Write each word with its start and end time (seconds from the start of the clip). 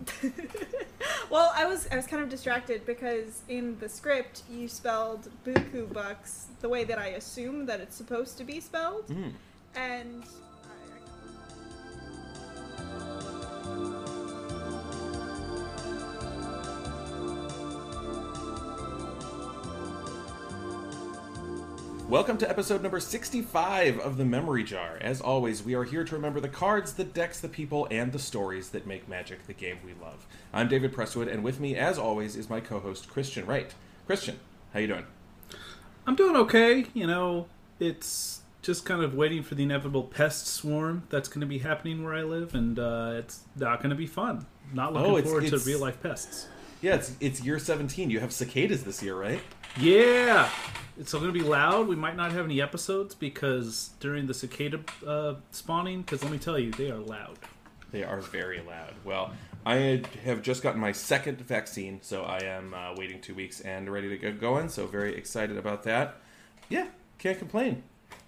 well, 1.30 1.52
I 1.54 1.66
was 1.66 1.88
I 1.90 1.96
was 1.96 2.06
kind 2.06 2.22
of 2.22 2.28
distracted 2.28 2.84
because 2.86 3.42
in 3.48 3.78
the 3.80 3.88
script 3.88 4.42
you 4.50 4.68
spelled 4.68 5.28
buku 5.44 5.92
bucks 5.92 6.46
the 6.60 6.68
way 6.68 6.84
that 6.84 6.98
I 6.98 7.08
assume 7.08 7.66
that 7.66 7.80
it's 7.80 7.96
supposed 7.96 8.38
to 8.38 8.44
be 8.44 8.60
spelled, 8.60 9.06
Mm. 9.08 9.32
and 9.74 10.24
Welcome 22.10 22.38
to 22.38 22.50
episode 22.50 22.82
number 22.82 22.98
65 22.98 24.00
of 24.00 24.16
the 24.16 24.24
Memory 24.24 24.64
Jar. 24.64 24.98
As 25.00 25.20
always, 25.20 25.62
we 25.62 25.74
are 25.74 25.84
here 25.84 26.02
to 26.02 26.14
remember 26.16 26.40
the 26.40 26.48
cards, 26.48 26.94
the 26.94 27.04
decks, 27.04 27.38
the 27.38 27.48
people, 27.48 27.86
and 27.88 28.10
the 28.12 28.18
stories 28.18 28.70
that 28.70 28.84
make 28.84 29.08
Magic 29.08 29.46
the 29.46 29.52
game 29.52 29.78
we 29.84 29.92
love. 30.04 30.26
I'm 30.52 30.66
David 30.66 30.92
Presswood, 30.92 31.32
and 31.32 31.44
with 31.44 31.60
me, 31.60 31.76
as 31.76 31.98
always, 31.98 32.34
is 32.34 32.50
my 32.50 32.58
co-host 32.58 33.08
Christian 33.08 33.46
Wright. 33.46 33.72
Christian, 34.06 34.40
how 34.74 34.80
you 34.80 34.88
doing? 34.88 35.06
I'm 36.04 36.16
doing 36.16 36.34
okay. 36.34 36.86
You 36.94 37.06
know, 37.06 37.46
it's 37.78 38.40
just 38.60 38.84
kind 38.84 39.02
of 39.04 39.14
waiting 39.14 39.44
for 39.44 39.54
the 39.54 39.62
inevitable 39.62 40.02
pest 40.02 40.48
swarm 40.48 41.04
that's 41.10 41.28
going 41.28 41.42
to 41.42 41.46
be 41.46 41.58
happening 41.58 42.02
where 42.02 42.14
I 42.14 42.22
live, 42.24 42.56
and 42.56 42.76
uh, 42.76 43.12
it's 43.18 43.42
not 43.56 43.78
going 43.78 43.90
to 43.90 43.96
be 43.96 44.08
fun. 44.08 44.46
Not 44.74 44.92
looking 44.94 45.10
Oh, 45.12 45.16
it's- 45.16 45.30
forward 45.30 45.44
it's- 45.44 45.62
to 45.62 45.68
real 45.70 45.78
life 45.78 46.02
pests. 46.02 46.48
Yeah, 46.80 46.94
it's 46.94 47.14
it's 47.20 47.42
year 47.42 47.58
17. 47.58 48.10
You 48.10 48.20
have 48.20 48.32
cicadas 48.32 48.84
this 48.84 49.02
year, 49.02 49.14
right? 49.14 49.40
Yeah, 49.78 50.48
it's 50.98 51.12
going 51.12 51.26
to 51.26 51.32
be 51.32 51.42
loud. 51.42 51.86
We 51.86 51.96
might 51.96 52.16
not 52.16 52.32
have 52.32 52.46
any 52.46 52.60
episodes 52.60 53.14
because 53.14 53.90
during 54.00 54.26
the 54.26 54.34
cicada 54.34 54.80
uh, 55.06 55.34
spawning, 55.50 56.02
because 56.02 56.22
let 56.22 56.32
me 56.32 56.38
tell 56.38 56.58
you, 56.58 56.70
they 56.72 56.90
are 56.90 56.98
loud. 56.98 57.38
They 57.92 58.02
are 58.02 58.20
very 58.20 58.62
loud. 58.62 58.94
Well, 59.04 59.32
I 59.66 60.02
have 60.24 60.42
just 60.42 60.62
gotten 60.62 60.80
my 60.80 60.92
second 60.92 61.40
vaccine, 61.40 62.00
so 62.02 62.22
I 62.22 62.38
am 62.44 62.72
uh, 62.72 62.94
waiting 62.96 63.20
two 63.20 63.34
weeks 63.34 63.60
and 63.60 63.90
ready 63.90 64.08
to 64.08 64.16
get 64.16 64.40
going. 64.40 64.68
So 64.68 64.86
very 64.86 65.14
excited 65.14 65.56
about 65.56 65.82
that. 65.84 66.16
Yeah, 66.68 66.86
can't 67.18 67.38
complain. 67.38 67.82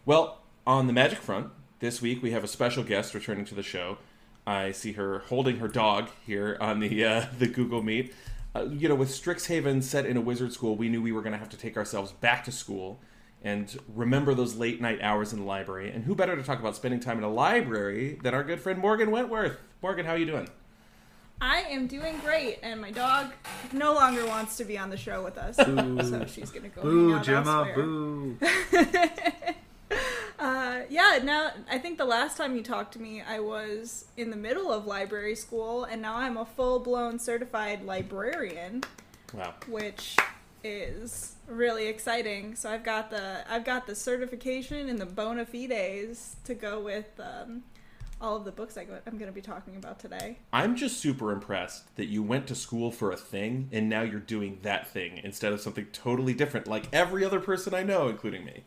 Well, 0.05 0.43
on 0.67 0.89
the 0.89 0.93
magic 0.93 1.19
front, 1.21 1.49
this 1.81 2.03
week 2.03 2.23
we 2.23 2.33
have 2.33 2.45
a 2.45 2.49
special 2.49 2.85
guest 2.85 3.15
returning 3.15 3.45
to 3.47 3.55
the 3.55 3.63
show. 3.63 3.99
I 4.47 4.73
see 4.73 4.93
her 4.93 5.21
holding 5.21 5.59
her 5.59 5.69
dog 5.69 6.11
here 6.27 6.57
on 6.61 6.81
the 6.81 7.05
uh, 7.05 7.27
the 7.39 7.47
Google 7.47 7.83
Meet. 7.83 8.13
Uh, 8.55 8.65
you 8.67 8.89
know, 8.89 8.95
with 8.95 9.09
Strixhaven 9.09 9.83
set 9.83 10.05
in 10.05 10.17
a 10.17 10.21
wizard 10.21 10.53
school, 10.53 10.77
we 10.77 10.89
knew 10.89 11.01
we 11.01 11.13
were 11.13 11.23
going 11.23 11.33
to 11.33 11.39
have 11.39 11.49
to 11.51 11.57
take 11.57 11.77
ourselves 11.77 12.13
back 12.13 12.45
to 12.45 12.53
school 12.53 13.01
and 13.43 13.79
remember 13.95 14.35
those 14.35 14.57
late 14.57 14.81
night 14.81 15.01
hours 15.03 15.33
in 15.33 15.41
the 15.41 15.45
library. 15.45 15.91
And 15.91 16.05
who 16.05 16.15
better 16.15 16.37
to 16.37 16.43
talk 16.43 16.61
about 16.61 16.77
spending 16.77 17.01
time 17.01 17.19
in 17.19 17.25
a 17.25 17.31
library 17.31 18.19
than 18.23 18.35
our 18.35 18.45
good 18.45 18.61
friend 18.61 18.79
Morgan 18.79 19.11
Wentworth? 19.11 19.59
Morgan, 19.83 20.07
how 20.07 20.13
are 20.13 20.19
you 20.19 20.27
doing? 20.27 20.49
I 21.41 21.63
am 21.63 21.89
doing 21.89 22.21
great, 22.21 22.61
and 22.63 22.81
my 22.81 22.93
dog 22.93 23.33
no 23.73 23.95
longer 23.95 24.25
wants 24.27 24.57
to 24.59 24.65
be 24.65 24.79
on 24.79 24.91
the 24.91 24.97
show 24.97 25.25
with 25.25 25.37
us, 25.39 25.57
Boo. 25.57 26.01
so 26.05 26.25
she's 26.27 26.51
gonna 26.51 26.69
go. 26.69 26.83
Boo, 26.83 27.19
Gemma, 27.21 27.67
elsewhere. 27.67 27.75
boo. 27.75 28.39
Uh, 30.43 30.83
yeah, 30.91 31.21
now 31.23 31.53
I 31.71 31.79
think 31.79 31.99
the 31.99 32.05
last 32.05 32.37
time 32.37 32.57
you 32.57 32.65
talked 32.65 32.95
to 32.95 32.99
me, 33.01 33.23
I 33.23 33.39
was 33.39 34.07
in 34.17 34.31
the 34.31 34.37
middle 34.37 34.73
of 34.73 34.87
library 34.87 35.37
school, 35.37 35.85
and 35.85 36.03
now 36.03 36.17
I'm 36.17 36.37
a 36.37 36.45
full 36.45 36.81
blown 36.81 37.21
certified 37.21 37.85
librarian, 37.85 38.83
Wow. 39.33 39.55
which 39.69 40.17
is 40.65 41.37
really 41.47 41.87
exciting. 41.87 42.57
So 42.57 42.73
I've 42.73 42.83
got 42.83 43.09
the 43.09 43.45
I've 43.49 43.65
got 43.65 43.87
the 43.87 43.95
certification 43.95 44.89
and 44.89 44.99
the 44.99 45.07
bona 45.07 45.47
fides 45.47 46.35
to 46.45 46.55
go 46.55 46.81
with 46.81 47.21
um, 47.21 47.63
all 48.21 48.35
of 48.37 48.45
the 48.45 48.51
books 48.51 48.77
I 48.77 48.83
go, 48.83 48.99
I'm 49.07 49.19
going 49.19 49.31
to 49.31 49.35
be 49.35 49.41
talking 49.43 49.77
about 49.77 50.01
today. 50.01 50.39
I'm 50.53 50.75
just 50.75 50.99
super 50.99 51.31
impressed 51.31 51.95
that 51.95 52.07
you 52.07 52.21
went 52.21 52.49
to 52.49 52.57
school 52.57 52.91
for 52.91 53.13
a 53.13 53.17
thing 53.17 53.69
and 53.71 53.89
now 53.89 54.03
you're 54.03 54.19
doing 54.19 54.59
that 54.63 54.89
thing 54.89 55.21
instead 55.23 55.53
of 55.53 55.61
something 55.61 55.87
totally 55.93 56.35
different, 56.35 56.67
like 56.67 56.89
every 56.93 57.25
other 57.25 57.39
person 57.39 57.75
I 57.75 57.85
know, 57.85 58.09
including 58.09 58.45
me. 58.45 58.65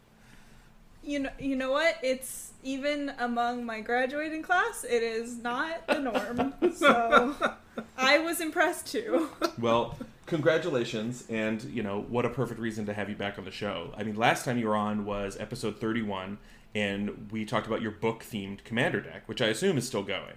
You 1.05 1.19
know, 1.19 1.29
you 1.39 1.55
know 1.55 1.71
what? 1.71 1.97
It's 2.01 2.51
even 2.63 3.11
among 3.19 3.63
my 3.65 3.79
graduating 3.81 4.41
class, 4.41 4.83
it 4.83 5.03
is 5.03 5.37
not 5.37 5.85
the 5.87 5.99
norm. 5.99 6.53
so 6.75 7.35
I 7.97 8.19
was 8.19 8.41
impressed 8.41 8.87
too. 8.91 9.29
Well, 9.59 9.97
congratulations, 10.25 11.23
and 11.29 11.63
you 11.65 11.81
know 11.83 12.01
what 12.09 12.25
a 12.25 12.29
perfect 12.29 12.59
reason 12.59 12.85
to 12.87 12.93
have 12.93 13.09
you 13.09 13.15
back 13.15 13.37
on 13.37 13.45
the 13.45 13.51
show. 13.51 13.93
I 13.97 14.03
mean, 14.03 14.15
last 14.15 14.45
time 14.45 14.57
you 14.57 14.67
were 14.67 14.75
on 14.75 15.05
was 15.05 15.37
episode 15.39 15.79
31, 15.79 16.37
and 16.73 17.29
we 17.31 17.45
talked 17.45 17.67
about 17.67 17.81
your 17.81 17.91
book-themed 17.91 18.63
commander 18.63 18.99
deck, 19.01 19.23
which 19.27 19.41
I 19.41 19.47
assume 19.47 19.77
is 19.77 19.87
still 19.87 20.03
going. 20.03 20.33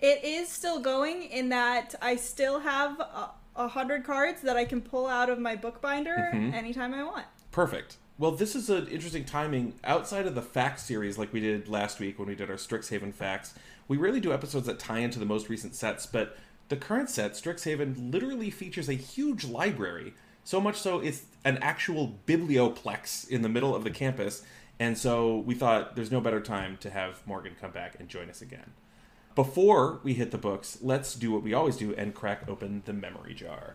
It 0.00 0.24
is 0.24 0.48
still 0.48 0.80
going 0.80 1.24
in 1.24 1.48
that 1.50 1.94
I 2.00 2.16
still 2.16 2.60
have 2.60 2.98
a, 3.00 3.30
a 3.56 3.68
hundred 3.68 4.04
cards 4.04 4.40
that 4.42 4.56
I 4.56 4.64
can 4.64 4.80
pull 4.80 5.06
out 5.06 5.28
of 5.30 5.38
my 5.38 5.56
bookbinder 5.56 6.30
Mhm. 6.34 6.52
anytime 6.54 6.94
I 6.94 7.04
want. 7.04 7.26
Perfect. 7.52 7.96
Well, 8.16 8.30
this 8.30 8.54
is 8.54 8.70
an 8.70 8.86
interesting 8.86 9.24
timing. 9.24 9.74
Outside 9.82 10.26
of 10.26 10.36
the 10.36 10.42
facts 10.42 10.84
series, 10.84 11.18
like 11.18 11.32
we 11.32 11.40
did 11.40 11.68
last 11.68 11.98
week 11.98 12.16
when 12.16 12.28
we 12.28 12.36
did 12.36 12.48
our 12.48 12.56
Strixhaven 12.56 13.12
facts, 13.12 13.54
we 13.88 13.96
rarely 13.96 14.20
do 14.20 14.32
episodes 14.32 14.66
that 14.66 14.78
tie 14.78 15.00
into 15.00 15.18
the 15.18 15.24
most 15.24 15.48
recent 15.48 15.74
sets, 15.74 16.06
but 16.06 16.36
the 16.68 16.76
current 16.76 17.10
set, 17.10 17.32
Strixhaven, 17.32 18.12
literally 18.12 18.50
features 18.50 18.88
a 18.88 18.94
huge 18.94 19.44
library. 19.44 20.14
So 20.44 20.60
much 20.60 20.76
so, 20.76 21.00
it's 21.00 21.24
an 21.44 21.58
actual 21.58 22.16
biblioplex 22.24 23.28
in 23.28 23.42
the 23.42 23.48
middle 23.48 23.74
of 23.74 23.82
the 23.82 23.90
campus. 23.90 24.44
And 24.78 24.96
so 24.96 25.38
we 25.38 25.56
thought 25.56 25.96
there's 25.96 26.12
no 26.12 26.20
better 26.20 26.40
time 26.40 26.76
to 26.78 26.90
have 26.90 27.26
Morgan 27.26 27.56
come 27.60 27.72
back 27.72 27.96
and 27.98 28.08
join 28.08 28.30
us 28.30 28.40
again. 28.40 28.74
Before 29.34 29.98
we 30.04 30.14
hit 30.14 30.30
the 30.30 30.38
books, 30.38 30.78
let's 30.80 31.16
do 31.16 31.32
what 31.32 31.42
we 31.42 31.52
always 31.52 31.76
do 31.76 31.92
and 31.96 32.14
crack 32.14 32.48
open 32.48 32.82
the 32.84 32.92
memory 32.92 33.34
jar. 33.34 33.74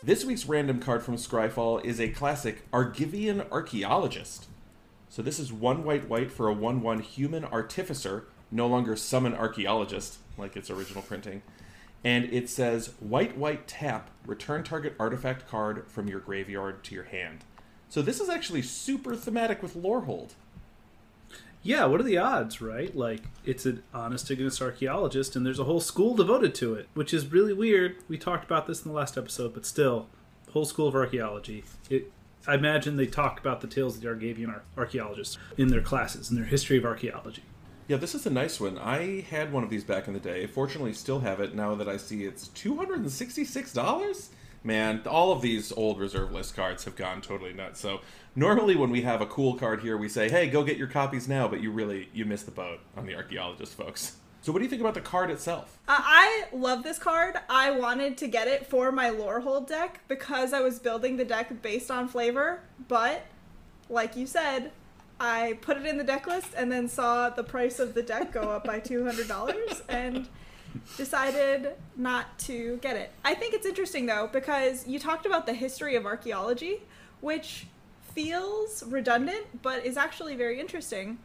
This 0.00 0.24
week's 0.24 0.46
random 0.46 0.78
card 0.78 1.02
from 1.02 1.16
Scryfall 1.16 1.84
is 1.84 1.98
a 1.98 2.08
classic 2.10 2.70
Argivian 2.70 3.50
Archaeologist. 3.50 4.46
So 5.08 5.22
this 5.22 5.40
is 5.40 5.52
one 5.52 5.82
white 5.82 6.08
white 6.08 6.30
for 6.30 6.46
a 6.46 6.52
1 6.52 6.82
1 6.82 7.00
human 7.00 7.44
artificer, 7.44 8.26
no 8.48 8.68
longer 8.68 8.94
summon 8.94 9.34
archaeologist, 9.34 10.18
like 10.36 10.56
its 10.56 10.70
original 10.70 11.02
printing. 11.02 11.42
And 12.04 12.26
it 12.26 12.48
says 12.48 12.92
white 13.00 13.36
white 13.36 13.66
tap, 13.66 14.10
return 14.24 14.62
target 14.62 14.94
artifact 15.00 15.48
card 15.48 15.84
from 15.88 16.06
your 16.06 16.20
graveyard 16.20 16.84
to 16.84 16.94
your 16.94 17.04
hand. 17.04 17.44
So 17.88 18.00
this 18.00 18.20
is 18.20 18.28
actually 18.28 18.62
super 18.62 19.16
thematic 19.16 19.64
with 19.64 19.74
Lorehold. 19.74 20.34
Yeah, 21.62 21.86
what 21.86 22.00
are 22.00 22.04
the 22.04 22.18
odds, 22.18 22.60
right? 22.60 22.94
Like, 22.96 23.22
it's 23.44 23.66
an 23.66 23.82
honest 23.92 24.28
to 24.28 24.36
goodness 24.36 24.62
archaeologist, 24.62 25.34
and 25.36 25.44
there's 25.44 25.58
a 25.58 25.64
whole 25.64 25.80
school 25.80 26.14
devoted 26.14 26.54
to 26.56 26.74
it, 26.74 26.88
which 26.94 27.12
is 27.12 27.26
really 27.32 27.52
weird. 27.52 27.96
We 28.08 28.16
talked 28.16 28.44
about 28.44 28.66
this 28.66 28.84
in 28.84 28.90
the 28.90 28.96
last 28.96 29.18
episode, 29.18 29.54
but 29.54 29.66
still, 29.66 30.08
whole 30.52 30.64
school 30.64 30.88
of 30.88 30.94
archaeology. 30.94 31.64
It, 31.90 32.12
I 32.46 32.54
imagine 32.54 32.96
they 32.96 33.06
talk 33.06 33.40
about 33.40 33.60
the 33.60 33.66
tales 33.66 33.96
of 33.96 34.02
the 34.02 34.08
Argivian 34.08 34.48
ar- 34.48 34.62
archaeologists 34.76 35.36
in 35.56 35.68
their 35.68 35.82
classes, 35.82 36.30
in 36.30 36.36
their 36.36 36.46
history 36.46 36.78
of 36.78 36.84
archaeology. 36.84 37.42
Yeah, 37.88 37.96
this 37.96 38.14
is 38.14 38.26
a 38.26 38.30
nice 38.30 38.60
one. 38.60 38.78
I 38.78 39.22
had 39.30 39.52
one 39.52 39.64
of 39.64 39.70
these 39.70 39.84
back 39.84 40.08
in 40.08 40.14
the 40.14 40.20
day. 40.20 40.46
Fortunately, 40.46 40.92
still 40.92 41.20
have 41.20 41.40
it 41.40 41.54
now 41.54 41.74
that 41.74 41.88
I 41.88 41.96
see 41.96 42.24
it's 42.24 42.48
$266? 42.48 44.28
Man, 44.68 45.00
all 45.06 45.32
of 45.32 45.40
these 45.40 45.72
old 45.72 45.98
reserve 45.98 46.30
list 46.30 46.54
cards 46.54 46.84
have 46.84 46.94
gone 46.94 47.22
totally 47.22 47.54
nuts. 47.54 47.80
So, 47.80 48.02
normally 48.36 48.76
when 48.76 48.90
we 48.90 49.00
have 49.00 49.22
a 49.22 49.26
cool 49.26 49.54
card 49.54 49.80
here, 49.80 49.96
we 49.96 50.10
say, 50.10 50.28
"Hey, 50.28 50.46
go 50.46 50.62
get 50.62 50.76
your 50.76 50.88
copies 50.88 51.26
now," 51.26 51.48
but 51.48 51.62
you 51.62 51.70
really 51.70 52.10
you 52.12 52.26
missed 52.26 52.44
the 52.44 52.52
boat 52.52 52.80
on 52.94 53.06
the 53.06 53.14
archaeologist 53.14 53.72
folks. 53.74 54.18
So, 54.42 54.52
what 54.52 54.58
do 54.58 54.66
you 54.66 54.68
think 54.68 54.82
about 54.82 54.92
the 54.92 55.00
card 55.00 55.30
itself? 55.30 55.78
Uh, 55.88 55.96
I 55.98 56.44
love 56.52 56.82
this 56.82 56.98
card. 56.98 57.36
I 57.48 57.70
wanted 57.70 58.18
to 58.18 58.28
get 58.28 58.46
it 58.46 58.66
for 58.66 58.92
my 58.92 59.08
Lorehold 59.08 59.68
deck 59.68 60.02
because 60.06 60.52
I 60.52 60.60
was 60.60 60.78
building 60.78 61.16
the 61.16 61.24
deck 61.24 61.62
based 61.62 61.90
on 61.90 62.06
flavor, 62.06 62.60
but 62.88 63.24
like 63.88 64.16
you 64.16 64.26
said, 64.26 64.72
I 65.18 65.56
put 65.62 65.78
it 65.78 65.86
in 65.86 65.96
the 65.96 66.04
deck 66.04 66.26
list 66.26 66.52
and 66.54 66.70
then 66.70 66.88
saw 66.88 67.30
the 67.30 67.42
price 67.42 67.78
of 67.78 67.94
the 67.94 68.02
deck 68.02 68.32
go 68.32 68.50
up 68.50 68.64
by 68.64 68.80
$200 68.80 69.80
and 69.88 70.28
decided 70.96 71.72
not 71.96 72.38
to 72.40 72.78
get 72.78 72.96
it. 72.96 73.12
I 73.24 73.34
think 73.34 73.54
it's 73.54 73.66
interesting 73.66 74.06
though 74.06 74.28
because 74.32 74.86
you 74.86 74.98
talked 74.98 75.26
about 75.26 75.46
the 75.46 75.54
history 75.54 75.96
of 75.96 76.06
archaeology, 76.06 76.82
which 77.20 77.66
feels 78.14 78.82
redundant 78.84 79.62
but 79.62 79.84
is 79.84 79.96
actually 79.96 80.34
very 80.34 80.58
interesting 80.58 81.18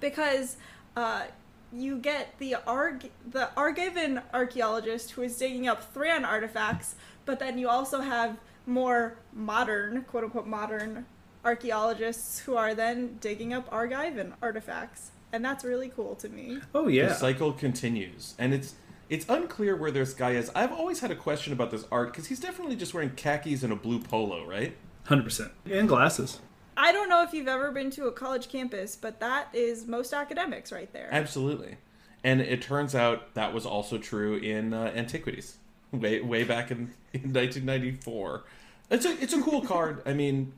because 0.00 0.56
uh, 0.96 1.24
you 1.72 1.98
get 1.98 2.38
the 2.38 2.56
Arg 2.66 3.10
the 3.30 3.50
Argivian 3.56 4.22
archaeologist 4.32 5.12
who 5.12 5.22
is 5.22 5.36
digging 5.36 5.68
up 5.68 5.92
Thran 5.92 6.24
artifacts, 6.24 6.96
but 7.24 7.38
then 7.38 7.58
you 7.58 7.68
also 7.68 8.00
have 8.00 8.38
more 8.66 9.18
modern, 9.32 10.02
quote 10.02 10.24
unquote 10.24 10.46
modern 10.46 11.06
archaeologists 11.44 12.40
who 12.40 12.56
are 12.56 12.74
then 12.74 13.18
digging 13.20 13.52
up 13.52 13.70
Argivian 13.70 14.32
artifacts. 14.42 15.12
And 15.36 15.44
that's 15.44 15.66
really 15.66 15.90
cool 15.90 16.14
to 16.16 16.30
me. 16.30 16.60
Oh, 16.74 16.88
yeah. 16.88 17.08
The 17.08 17.14
cycle 17.14 17.52
continues, 17.52 18.34
and 18.38 18.54
it's 18.54 18.74
it's 19.10 19.26
unclear 19.28 19.76
where 19.76 19.90
this 19.90 20.14
guy 20.14 20.30
is. 20.30 20.50
I've 20.54 20.72
always 20.72 21.00
had 21.00 21.10
a 21.10 21.14
question 21.14 21.52
about 21.52 21.70
this 21.70 21.84
art 21.92 22.10
because 22.10 22.26
he's 22.28 22.40
definitely 22.40 22.74
just 22.74 22.94
wearing 22.94 23.10
khakis 23.10 23.62
and 23.62 23.70
a 23.70 23.76
blue 23.76 24.00
polo, 24.00 24.46
right? 24.46 24.74
100%. 25.08 25.50
And 25.70 25.86
glasses. 25.86 26.40
I 26.74 26.90
don't 26.90 27.10
know 27.10 27.22
if 27.22 27.34
you've 27.34 27.48
ever 27.48 27.70
been 27.70 27.90
to 27.90 28.06
a 28.06 28.12
college 28.12 28.48
campus, 28.48 28.96
but 28.96 29.20
that 29.20 29.48
is 29.52 29.86
most 29.86 30.14
academics 30.14 30.72
right 30.72 30.90
there. 30.94 31.10
Absolutely. 31.12 31.76
And 32.24 32.40
it 32.40 32.62
turns 32.62 32.94
out 32.94 33.34
that 33.34 33.52
was 33.52 33.66
also 33.66 33.98
true 33.98 34.36
in 34.36 34.72
uh, 34.72 34.90
Antiquities, 34.96 35.58
way 35.92 36.22
way 36.22 36.44
back 36.44 36.70
in, 36.70 36.94
in 37.12 37.34
1994. 37.34 38.44
It's 38.90 39.04
a 39.04 39.22
it's 39.22 39.34
a 39.34 39.42
cool 39.42 39.60
card. 39.60 40.00
I 40.06 40.14
mean, 40.14 40.54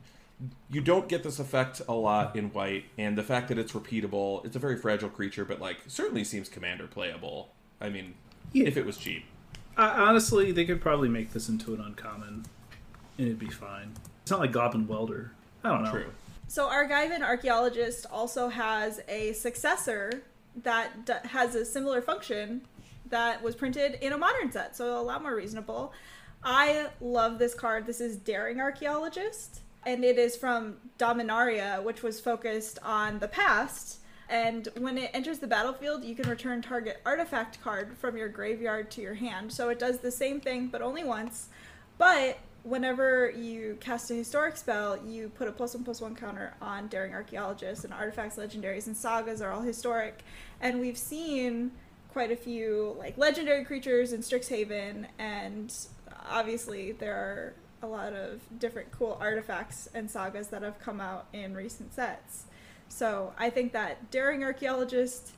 you 0.71 0.81
don't 0.81 1.09
get 1.09 1.23
this 1.23 1.39
effect 1.39 1.83
a 1.89 1.93
lot 1.93 2.37
in 2.37 2.51
white, 2.53 2.85
and 2.97 3.17
the 3.19 3.23
fact 3.23 3.49
that 3.49 3.59
it's 3.59 3.73
repeatable, 3.73 4.45
it's 4.45 4.55
a 4.57 4.59
very 4.59 4.77
fragile 4.77 5.09
creature, 5.09 5.45
but 5.45 5.61
like 5.61 5.79
certainly 5.87 6.25
seems 6.25 6.49
commander 6.49 6.87
playable. 6.87 7.51
I 7.81 7.89
mean, 7.89 8.15
Yeah. 8.53 8.67
if 8.69 8.77
it 8.77 8.87
was 8.87 8.97
cheap. 8.97 9.25
I, 9.77 9.89
honestly, 9.89 10.53
they 10.53 10.65
could 10.65 10.81
probably 10.81 11.09
make 11.09 11.33
this 11.33 11.49
into 11.49 11.75
an 11.75 11.81
uncommon, 11.81 12.45
and 13.17 13.27
it'd 13.27 13.39
be 13.39 13.51
fine. 13.51 13.93
It's 14.23 14.31
not 14.31 14.41
like 14.41 14.53
Goblin 14.53 14.87
Welder. 14.87 15.33
I 15.65 15.71
don't 15.71 15.85
know. 15.85 15.91
True. 15.91 16.11
So 16.49 16.69
Argivian 16.69 17.23
Archaeologist 17.23 18.07
also 18.11 18.49
has 18.49 19.01
a 19.09 19.33
successor 19.35 20.23
that 20.63 21.05
d- 21.05 21.13
has 21.25 21.55
a 21.55 21.65
similar 21.65 22.01
function 22.01 22.63
that 23.11 23.43
was 23.43 23.55
printed 23.55 23.95
in 24.01 24.13
a 24.13 24.19
modern 24.19 24.51
set, 24.53 24.77
so 24.77 24.99
a 24.99 25.03
lot 25.03 25.23
more 25.23 25.35
reasonable. 25.35 25.93
I 26.43 26.89
love 27.01 27.39
this 27.39 27.55
card. 27.55 27.87
This 27.87 28.01
is 28.01 28.17
Daring 28.17 28.61
Archaeologist, 28.61 29.61
and 29.87 30.05
it 30.05 30.19
is 30.19 30.37
from 30.37 30.77
Dominaria, 30.99 31.83
which 31.83 32.03
was 32.03 32.21
focused 32.21 32.79
on 32.83 33.19
the 33.19 33.29
past. 33.29 33.99
And 34.29 34.69
when 34.79 34.99
it 34.99 35.11
enters 35.15 35.39
the 35.39 35.47
battlefield, 35.47 36.05
you 36.05 36.15
can 36.15 36.29
return 36.29 36.61
target 36.61 37.01
artifact 37.07 37.63
card 37.63 37.97
from 37.97 38.17
your 38.17 38.29
graveyard 38.29 38.91
to 38.93 39.01
your 39.01 39.15
hand. 39.15 39.53
So 39.53 39.71
it 39.71 39.79
does 39.79 40.01
the 40.01 40.11
same 40.11 40.41
thing, 40.41 40.67
but 40.67 40.83
only 40.83 41.03
once. 41.03 41.49
But 41.97 42.39
whenever 42.63 43.31
you 43.31 43.79
cast 43.81 44.11
a 44.11 44.15
historic 44.15 44.57
spell, 44.59 44.99
you 45.03 45.31
put 45.31 45.49
a 45.49 45.53
plus 45.53 45.75
one 45.75 45.85
plus 45.85 46.01
one 46.01 46.15
counter 46.15 46.53
on 46.61 46.89
Daring 46.89 47.15
Archaeologist, 47.15 47.85
and 47.85 47.95
artifacts, 47.95 48.37
legendaries, 48.37 48.87
and 48.87 48.97
sagas 48.97 49.41
are 49.41 49.51
all 49.51 49.63
historic. 49.63 50.23
And 50.61 50.81
we've 50.81 50.99
seen 50.99 51.71
quite 52.13 52.31
a 52.31 52.37
few 52.37 52.97
like 52.99 53.17
legendary 53.17 53.65
creatures 53.65 54.13
in 54.13 54.21
Strixhaven, 54.21 55.07
and 55.19 55.75
obviously 56.29 56.93
there 56.93 57.15
are 57.15 57.55
a 57.83 57.87
lot 57.87 58.13
of 58.13 58.41
different 58.59 58.91
cool 58.91 59.17
artifacts 59.21 59.89
and 59.95 60.11
sagas 60.11 60.49
that 60.49 60.63
have 60.63 60.79
come 60.81 61.01
out 61.01 61.27
in 61.33 61.55
recent 61.55 61.95
sets. 61.95 62.45
So 62.89 63.33
I 63.39 63.51
think 63.51 63.73
that 63.73 64.11
Daring 64.11 64.43
Archaeologist 64.43 65.33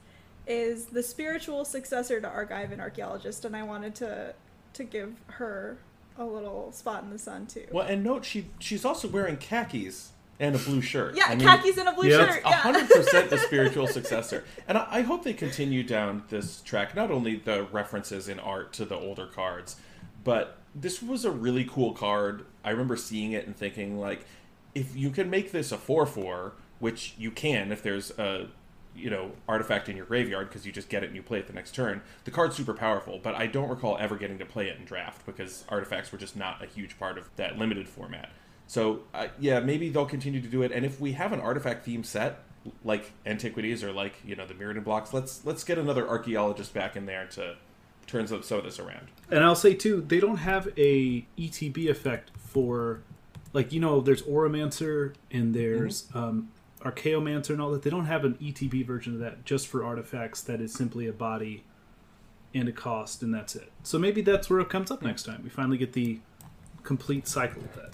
is 0.47 0.87
the 0.87 1.03
spiritual 1.03 1.65
successor 1.65 2.21
to 2.21 2.29
Argivian 2.29 2.81
Archaeologist, 2.81 3.45
and 3.45 3.57
I 3.57 3.63
wanted 3.63 3.95
to 3.97 4.35
to 4.73 4.85
give 4.85 5.17
her 5.27 5.79
a 6.17 6.25
little 6.25 6.71
spot 6.73 7.03
in 7.03 7.11
the 7.11 7.19
sun 7.19 7.47
too. 7.47 7.67
Well, 7.73 7.87
and 7.87 8.05
note 8.05 8.25
she 8.25 8.47
she's 8.59 8.85
also 8.85 9.09
wearing 9.09 9.37
khakis 9.37 10.13
and 10.39 10.55
a 10.55 10.59
blue 10.59 10.81
shirt. 10.81 11.17
Yeah, 11.17 11.25
I 11.29 11.35
mean, 11.35 11.47
khakis 11.47 11.77
and 11.77 11.89
a 11.89 11.93
blue 11.93 12.09
yeah, 12.09 12.19
shirt. 12.19 12.37
It's 12.39 12.45
Yeah. 12.47 12.53
hundred 12.57 12.89
percent 12.89 13.31
the 13.31 13.39
spiritual 13.39 13.87
successor, 13.87 14.45
and 14.67 14.79
I, 14.79 14.87
I 14.91 15.01
hope 15.03 15.25
they 15.25 15.35
continue 15.35 15.83
down 15.83 16.23
this 16.29 16.63
track. 16.63 16.95
Not 16.95 17.11
only 17.11 17.37
the 17.37 17.65
references 17.65 18.29
in 18.29 18.41
art 18.41 18.73
to 18.75 18.85
the 18.85 18.97
older 18.97 19.27
cards, 19.27 19.77
but 20.25 20.57
this 20.75 21.03
was 21.03 21.25
a 21.25 21.31
really 21.31 21.65
cool 21.65 21.93
card. 21.93 22.47
I 22.65 22.71
remember 22.71 22.97
seeing 22.97 23.33
it 23.33 23.47
and 23.47 23.57
thinking 23.57 23.99
like, 23.99 24.27
if 24.75 24.97
you 24.97 25.11
can 25.11 25.31
make 25.31 25.53
this 25.53 25.73
a 25.73 25.79
four 25.79 26.07
four, 26.07 26.55
which 26.79 27.15
you 27.19 27.31
can 27.31 27.73
if 27.73 27.83
there's 27.83 28.11
a 28.19 28.49
you 28.95 29.11
know 29.11 29.33
artifact 29.49 29.89
in 29.89 29.97
your 29.97 30.07
graveyard 30.07 30.49
because 30.49 30.67
you 30.67 30.73
just 30.73 30.89
get 30.89 31.03
it 31.03 31.07
and 31.07 31.17
you 31.17 31.23
play 31.23 31.39
it 31.39 31.47
the 31.47 31.53
next 31.53 31.75
turn. 31.75 32.03
The 32.25 32.31
card's 32.31 32.57
super 32.57 32.75
powerful, 32.75 33.21
but 33.23 33.35
I 33.35 33.47
don't 33.47 33.69
recall 33.69 33.97
ever 33.99 34.17
getting 34.17 34.39
to 34.39 34.47
play 34.47 34.69
it 34.69 34.79
in 34.79 34.85
draft 34.85 35.27
because 35.27 35.65
artifacts 35.69 36.13
were 36.13 36.19
just 36.19 36.37
not 36.37 36.63
a 36.63 36.67
huge 36.67 36.99
part 36.99 37.19
of 37.19 37.29
that 37.37 37.59
limited 37.59 37.89
format. 37.89 38.31
So 38.67 39.01
uh, 39.15 39.29
yeah, 39.39 39.61
maybe 39.61 39.89
they'll 39.89 40.07
continue 40.07 40.41
to 40.41 40.49
do 40.49 40.63
it. 40.63 40.73
And 40.73 40.85
if 40.85 41.01
we 41.01 41.13
have 41.13 41.33
an 41.33 41.41
artifact 41.41 41.85
theme 41.85 42.05
set 42.05 42.45
like 42.85 43.13
antiquities 43.25 43.83
or 43.83 43.93
like 43.93 44.15
you 44.25 44.37
know 44.37 44.47
the 44.47 44.55
Mirrodin 44.55 44.85
blocks, 44.85 45.13
let's 45.13 45.45
let's 45.45 45.65
get 45.65 45.79
another 45.79 46.09
archaeologist 46.09 46.75
back 46.75 46.97
in 46.97 47.07
there 47.07 47.27
to 47.27 47.57
turn 48.11 48.27
some 48.27 48.43
some 48.43 48.59
of 48.59 48.65
this 48.65 48.79
around. 48.79 49.09
And 49.31 49.45
I'll 49.45 49.55
say 49.55 49.75
too, 49.75 50.01
they 50.07 50.21
don't 50.21 50.39
have 50.39 50.69
a 50.77 51.25
ETB 51.39 51.89
effect 51.89 52.31
for, 52.37 53.03
like 53.53 53.73
you 53.73 53.81
know, 53.81 54.01
there's 54.01 54.23
Auramancer 54.23 55.15
and 55.31 55.55
there's 55.55 56.09
um, 56.15 56.51
Archaeomancer 56.83 57.51
and 57.51 57.61
all 57.61 57.71
that. 57.71 57.83
They 57.83 57.91
don't 57.91 58.07
have 58.07 58.25
an 58.25 58.35
ETB 58.35 58.87
version 58.87 59.15
of 59.15 59.21
that 59.21 59.45
just 59.45 59.69
for 59.69 59.85
artifacts. 59.85 60.43
That 60.43 60.61
is 60.61 60.73
simply 60.73 61.07
a 61.07 61.13
body 61.13 61.65
and 62.53 62.69
a 62.69 62.73
cost, 62.73 63.23
and 63.23 63.33
that's 63.33 63.55
it. 63.55 63.71
So 63.85 63.99
maybe 63.99 64.23
that's 64.23 64.51
where 64.51 64.61
it 64.61 64.69
comes 64.69 64.91
up 64.91 65.03
next 65.03 65.23
time. 65.25 65.43
We 65.45 65.51
finally 65.51 65.79
get 65.79 65.93
the 65.93 66.19
complete 66.83 67.29
cycle 67.29 67.63
of 67.63 67.75
that. 67.77 67.91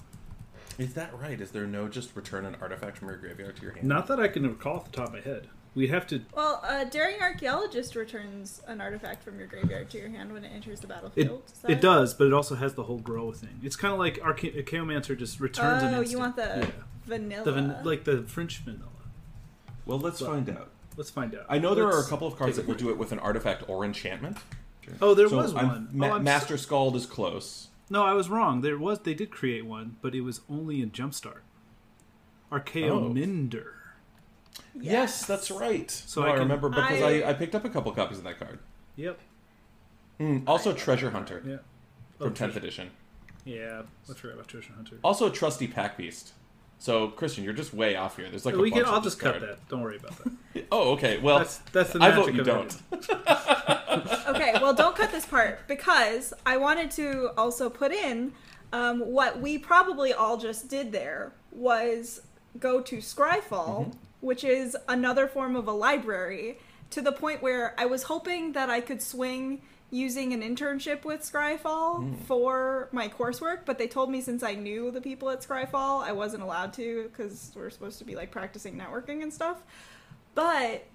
Is 0.79 0.93
that 0.93 1.11
right? 1.19 1.39
Is 1.39 1.51
there 1.51 1.65
no 1.65 1.87
just 1.87 2.15
return 2.15 2.45
an 2.45 2.55
artifact 2.61 2.97
from 2.97 3.07
your 3.09 3.17
graveyard 3.17 3.55
to 3.57 3.61
your 3.63 3.71
hand? 3.73 3.87
Not 3.87 4.07
that 4.07 4.19
I 4.19 4.27
can 4.27 4.47
recall 4.47 4.77
off 4.77 4.91
the 4.91 4.97
top 4.97 5.07
of 5.07 5.13
my 5.13 5.21
head. 5.21 5.47
We'd 5.75 5.89
have 5.91 6.07
to. 6.07 6.21
Well, 6.35 6.59
uh, 6.67 6.85
Daring 6.85 7.21
Archaeologist 7.21 7.95
returns 7.95 8.61
an 8.67 8.81
artifact 8.81 9.23
from 9.23 9.37
your 9.37 9.47
graveyard 9.47 9.89
to 9.91 9.97
your 9.99 10.09
hand 10.09 10.33
when 10.33 10.43
it 10.43 10.51
enters 10.53 10.79
the 10.79 10.87
battlefield. 10.87 11.43
Is 11.47 11.59
that- 11.59 11.71
it 11.71 11.81
does, 11.81 12.13
but 12.15 12.25
it 12.25 12.33
also 12.33 12.55
has 12.55 12.73
the 12.73 12.83
whole 12.83 12.97
grow 12.97 13.31
thing. 13.31 13.59
It's 13.61 13.75
kind 13.75 13.93
of 13.93 13.99
like 13.99 14.17
Archa- 14.17 14.55
Archaeomancer 14.63 15.15
just 15.17 15.39
returns 15.39 15.83
an 15.83 15.93
Oh, 15.93 15.99
instant. 15.99 16.11
you 16.11 16.17
want 16.17 16.35
the 16.35 16.41
Yeah. 16.43 16.71
vanilla? 17.05 17.43
the 17.43 17.51
van- 17.51 17.77
like 17.83 18.03
the 18.05 18.23
French 18.23 18.57
vanilla. 18.59 18.89
Well, 19.85 19.99
let's 19.99 20.19
Well, 20.19 20.31
find 20.31 20.49
out. 20.49 20.71
Let's 20.95 21.11
find 21.11 21.35
out. 21.35 21.45
I 21.47 21.59
know 21.59 21.75
there 21.75 21.85
are 21.87 21.93
Let's 21.93 22.07
a 22.07 22.09
couple 22.09 22.27
of 22.27 22.37
cards 22.37 22.55
that 22.57 22.65
will 22.67 22.73
do 22.73 22.89
it 22.89 22.97
with 22.97 23.11
an 23.11 23.19
artifact 23.19 23.63
or 23.69 23.85
enchantment. 23.85 24.37
Oh, 25.01 25.13
there 25.13 25.29
So 25.29 25.37
was 25.37 25.53
I'm- 25.53 25.67
one. 25.67 25.89
Ma- 25.91 26.07
oh, 26.07 26.13
I'm 26.13 26.23
Master 26.23 26.57
so- 26.57 26.63
Scald 26.63 26.95
is 26.95 27.05
close. 27.05 27.67
No, 27.89 28.03
I 28.03 28.13
was 28.13 28.29
wrong. 28.29 28.61
There 28.61 28.77
was. 28.79 28.99
They 29.01 29.13
did 29.13 29.29
create 29.31 29.65
one, 29.65 29.97
but 30.01 30.15
it 30.15 30.21
was 30.21 30.41
only 30.49 30.81
in 30.81 30.89
Jumpstart. 30.91 31.41
Archaeomender. 32.51 33.73
Yes, 34.79 35.25
that's 35.25 35.49
right. 35.51 35.89
So 35.89 36.21
So 36.21 36.27
I, 36.27 36.31
I 36.31 36.33
remember 36.35 36.69
because 36.69 37.01
I- 37.01 37.19
I, 37.21 37.29
I 37.29 37.33
picked 37.33 37.55
up 37.55 37.65
a 37.65 37.69
couple 37.69 37.91
copies 37.91 38.17
of 38.19 38.23
that 38.25 38.39
card. 38.39 38.59
Yep. 38.95 39.19
Hmm, 40.19 40.37
also, 40.47 40.73
Treasure 40.73 41.11
Hunter 41.11 41.41
Yeah. 41.45 41.57
from 42.17 42.27
Oh, 42.27 42.29
10th 42.31 42.35
Treasure- 42.35 42.59
edition. 42.59 42.91
Yeah, 43.45 43.83
I 44.09 44.13
forgot 44.13 44.33
about 44.35 44.47
Treasure 44.49 44.73
Hunter. 44.75 44.97
Also, 45.03 45.29
Trusty 45.29 45.67
Pack 45.67 45.95
Beast. 45.97 46.33
So, 46.79 47.07
Christian, 47.07 47.43
you're 47.43 47.53
just 47.53 47.73
way 47.73 47.95
off 47.95 48.17
here. 48.17 48.29
There's 48.29 48.45
like 48.45 48.53
a 48.55 48.57
we 48.59 48.69
can. 48.69 48.83
bunch 48.83 48.93
I'll 48.93 49.01
this 49.01 49.13
just 49.13 49.19
cut 49.21 49.37
card. 49.39 49.49
that. 49.49 49.67
Don't 49.69 49.81
worry 49.81 49.97
about 49.97 50.15
that. 50.23 50.33
Oh, 50.71 50.91
okay. 50.93 51.17
Well, 51.19 51.37
That's 51.39 51.57
that's 51.71 51.93
the 51.93 52.01
I 52.01 52.11
vote 52.11 52.33
you 52.33 52.41
of 52.41 52.45
don't. 52.47 52.81
okay, 54.27 54.53
well, 54.61 54.73
don't 54.73 54.95
cut 54.95 55.11
this 55.11 55.25
part 55.25 55.67
because 55.67 56.33
I 56.45 56.57
wanted 56.57 56.89
to 56.91 57.29
also 57.37 57.69
put 57.69 57.91
in 57.91 58.33
um, 58.73 58.99
what 58.99 59.39
we 59.39 59.57
probably 59.59 60.13
all 60.13 60.37
just 60.37 60.67
did 60.67 60.91
there 60.91 61.31
was 61.51 62.21
go 62.59 62.81
to 62.81 62.97
Scryfall, 62.97 63.93
which 64.21 64.43
is 64.43 64.75
another 64.87 65.27
form 65.27 65.55
of 65.55 65.67
a 65.67 65.71
library, 65.71 66.57
to 66.89 67.01
the 67.01 67.11
point 67.11 67.41
where 67.41 67.73
I 67.77 67.85
was 67.85 68.03
hoping 68.03 68.53
that 68.53 68.69
I 68.69 68.81
could 68.81 69.01
swing 69.01 69.61
using 69.89 70.33
an 70.33 70.41
internship 70.41 71.05
with 71.05 71.21
Scryfall 71.21 72.17
for 72.25 72.89
my 72.91 73.07
coursework, 73.07 73.59
but 73.65 73.77
they 73.77 73.87
told 73.87 74.09
me 74.09 74.19
since 74.19 74.43
I 74.43 74.53
knew 74.53 74.91
the 74.91 74.99
people 74.99 75.29
at 75.29 75.41
Scryfall, 75.41 76.03
I 76.03 76.11
wasn't 76.11 76.43
allowed 76.43 76.73
to 76.73 77.03
because 77.03 77.51
we're 77.55 77.69
supposed 77.69 77.99
to 77.99 78.05
be 78.05 78.15
like 78.15 78.31
practicing 78.31 78.77
networking 78.77 79.23
and 79.23 79.33
stuff. 79.33 79.63
But 80.35 80.85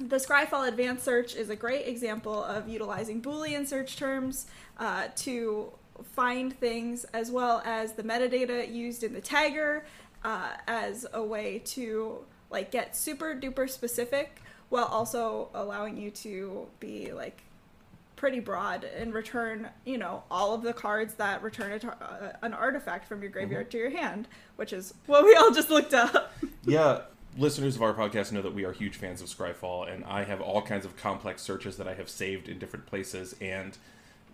the 0.00 0.16
Scryfall 0.16 0.66
Advanced 0.66 1.04
Search 1.04 1.34
is 1.34 1.50
a 1.50 1.56
great 1.56 1.86
example 1.86 2.42
of 2.42 2.68
utilizing 2.68 3.22
Boolean 3.22 3.66
search 3.66 3.96
terms 3.96 4.46
uh, 4.78 5.08
to 5.16 5.72
find 6.02 6.58
things, 6.58 7.04
as 7.12 7.30
well 7.30 7.62
as 7.64 7.92
the 7.92 8.02
metadata 8.02 8.72
used 8.72 9.02
in 9.02 9.12
the 9.12 9.20
tagger 9.20 9.82
uh, 10.24 10.50
as 10.66 11.06
a 11.12 11.22
way 11.22 11.60
to 11.66 12.24
like 12.50 12.70
get 12.70 12.96
super 12.96 13.34
duper 13.34 13.68
specific, 13.68 14.42
while 14.68 14.86
also 14.86 15.48
allowing 15.54 15.96
you 15.96 16.10
to 16.10 16.66
be 16.80 17.12
like 17.12 17.42
pretty 18.16 18.40
broad 18.40 18.84
and 18.84 19.14
return, 19.14 19.68
you 19.84 19.96
know, 19.96 20.24
all 20.30 20.52
of 20.52 20.62
the 20.62 20.72
cards 20.72 21.14
that 21.14 21.42
return 21.42 21.72
a 21.72 21.78
tar- 21.78 21.96
uh, 22.00 22.32
an 22.42 22.52
artifact 22.52 23.06
from 23.06 23.22
your 23.22 23.30
graveyard 23.30 23.70
to 23.70 23.78
your 23.78 23.90
hand, 23.90 24.26
which 24.56 24.72
is 24.72 24.92
what 25.06 25.24
we 25.24 25.34
all 25.36 25.52
just 25.52 25.70
looked 25.70 25.94
up. 25.94 26.32
yeah, 26.64 27.02
listeners 27.38 27.76
of 27.76 27.82
our 27.82 27.94
podcast 27.94 28.32
know 28.32 28.42
that 28.42 28.54
we 28.54 28.64
are 28.64 28.72
huge 28.72 28.96
fans 28.96 29.22
of 29.22 29.28
Scryfall, 29.28 29.90
and 29.90 30.04
I 30.04 30.24
have 30.24 30.40
all 30.40 30.60
kinds 30.62 30.84
of 30.84 30.96
complex 30.96 31.42
searches 31.42 31.76
that 31.76 31.86
I 31.86 31.94
have 31.94 32.08
saved 32.08 32.48
in 32.48 32.58
different 32.58 32.86
places, 32.86 33.36
and 33.40 33.78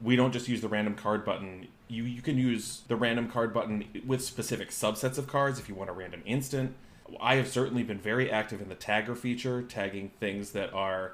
we 0.00 0.16
don't 0.16 0.32
just 0.32 0.48
use 0.48 0.62
the 0.62 0.68
random 0.68 0.94
card 0.94 1.24
button. 1.24 1.68
You 1.88 2.04
you 2.04 2.22
can 2.22 2.38
use 2.38 2.82
the 2.88 2.96
random 2.96 3.28
card 3.28 3.52
button 3.52 3.84
with 4.06 4.24
specific 4.24 4.70
subsets 4.70 5.18
of 5.18 5.26
cards 5.26 5.58
if 5.58 5.68
you 5.68 5.74
want 5.74 5.90
a 5.90 5.92
random 5.92 6.22
instant. 6.24 6.74
I 7.20 7.36
have 7.36 7.48
certainly 7.48 7.82
been 7.82 7.98
very 7.98 8.30
active 8.30 8.60
in 8.60 8.68
the 8.68 8.74
tagger 8.74 9.16
feature, 9.16 9.62
tagging 9.62 10.10
things 10.20 10.52
that 10.52 10.72
are, 10.72 11.12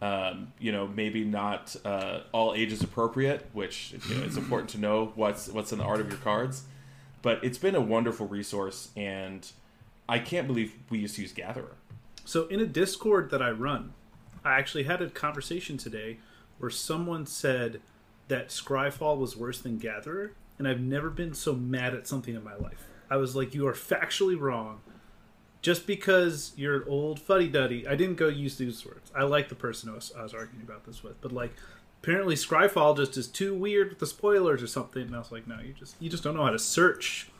um, 0.00 0.52
you 0.58 0.72
know, 0.72 0.86
maybe 0.86 1.24
not 1.24 1.76
uh, 1.84 2.20
all 2.32 2.54
ages 2.54 2.82
appropriate, 2.82 3.46
which 3.52 3.94
you 4.08 4.14
know, 4.14 4.24
it's 4.24 4.36
important 4.36 4.70
to 4.70 4.78
know 4.78 5.12
what's 5.14 5.48
what's 5.48 5.72
in 5.72 5.78
the 5.78 5.84
art 5.84 6.00
of 6.00 6.08
your 6.08 6.18
cards. 6.18 6.64
But 7.22 7.42
it's 7.42 7.58
been 7.58 7.74
a 7.74 7.80
wonderful 7.80 8.26
resource, 8.26 8.90
and 8.96 9.50
I 10.08 10.18
can't 10.18 10.46
believe 10.46 10.74
we 10.90 10.98
used 10.98 11.16
to 11.16 11.22
use 11.22 11.32
Gatherer. 11.32 11.76
So 12.24 12.46
in 12.46 12.60
a 12.60 12.66
Discord 12.66 13.30
that 13.30 13.42
I 13.42 13.50
run, 13.50 13.92
I 14.44 14.58
actually 14.58 14.84
had 14.84 15.02
a 15.02 15.10
conversation 15.10 15.76
today 15.76 16.18
where 16.58 16.70
someone 16.70 17.26
said 17.26 17.80
that 18.28 18.48
Scryfall 18.48 19.18
was 19.18 19.36
worse 19.36 19.60
than 19.60 19.78
Gatherer, 19.78 20.32
and 20.58 20.66
I've 20.66 20.80
never 20.80 21.10
been 21.10 21.34
so 21.34 21.54
mad 21.54 21.94
at 21.94 22.06
something 22.06 22.34
in 22.34 22.42
my 22.42 22.54
life. 22.54 22.86
I 23.10 23.16
was 23.16 23.36
like, 23.36 23.54
"You 23.54 23.66
are 23.68 23.74
factually 23.74 24.38
wrong. 24.38 24.80
Just 25.66 25.84
because 25.84 26.52
you're 26.54 26.76
an 26.76 26.84
old 26.86 27.18
fuddy 27.18 27.48
duddy, 27.48 27.88
I 27.88 27.96
didn't 27.96 28.14
go 28.14 28.28
use 28.28 28.56
these 28.56 28.86
words. 28.86 29.10
I 29.16 29.24
like 29.24 29.48
the 29.48 29.56
person 29.56 29.90
I 29.90 29.94
was, 29.94 30.12
I 30.16 30.22
was 30.22 30.32
arguing 30.32 30.62
about 30.62 30.86
this 30.86 31.02
with, 31.02 31.20
but 31.20 31.32
like 31.32 31.54
apparently 32.00 32.36
Scryfall 32.36 32.96
just 32.96 33.16
is 33.16 33.26
too 33.26 33.52
weird 33.52 33.88
with 33.88 33.98
the 33.98 34.06
spoilers 34.06 34.62
or 34.62 34.68
something. 34.68 35.02
And 35.02 35.16
I 35.16 35.18
was 35.18 35.32
like, 35.32 35.48
no, 35.48 35.58
you 35.58 35.72
just 35.72 35.96
you 35.98 36.08
just 36.08 36.22
don't 36.22 36.36
know 36.36 36.44
how 36.44 36.50
to 36.50 36.58
search. 36.60 37.30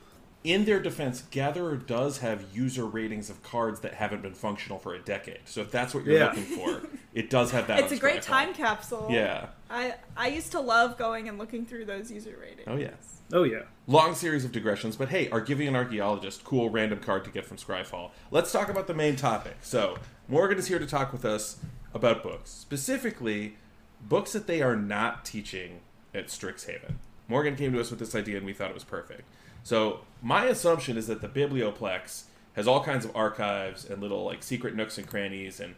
In 0.46 0.64
their 0.64 0.78
defense, 0.80 1.24
Gatherer 1.32 1.76
does 1.76 2.18
have 2.18 2.44
user 2.54 2.84
ratings 2.86 3.28
of 3.30 3.42
cards 3.42 3.80
that 3.80 3.94
haven't 3.94 4.22
been 4.22 4.32
functional 4.32 4.78
for 4.78 4.94
a 4.94 5.00
decade. 5.00 5.40
So 5.44 5.60
if 5.60 5.72
that's 5.72 5.92
what 5.92 6.04
you're 6.04 6.18
Yeah. 6.18 6.26
looking 6.26 6.44
for, 6.44 6.82
it 7.14 7.30
does 7.30 7.50
have 7.50 7.66
that. 7.66 7.80
It's 7.80 7.90
a 7.90 7.96
great 7.96 8.20
Scryfall. 8.20 8.26
time 8.26 8.54
capsule. 8.54 9.08
Yeah. 9.10 9.46
I 9.68 9.94
I 10.16 10.28
used 10.28 10.52
to 10.52 10.60
love 10.60 10.96
going 10.98 11.28
and 11.28 11.36
looking 11.36 11.66
through 11.66 11.86
those 11.86 12.12
user 12.12 12.36
ratings. 12.40 12.68
Oh 12.68 12.76
yeah. 12.76 12.90
Oh 13.32 13.42
yeah, 13.42 13.62
Long 13.88 14.14
series 14.14 14.44
of 14.44 14.52
digressions, 14.52 14.94
but 14.94 15.08
hey, 15.08 15.28
Argivian 15.30 15.74
Archaeologist, 15.74 16.44
cool 16.44 16.70
random 16.70 17.00
card 17.00 17.24
to 17.24 17.30
get 17.30 17.44
from 17.44 17.56
Scryfall. 17.56 18.12
Let's 18.30 18.52
talk 18.52 18.68
about 18.68 18.86
the 18.86 18.94
main 18.94 19.16
topic. 19.16 19.56
So, 19.62 19.96
Morgan 20.28 20.58
is 20.58 20.68
here 20.68 20.78
to 20.78 20.86
talk 20.86 21.12
with 21.12 21.24
us 21.24 21.56
about 21.92 22.22
books, 22.22 22.50
specifically 22.52 23.56
books 24.00 24.32
that 24.32 24.46
they 24.46 24.62
are 24.62 24.76
not 24.76 25.24
teaching 25.24 25.80
at 26.14 26.28
Strixhaven. 26.28 26.94
Morgan 27.26 27.56
came 27.56 27.72
to 27.72 27.80
us 27.80 27.90
with 27.90 27.98
this 27.98 28.14
idea 28.14 28.36
and 28.36 28.46
we 28.46 28.52
thought 28.52 28.70
it 28.70 28.74
was 28.74 28.84
perfect. 28.84 29.22
So, 29.66 30.02
my 30.22 30.44
assumption 30.44 30.96
is 30.96 31.08
that 31.08 31.22
the 31.22 31.28
Biblioplex 31.28 32.26
has 32.52 32.68
all 32.68 32.84
kinds 32.84 33.04
of 33.04 33.10
archives 33.16 33.84
and 33.84 34.00
little 34.00 34.24
like 34.24 34.44
secret 34.44 34.76
nooks 34.76 34.96
and 34.96 35.08
crannies 35.08 35.58
and 35.58 35.74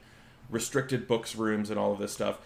restricted 0.50 1.08
books 1.08 1.34
rooms 1.34 1.70
and 1.70 1.78
all 1.78 1.94
of 1.94 1.98
this 1.98 2.12
stuff. 2.12 2.38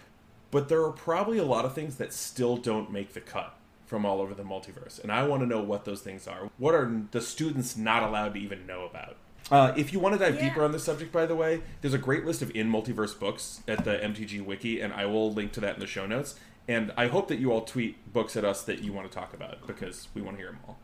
But 0.52 0.68
there 0.68 0.84
are 0.84 0.92
probably 0.92 1.38
a 1.38 1.44
lot 1.44 1.64
of 1.64 1.74
things 1.74 1.96
that 1.96 2.12
still 2.12 2.56
don't 2.56 2.92
make 2.92 3.14
the 3.14 3.20
cut 3.20 3.56
from 3.86 4.06
all 4.06 4.20
over 4.20 4.34
the 4.34 4.44
multiverse. 4.44 5.02
And 5.02 5.10
I 5.10 5.26
want 5.26 5.42
to 5.42 5.46
know 5.48 5.60
what 5.60 5.84
those 5.84 6.00
things 6.00 6.28
are. 6.28 6.48
What 6.58 6.76
are 6.76 7.02
the 7.10 7.20
students 7.20 7.76
not 7.76 8.04
allowed 8.04 8.34
to 8.34 8.40
even 8.40 8.64
know 8.64 8.84
about? 8.84 9.16
Uh, 9.50 9.74
if 9.76 9.92
you 9.92 9.98
want 9.98 10.12
to 10.12 10.20
dive 10.20 10.36
Yeah. 10.36 10.48
deeper 10.48 10.62
on 10.62 10.70
this 10.70 10.84
subject, 10.84 11.10
by 11.10 11.26
the 11.26 11.34
way, 11.34 11.62
there's 11.80 11.92
a 11.92 11.98
great 11.98 12.24
list 12.24 12.42
of 12.42 12.54
in 12.54 12.70
multiverse 12.70 13.18
books 13.18 13.62
at 13.66 13.84
the 13.84 14.00
MTG 14.00 14.40
Wiki, 14.40 14.80
and 14.80 14.92
I 14.92 15.06
will 15.06 15.32
link 15.32 15.50
to 15.54 15.60
that 15.62 15.74
in 15.74 15.80
the 15.80 15.88
show 15.88 16.06
notes. 16.06 16.36
And 16.68 16.92
I 16.96 17.08
hope 17.08 17.26
that 17.26 17.40
you 17.40 17.50
all 17.50 17.62
tweet 17.62 18.12
books 18.12 18.36
at 18.36 18.44
us 18.44 18.62
that 18.62 18.84
you 18.84 18.92
want 18.92 19.10
to 19.10 19.12
talk 19.12 19.34
about 19.34 19.66
because 19.66 20.06
we 20.14 20.22
want 20.22 20.36
to 20.36 20.40
hear 20.40 20.52
them 20.52 20.60
all. 20.68 20.78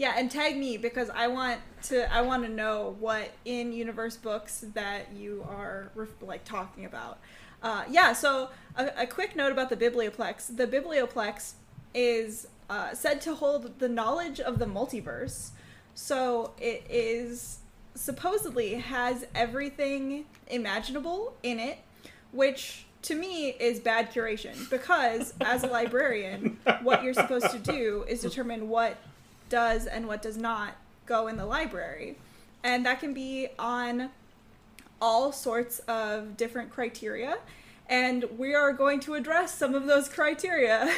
Yeah, 0.00 0.14
and 0.16 0.30
tag 0.30 0.56
me 0.56 0.78
because 0.78 1.10
I 1.10 1.26
want 1.26 1.60
to. 1.82 2.10
I 2.10 2.22
want 2.22 2.42
to 2.44 2.48
know 2.48 2.96
what 3.00 3.32
in 3.44 3.70
universe 3.70 4.16
books 4.16 4.64
that 4.72 5.12
you 5.14 5.44
are 5.46 5.92
like 6.22 6.42
talking 6.46 6.86
about. 6.86 7.18
Uh, 7.62 7.84
yeah. 7.90 8.14
So 8.14 8.48
a, 8.76 9.02
a 9.02 9.06
quick 9.06 9.36
note 9.36 9.52
about 9.52 9.68
the 9.68 9.76
Biblioplex. 9.76 10.56
The 10.56 10.66
Biblioplex 10.66 11.52
is 11.92 12.46
uh, 12.70 12.94
said 12.94 13.20
to 13.20 13.34
hold 13.34 13.78
the 13.78 13.90
knowledge 13.90 14.40
of 14.40 14.58
the 14.58 14.64
multiverse. 14.64 15.50
So 15.94 16.54
it 16.58 16.86
is 16.88 17.58
supposedly 17.94 18.76
has 18.76 19.26
everything 19.34 20.24
imaginable 20.46 21.34
in 21.42 21.58
it, 21.58 21.76
which 22.32 22.86
to 23.02 23.14
me 23.14 23.50
is 23.50 23.78
bad 23.78 24.10
curation 24.10 24.70
because 24.70 25.34
as 25.42 25.62
a 25.62 25.66
librarian, 25.66 26.56
what 26.82 27.04
you're 27.04 27.12
supposed 27.12 27.50
to 27.50 27.58
do 27.58 28.06
is 28.08 28.22
determine 28.22 28.70
what 28.70 28.96
does 29.50 29.86
and 29.86 30.08
what 30.08 30.22
does 30.22 30.38
not 30.38 30.76
go 31.04 31.26
in 31.26 31.36
the 31.36 31.44
library. 31.44 32.16
And 32.64 32.86
that 32.86 33.00
can 33.00 33.12
be 33.12 33.48
on 33.58 34.10
all 35.00 35.32
sorts 35.32 35.80
of 35.80 36.36
different 36.36 36.70
criteria. 36.70 37.38
And 37.88 38.24
we 38.38 38.54
are 38.54 38.72
going 38.72 39.00
to 39.00 39.14
address 39.14 39.54
some 39.54 39.74
of 39.74 39.86
those 39.86 40.08
criteria 40.08 40.94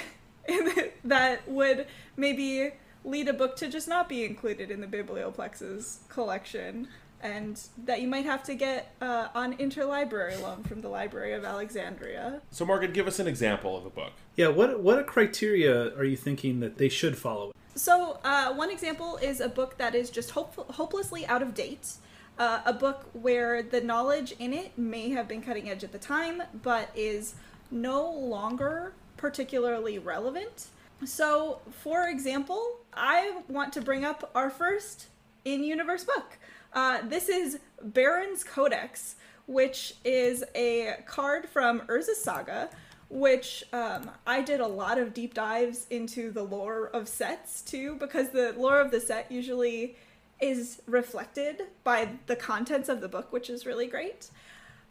that 1.04 1.48
would 1.48 1.86
maybe 2.16 2.72
lead 3.04 3.28
a 3.28 3.32
book 3.32 3.56
to 3.56 3.68
just 3.68 3.88
not 3.88 4.08
be 4.08 4.24
included 4.24 4.70
in 4.70 4.80
the 4.80 4.86
Biblioplex's 4.86 6.00
collection. 6.08 6.88
And 7.22 7.60
that 7.84 8.00
you 8.00 8.08
might 8.08 8.24
have 8.24 8.42
to 8.44 8.54
get 8.54 8.94
uh, 9.00 9.28
on 9.32 9.56
interlibrary 9.58 10.40
loan 10.42 10.64
from 10.64 10.80
the 10.80 10.88
Library 10.88 11.34
of 11.34 11.44
Alexandria. 11.44 12.42
So, 12.50 12.66
Morgan, 12.66 12.92
give 12.92 13.06
us 13.06 13.20
an 13.20 13.28
example 13.28 13.76
of 13.76 13.86
a 13.86 13.90
book. 13.90 14.10
yeah. 14.34 14.48
What 14.48 14.80
what 14.80 15.06
criteria 15.06 15.96
are 15.96 16.02
you 16.02 16.16
thinking 16.16 16.58
that 16.60 16.78
they 16.78 16.88
should 16.88 17.16
follow? 17.16 17.52
So, 17.74 18.18
uh, 18.22 18.52
one 18.52 18.70
example 18.70 19.16
is 19.16 19.40
a 19.40 19.48
book 19.48 19.78
that 19.78 19.94
is 19.94 20.10
just 20.10 20.32
hope- 20.32 20.70
hopelessly 20.72 21.26
out 21.26 21.42
of 21.42 21.54
date. 21.54 21.94
Uh, 22.38 22.60
a 22.64 22.72
book 22.72 23.06
where 23.12 23.62
the 23.62 23.80
knowledge 23.80 24.34
in 24.38 24.52
it 24.52 24.76
may 24.76 25.10
have 25.10 25.28
been 25.28 25.42
cutting 25.42 25.70
edge 25.70 25.84
at 25.84 25.92
the 25.92 25.98
time, 25.98 26.42
but 26.62 26.90
is 26.94 27.34
no 27.70 28.10
longer 28.10 28.92
particularly 29.16 29.98
relevant. 29.98 30.68
So, 31.04 31.60
for 31.82 32.08
example, 32.08 32.78
I 32.92 33.38
want 33.48 33.72
to 33.74 33.80
bring 33.80 34.04
up 34.04 34.30
our 34.34 34.50
first 34.50 35.06
in 35.44 35.64
universe 35.64 36.04
book. 36.04 36.38
Uh, 36.72 37.00
this 37.02 37.28
is 37.28 37.58
Barrin's 37.82 38.44
Codex, 38.44 39.16
which 39.46 39.94
is 40.04 40.44
a 40.54 40.96
card 41.06 41.48
from 41.48 41.80
Urza 41.82 42.14
Saga, 42.14 42.70
which 43.12 43.62
um, 43.74 44.10
I 44.26 44.40
did 44.40 44.60
a 44.60 44.66
lot 44.66 44.96
of 44.96 45.12
deep 45.12 45.34
dives 45.34 45.86
into 45.90 46.32
the 46.32 46.42
lore 46.42 46.86
of 46.94 47.08
sets 47.08 47.60
too, 47.60 47.96
because 47.96 48.30
the 48.30 48.54
lore 48.56 48.80
of 48.80 48.90
the 48.90 49.00
set 49.00 49.30
usually 49.30 49.96
is 50.40 50.80
reflected 50.86 51.64
by 51.84 52.08
the 52.26 52.34
contents 52.34 52.88
of 52.88 53.02
the 53.02 53.08
book, 53.08 53.30
which 53.30 53.50
is 53.50 53.66
really 53.66 53.86
great. 53.86 54.30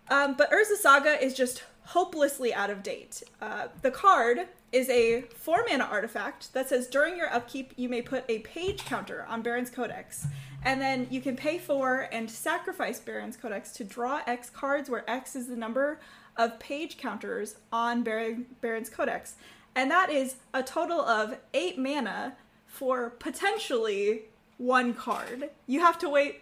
Um, 0.10 0.36
but 0.38 0.52
Urza 0.52 0.76
Saga 0.76 1.24
is 1.24 1.34
just 1.34 1.64
hopelessly 1.86 2.54
out 2.54 2.70
of 2.70 2.84
date. 2.84 3.24
Uh, 3.42 3.70
the 3.82 3.92
card 3.92 4.48
is 4.72 4.88
a 4.90 5.22
four 5.36 5.66
mana 5.68 5.84
artifact 5.84 6.54
that 6.54 6.70
says 6.70 6.88
during 6.88 7.18
your 7.18 7.34
upkeep, 7.34 7.74
you 7.76 7.90
may 7.90 8.04
put 8.04 8.24
a 8.30 8.40
page 8.40 8.86
counter 8.86 9.26
on 9.28 9.42
Barrin's 9.42 9.72
Codex. 9.72 10.28
And 10.64 10.80
then 10.80 11.08
you 11.10 11.22
can 11.22 11.36
pay 11.36 11.58
for 11.58 12.08
and 12.12 12.30
sacrifice 12.30 13.00
Barrin's 13.00 13.36
Codex 13.36 13.72
to 13.74 13.84
draw 13.84 14.22
X 14.28 14.50
cards, 14.52 14.92
where 14.92 15.10
X 15.10 15.36
is 15.36 15.48
the 15.48 15.56
number 15.56 16.00
of 16.42 16.60
page 16.60 16.98
counters 16.98 17.56
on 17.72 18.04
Barrin, 18.04 18.46
Barrin's 18.62 18.90
Codex. 18.90 19.36
And 19.76 19.92
that 19.92 20.10
is 20.10 20.38
a 20.54 20.64
total 20.64 21.02
of 21.02 21.38
eight 21.54 21.78
mana 21.78 22.36
for 22.66 23.12
potentially 23.12 24.24
one 24.58 24.94
card. 24.94 25.52
You 25.68 25.82
have 25.82 26.00
to 26.00 26.10
wait 26.10 26.42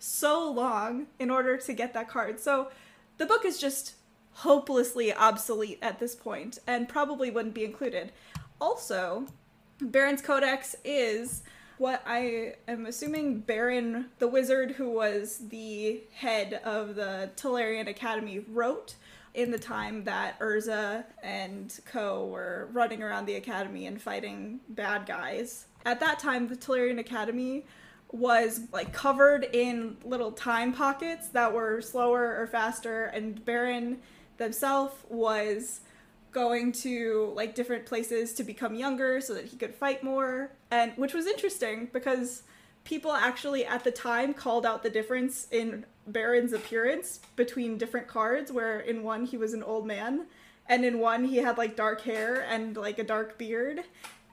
so 0.00 0.50
long 0.50 1.06
in 1.20 1.30
order 1.30 1.56
to 1.56 1.72
get 1.72 1.94
that 1.94 2.08
card. 2.08 2.40
So 2.40 2.70
the 3.18 3.26
book 3.26 3.44
is 3.44 3.58
just 3.58 3.94
hopelessly 4.32 5.14
obsolete 5.14 5.78
at 5.80 6.00
this 6.00 6.16
point 6.16 6.58
and 6.66 6.88
probably 6.88 7.30
wouldn't 7.30 7.54
be 7.54 7.64
included. 7.64 8.10
Also, 8.60 9.26
Barrin's 9.80 10.22
Codex 10.22 10.74
is 10.84 11.42
what 11.78 12.02
I 12.04 12.56
am 12.68 12.84
assuming 12.84 13.40
Barrin 13.40 14.06
the 14.18 14.28
wizard 14.28 14.72
who 14.72 14.90
was 14.90 15.38
the 15.48 16.02
head 16.12 16.60
of 16.62 16.94
the 16.94 17.30
Tolarian 17.36 17.88
Academy 17.88 18.40
wrote 18.40 18.96
in 19.34 19.50
the 19.50 19.58
time 19.58 20.04
that 20.04 20.38
Urza 20.40 21.04
and 21.22 21.78
Co 21.84 22.26
were 22.26 22.68
running 22.72 23.02
around 23.02 23.26
the 23.26 23.34
academy 23.34 23.86
and 23.86 24.00
fighting 24.00 24.60
bad 24.68 25.06
guys. 25.06 25.66
At 25.84 26.00
that 26.00 26.18
time 26.18 26.48
the 26.48 26.56
Tolarian 26.56 26.98
Academy 26.98 27.64
was 28.12 28.62
like 28.72 28.92
covered 28.92 29.44
in 29.52 29.96
little 30.04 30.32
time 30.32 30.72
pockets 30.72 31.28
that 31.28 31.52
were 31.52 31.80
slower 31.80 32.36
or 32.40 32.46
faster 32.46 33.04
and 33.04 33.44
Barrin 33.44 33.98
himself 34.38 35.04
was 35.08 35.80
going 36.32 36.72
to 36.72 37.32
like 37.36 37.54
different 37.54 37.86
places 37.86 38.32
to 38.34 38.44
become 38.44 38.74
younger 38.74 39.20
so 39.20 39.34
that 39.34 39.46
he 39.46 39.56
could 39.56 39.74
fight 39.74 40.02
more 40.02 40.50
and 40.70 40.92
which 40.96 41.12
was 41.12 41.26
interesting 41.26 41.88
because 41.92 42.42
people 42.84 43.12
actually 43.12 43.64
at 43.64 43.84
the 43.84 43.90
time 43.90 44.32
called 44.32 44.64
out 44.64 44.82
the 44.82 44.90
difference 44.90 45.46
in 45.50 45.84
Barrin's 46.06 46.52
appearance 46.52 47.20
between 47.36 47.78
different 47.78 48.08
cards 48.08 48.50
where 48.50 48.80
in 48.80 49.02
one 49.02 49.24
he 49.26 49.36
was 49.36 49.52
an 49.54 49.62
old 49.62 49.86
man 49.86 50.26
and 50.68 50.84
in 50.84 50.98
one 50.98 51.24
he 51.24 51.36
had 51.38 51.58
like 51.58 51.76
dark 51.76 52.00
hair 52.02 52.40
and 52.48 52.76
like 52.76 52.98
a 52.98 53.04
dark 53.04 53.38
beard. 53.38 53.84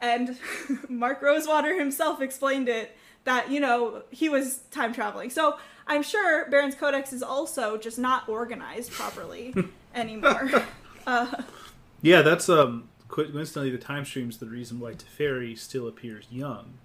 And 0.01 0.37
Mark 0.89 1.21
Rosewater 1.21 1.77
himself 1.77 2.21
explained 2.21 2.69
it 2.69 2.95
that 3.23 3.49
you 3.51 3.59
know 3.59 4.03
he 4.11 4.29
was 4.29 4.59
time 4.71 4.93
traveling. 4.93 5.29
So 5.29 5.57
I'm 5.87 6.03
sure 6.03 6.49
Barrin's 6.49 6.75
Codex 6.75 7.11
is 7.13 7.23
also 7.23 7.77
just 7.77 7.97
not 7.99 8.27
organized 8.29 8.91
properly 8.91 9.53
anymore. 9.95 10.49
Uh, 11.07 11.41
Yeah, 12.01 12.21
that's 12.21 12.49
um 12.49 12.89
coincidentally 13.07 13.69
the 13.69 13.77
time 13.77 14.03
stream's 14.03 14.39
the 14.39 14.45
reason 14.45 14.77
why 14.81 14.91
Teferi 14.91 15.57
still 15.57 15.87
appears 15.87 16.25
young, 16.29 16.79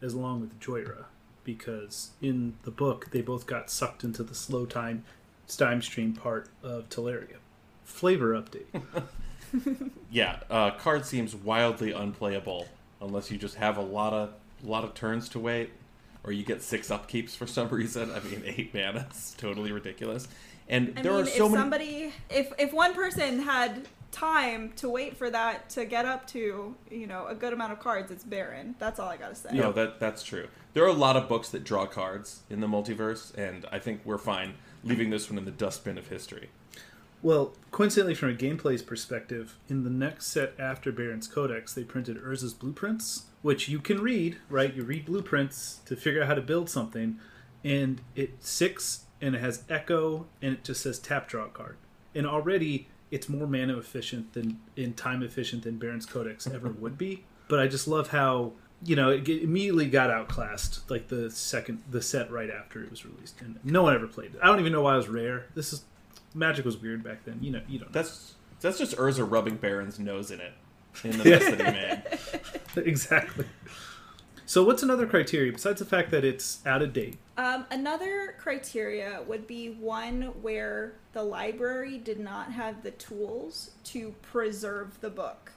as 0.00 0.14
along 0.14 0.40
with 0.40 0.58
Jhoira, 0.58 1.04
because 1.46 2.10
in 2.20 2.56
the 2.64 2.70
book 2.70 3.08
they 3.12 3.22
both 3.22 3.46
got 3.46 3.70
sucked 3.70 4.04
into 4.04 4.22
the 4.22 4.34
slow 4.34 4.66
time 4.66 5.04
time 5.48 5.80
stream 5.80 6.12
part 6.12 6.48
of 6.62 6.88
Tolaria. 6.90 7.36
Flavor 7.84 8.34
update. 8.34 8.82
Yeah, 10.10 10.40
uh, 10.50 10.72
card 10.72 11.06
seems 11.06 11.34
wildly 11.34 11.92
unplayable 11.92 12.66
unless 13.00 13.30
you 13.30 13.38
just 13.38 13.54
have 13.56 13.76
a 13.78 13.82
lot 13.82 14.12
of 14.12 14.34
lot 14.64 14.84
of 14.84 14.92
turns 14.94 15.28
to 15.30 15.38
wait, 15.38 15.70
or 16.24 16.32
you 16.32 16.44
get 16.44 16.62
six 16.62 16.88
upkeeps 16.88 17.30
for 17.36 17.46
some 17.46 17.68
reason. 17.70 18.10
I 18.10 18.20
mean, 18.20 18.42
eight 18.44 18.74
mana 18.74 19.06
is 19.10 19.34
totally 19.38 19.72
ridiculous. 19.72 20.28
And 20.68 20.94
I 20.96 21.02
there 21.02 21.12
mean, 21.12 21.22
are 21.22 21.26
so 21.26 21.46
if 21.46 21.52
many. 21.52 21.62
somebody, 21.62 22.12
if 22.28 22.52
if 22.58 22.72
one 22.72 22.92
person 22.94 23.40
had 23.40 23.86
time 24.10 24.72
to 24.76 24.88
wait 24.88 25.16
for 25.16 25.30
that 25.30 25.68
to 25.70 25.84
get 25.84 26.06
up 26.06 26.26
to 26.28 26.74
you 26.90 27.06
know 27.06 27.26
a 27.26 27.34
good 27.34 27.52
amount 27.52 27.72
of 27.72 27.80
cards, 27.80 28.10
it's 28.10 28.24
barren. 28.24 28.74
That's 28.78 28.98
all 28.98 29.08
I 29.08 29.16
gotta 29.16 29.34
say. 29.34 29.50
No, 29.52 29.72
that 29.72 30.00
that's 30.00 30.22
true. 30.22 30.48
There 30.74 30.84
are 30.84 30.88
a 30.88 30.92
lot 30.92 31.16
of 31.16 31.28
books 31.28 31.48
that 31.50 31.64
draw 31.64 31.86
cards 31.86 32.42
in 32.50 32.60
the 32.60 32.66
multiverse, 32.66 33.34
and 33.36 33.64
I 33.72 33.78
think 33.78 34.00
we're 34.04 34.18
fine 34.18 34.54
leaving 34.84 35.10
this 35.10 35.30
one 35.30 35.38
in 35.38 35.44
the 35.44 35.50
dustbin 35.50 35.98
of 35.98 36.08
history. 36.08 36.50
Well, 37.22 37.54
coincidentally, 37.70 38.14
from 38.14 38.30
a 38.30 38.34
gameplay's 38.34 38.82
perspective, 38.82 39.56
in 39.68 39.84
the 39.84 39.90
next 39.90 40.26
set 40.26 40.52
after 40.58 40.92
Barrin's 40.92 41.26
Codex, 41.26 41.74
they 41.74 41.82
printed 41.82 42.22
Urza's 42.22 42.54
blueprints, 42.54 43.24
which 43.42 43.68
you 43.68 43.80
can 43.80 44.00
read, 44.00 44.36
right? 44.48 44.72
You 44.72 44.84
read 44.84 45.06
blueprints 45.06 45.80
to 45.86 45.96
figure 45.96 46.22
out 46.22 46.28
how 46.28 46.34
to 46.34 46.42
build 46.42 46.68
something, 46.68 47.18
and 47.64 48.00
it's 48.14 48.48
six, 48.48 49.06
and 49.20 49.34
it 49.34 49.40
has 49.40 49.64
Echo, 49.68 50.26
and 50.42 50.52
it 50.52 50.62
just 50.62 50.82
says 50.82 50.98
tap 50.98 51.26
draw 51.26 51.46
card. 51.46 51.78
And 52.14 52.26
already, 52.26 52.88
it's 53.10 53.28
more 53.28 53.46
mana 53.46 53.78
efficient 53.78 54.32
than 54.32 54.60
in 54.74 54.94
time 54.94 55.22
efficient 55.22 55.62
than 55.62 55.78
Barrin's 55.78 56.06
Codex 56.06 56.46
ever 56.46 56.70
would 56.70 56.98
be. 56.98 57.24
But 57.48 57.60
I 57.60 57.68
just 57.68 57.86
love 57.86 58.08
how 58.08 58.52
you 58.84 58.96
know 58.96 59.10
it 59.10 59.28
immediately 59.28 59.86
got 59.86 60.10
outclassed 60.10 60.90
like 60.90 61.08
the 61.08 61.30
second 61.30 61.82
the 61.90 62.02
set 62.02 62.30
right 62.30 62.50
after 62.50 62.82
it 62.82 62.90
was 62.90 63.04
released, 63.04 63.40
and 63.40 63.58
no 63.64 63.82
one 63.82 63.94
ever 63.94 64.06
played 64.06 64.34
it. 64.34 64.40
I 64.42 64.46
don't 64.46 64.60
even 64.60 64.72
know 64.72 64.82
why 64.82 64.94
it 64.94 64.98
was 64.98 65.08
rare. 65.08 65.46
This 65.54 65.72
is 65.72 65.84
Magic 66.34 66.64
was 66.64 66.76
weird 66.76 67.02
back 67.02 67.24
then. 67.24 67.38
You 67.40 67.52
know, 67.52 67.62
you 67.68 67.78
don't. 67.78 67.88
Know. 67.88 67.92
That's 67.92 68.34
that's 68.60 68.78
just 68.78 68.96
Urza 68.96 69.28
rubbing 69.30 69.56
Barrin's 69.56 69.98
nose 69.98 70.30
in 70.30 70.40
it 70.40 70.52
in 71.04 71.18
the 71.18 71.24
mess 71.24 71.44
that 71.44 71.58
he 71.58 72.82
made. 72.82 72.86
exactly. 72.86 73.46
So, 74.48 74.62
what's 74.62 74.84
another 74.84 75.08
criteria 75.08 75.50
besides 75.50 75.80
the 75.80 75.84
fact 75.84 76.12
that 76.12 76.24
it's 76.24 76.64
out 76.64 76.80
of 76.80 76.92
date? 76.92 77.18
Um, 77.36 77.66
another 77.72 78.36
criteria 78.38 79.20
would 79.26 79.48
be 79.48 79.70
one 79.70 80.22
where 80.40 80.92
the 81.14 81.24
library 81.24 81.98
did 81.98 82.20
not 82.20 82.52
have 82.52 82.84
the 82.84 82.92
tools 82.92 83.72
to 83.86 84.14
preserve 84.22 85.00
the 85.00 85.10
book. 85.10 85.50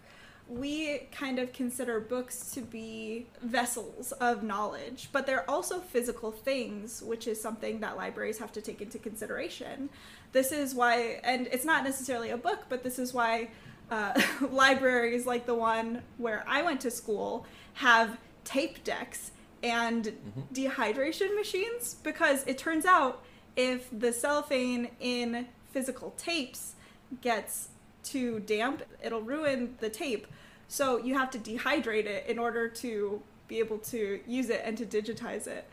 We 0.48 1.08
kind 1.12 1.38
of 1.38 1.54
consider 1.54 2.00
books 2.00 2.50
to 2.54 2.62
be 2.62 3.28
vessels 3.44 4.12
of 4.14 4.42
knowledge, 4.42 5.10
but 5.12 5.28
they're 5.28 5.48
also 5.48 5.80
physical 5.80 6.32
things, 6.32 7.04
which 7.04 7.28
is 7.28 7.40
something 7.40 7.82
that 7.82 7.96
libraries 7.96 8.40
have 8.40 8.52
to 8.54 8.62
take 8.62 8.82
into 8.82 8.98
consideration. 8.98 9.90
This 10.32 10.52
is 10.52 10.74
why, 10.74 11.22
and 11.24 11.46
it's 11.52 11.64
not 11.66 11.84
necessarily 11.84 12.32
a 12.32 12.38
book, 12.38 12.64
but 12.70 12.82
this 12.82 12.98
is 12.98 13.14
why 13.14 13.50
uh, 13.92 14.20
libraries 14.52 15.28
like 15.28 15.46
the 15.46 15.54
one 15.54 16.02
where 16.18 16.44
I 16.48 16.64
went 16.64 16.82
to 16.82 16.90
school 16.90 17.46
have 17.74 18.18
tape 18.50 18.84
decks 18.84 19.30
and 19.62 20.06
mm-hmm. 20.06 20.42
dehydration 20.54 21.36
machines 21.36 21.96
because 22.04 22.44
it 22.48 22.58
turns 22.58 22.84
out 22.84 23.24
if 23.56 23.88
the 23.92 24.12
cellophane 24.12 24.90
in 25.00 25.48
physical 25.72 26.16
tapes 26.18 26.74
gets 27.22 27.70
too 28.02 28.40
damp, 28.40 28.82
it'll 29.04 29.22
ruin 29.22 29.76
the 29.80 29.90
tape. 29.90 30.26
So 30.68 30.98
you 30.98 31.16
have 31.16 31.30
to 31.32 31.38
dehydrate 31.38 32.06
it 32.06 32.26
in 32.28 32.40
order 32.40 32.68
to 32.68 33.22
be 33.48 33.60
able 33.60 33.78
to 33.80 34.20
use 34.26 34.50
it 34.50 34.62
and 34.66 34.76
to 34.78 34.86
digitize 34.86 35.46
it. 35.46 35.70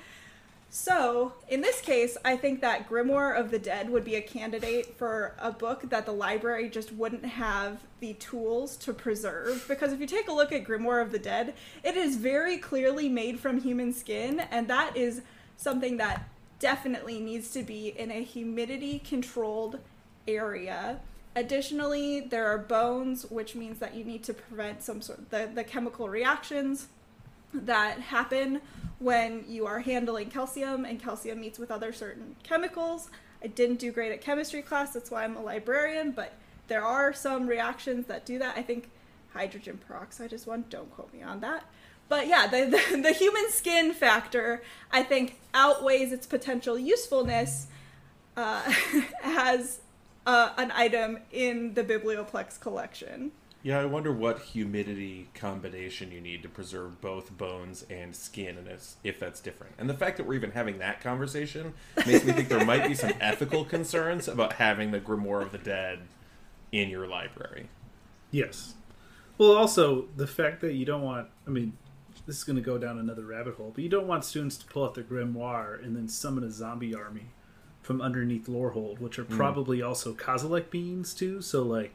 So, 0.79 1.33
in 1.49 1.63
this 1.63 1.81
case, 1.81 2.19
I 2.23 2.37
think 2.37 2.61
that 2.61 2.87
Grimoire 2.87 3.35
of 3.35 3.51
the 3.51 3.59
Dead 3.59 3.89
would 3.89 4.05
be 4.05 4.17
a 4.17 4.21
candidate 4.21 4.95
for 4.99 5.35
a 5.39 5.51
book 5.51 5.89
that 5.89 6.05
the 6.05 6.13
library 6.13 6.69
just 6.69 6.93
wouldn't 6.93 7.25
have 7.25 7.81
the 8.01 8.13
tools 8.13 8.77
to 8.77 8.93
preserve. 8.93 9.65
Because 9.69 9.95
if 9.95 10.01
you 10.01 10.07
take 10.07 10.29
a 10.29 10.35
look 10.35 10.53
at 10.53 10.65
Grimoire 10.65 11.01
of 11.01 11.13
the 11.13 11.19
Dead, 11.19 11.55
it 11.83 11.97
is 11.97 12.17
very 12.17 12.59
clearly 12.59 13.09
made 13.09 13.41
from 13.41 13.63
human 13.63 13.95
skin, 13.95 14.41
and 14.51 14.69
that 14.69 14.95
is 14.99 15.23
something 15.57 15.97
that 15.97 16.29
definitely 16.59 17.21
needs 17.21 17.51
to 17.53 17.63
be 17.63 17.89
in 17.89 18.11
a 18.11 18.23
humidity 18.23 18.99
controlled 18.99 19.79
area. 20.29 21.01
Additionally, 21.35 22.21
there 22.21 22.49
are 22.49 22.59
bones, 22.59 23.25
which 23.31 23.55
means 23.55 23.79
that 23.79 23.95
you 23.95 24.05
need 24.05 24.23
to 24.25 24.35
prevent 24.35 24.83
some 24.83 25.01
sort 25.01 25.21
of 25.21 25.31
the, 25.31 25.51
the 25.55 25.65
chemical 25.65 26.11
reactions 26.11 26.89
that 27.53 28.01
happen 28.01 28.61
when 28.99 29.45
you 29.47 29.67
are 29.67 29.81
handling 29.81 30.31
calcium 30.31 30.85
and 30.85 31.03
calcium 31.03 31.41
meets 31.41 31.59
with 31.59 31.71
other 31.71 31.93
certain 31.93 32.37
chemicals. 32.43 33.11
I 33.43 33.49
didn't 33.49 33.77
do 33.77 33.93
great 33.93 34.13
at 34.13 34.21
chemistry 34.21 34.63
class, 34.63 34.93
that's 34.93 35.11
why 35.11 35.25
I'm 35.25 35.37
a 35.37 35.43
librarian, 35.43 36.13
but 36.13 36.33
there 36.69 36.83
are 36.83 37.13
some 37.13 37.47
reactions 37.47 38.07
that 38.07 38.25
do 38.25 38.39
that. 38.39 38.57
I 38.57 38.63
think 38.63 38.91
hydrogen 39.33 39.79
peroxide 39.87 40.33
is 40.33 40.47
one, 40.47 40.65
don't 40.71 40.91
quote 40.95 41.13
me 41.13 41.23
on 41.23 41.41
that. 41.41 41.65
But 42.09 42.27
yeah, 42.27 42.47
the, 42.47 42.65
the, 42.65 42.97
the 43.03 43.13
human 43.13 43.51
skin 43.51 43.93
factor, 43.93 44.63
I 44.91 45.03
think, 45.03 45.39
outweighs 45.55 46.13
its 46.13 46.27
potential 46.27 46.79
usefulness 46.79 47.67
uh, 48.37 48.73
as 49.23 49.81
uh, 50.27 50.51
an 50.57 50.73
item 50.73 51.19
in 51.33 51.75
the 51.75 51.85
Biblioplex 51.85 52.61
collection. 52.61 53.33
Yeah, 53.67 53.81
I 53.81 53.85
wonder 53.85 54.13
what 54.13 54.39
humidity 54.39 55.29
combination 55.35 56.13
you 56.13 56.21
need 56.21 56.45
to 56.45 56.49
preserve 56.49 57.01
both 57.01 57.37
bones 57.37 57.85
and 57.91 58.15
skin, 58.15 58.57
and 58.57 58.69
if, 58.69 58.95
if 59.03 59.19
that's 59.19 59.41
different. 59.41 59.75
And 59.77 59.91
the 59.91 59.95
fact 59.95 60.19
that 60.19 60.25
we're 60.25 60.35
even 60.35 60.53
having 60.53 60.79
that 60.79 61.01
conversation 61.01 61.75
makes 62.07 62.25
me 62.25 62.33
think 62.33 62.49
there 62.49 62.65
might 62.65 62.87
be 62.87 62.95
some 62.95 63.15
ethical 63.21 63.65
concerns 63.65 64.29
about 64.29 64.53
having 64.53 64.93
the 64.93 65.01
Grimoire 65.01 65.43
of 65.43 65.51
the 65.51 65.59
Dead 65.59 66.03
in 66.71 66.91
your 66.91 67.09
library. 67.09 67.69
Yes. 68.31 68.75
Well, 69.37 69.57
also 69.57 70.07
the 70.17 70.29
fact 70.29 70.61
that 70.61 70.75
you 70.75 70.85
don't 70.85 71.03
want. 71.03 71.27
I 71.45 71.51
mean, 71.51 71.77
this 72.25 72.39
is 72.39 72.45
going 72.45 72.55
to 72.55 72.63
go 72.63 72.79
down 72.79 73.01
another 73.01 73.25
rabbit 73.25 73.57
hole, 73.57 73.73
but 73.75 73.83
you 73.83 73.91
don't 73.91 74.07
want 74.07 74.25
students 74.25 74.57
to 74.59 74.67
pull 74.67 74.85
out 74.85 74.95
their 74.95 75.03
grimoire 75.03 75.85
and 75.85 75.97
then 75.97 76.07
summon 76.07 76.45
a 76.45 76.53
zombie 76.53 76.95
army 76.95 77.31
from 77.83 78.01
underneath 78.01 78.47
Lorehold, 78.47 79.01
which 79.01 79.19
are 79.19 79.25
hmm. 79.25 79.37
probably 79.37 79.83
also 79.83 80.15
Kozilek 80.15 80.71
beings 80.71 81.13
too. 81.13 81.43
So 81.43 81.65
like, 81.65 81.93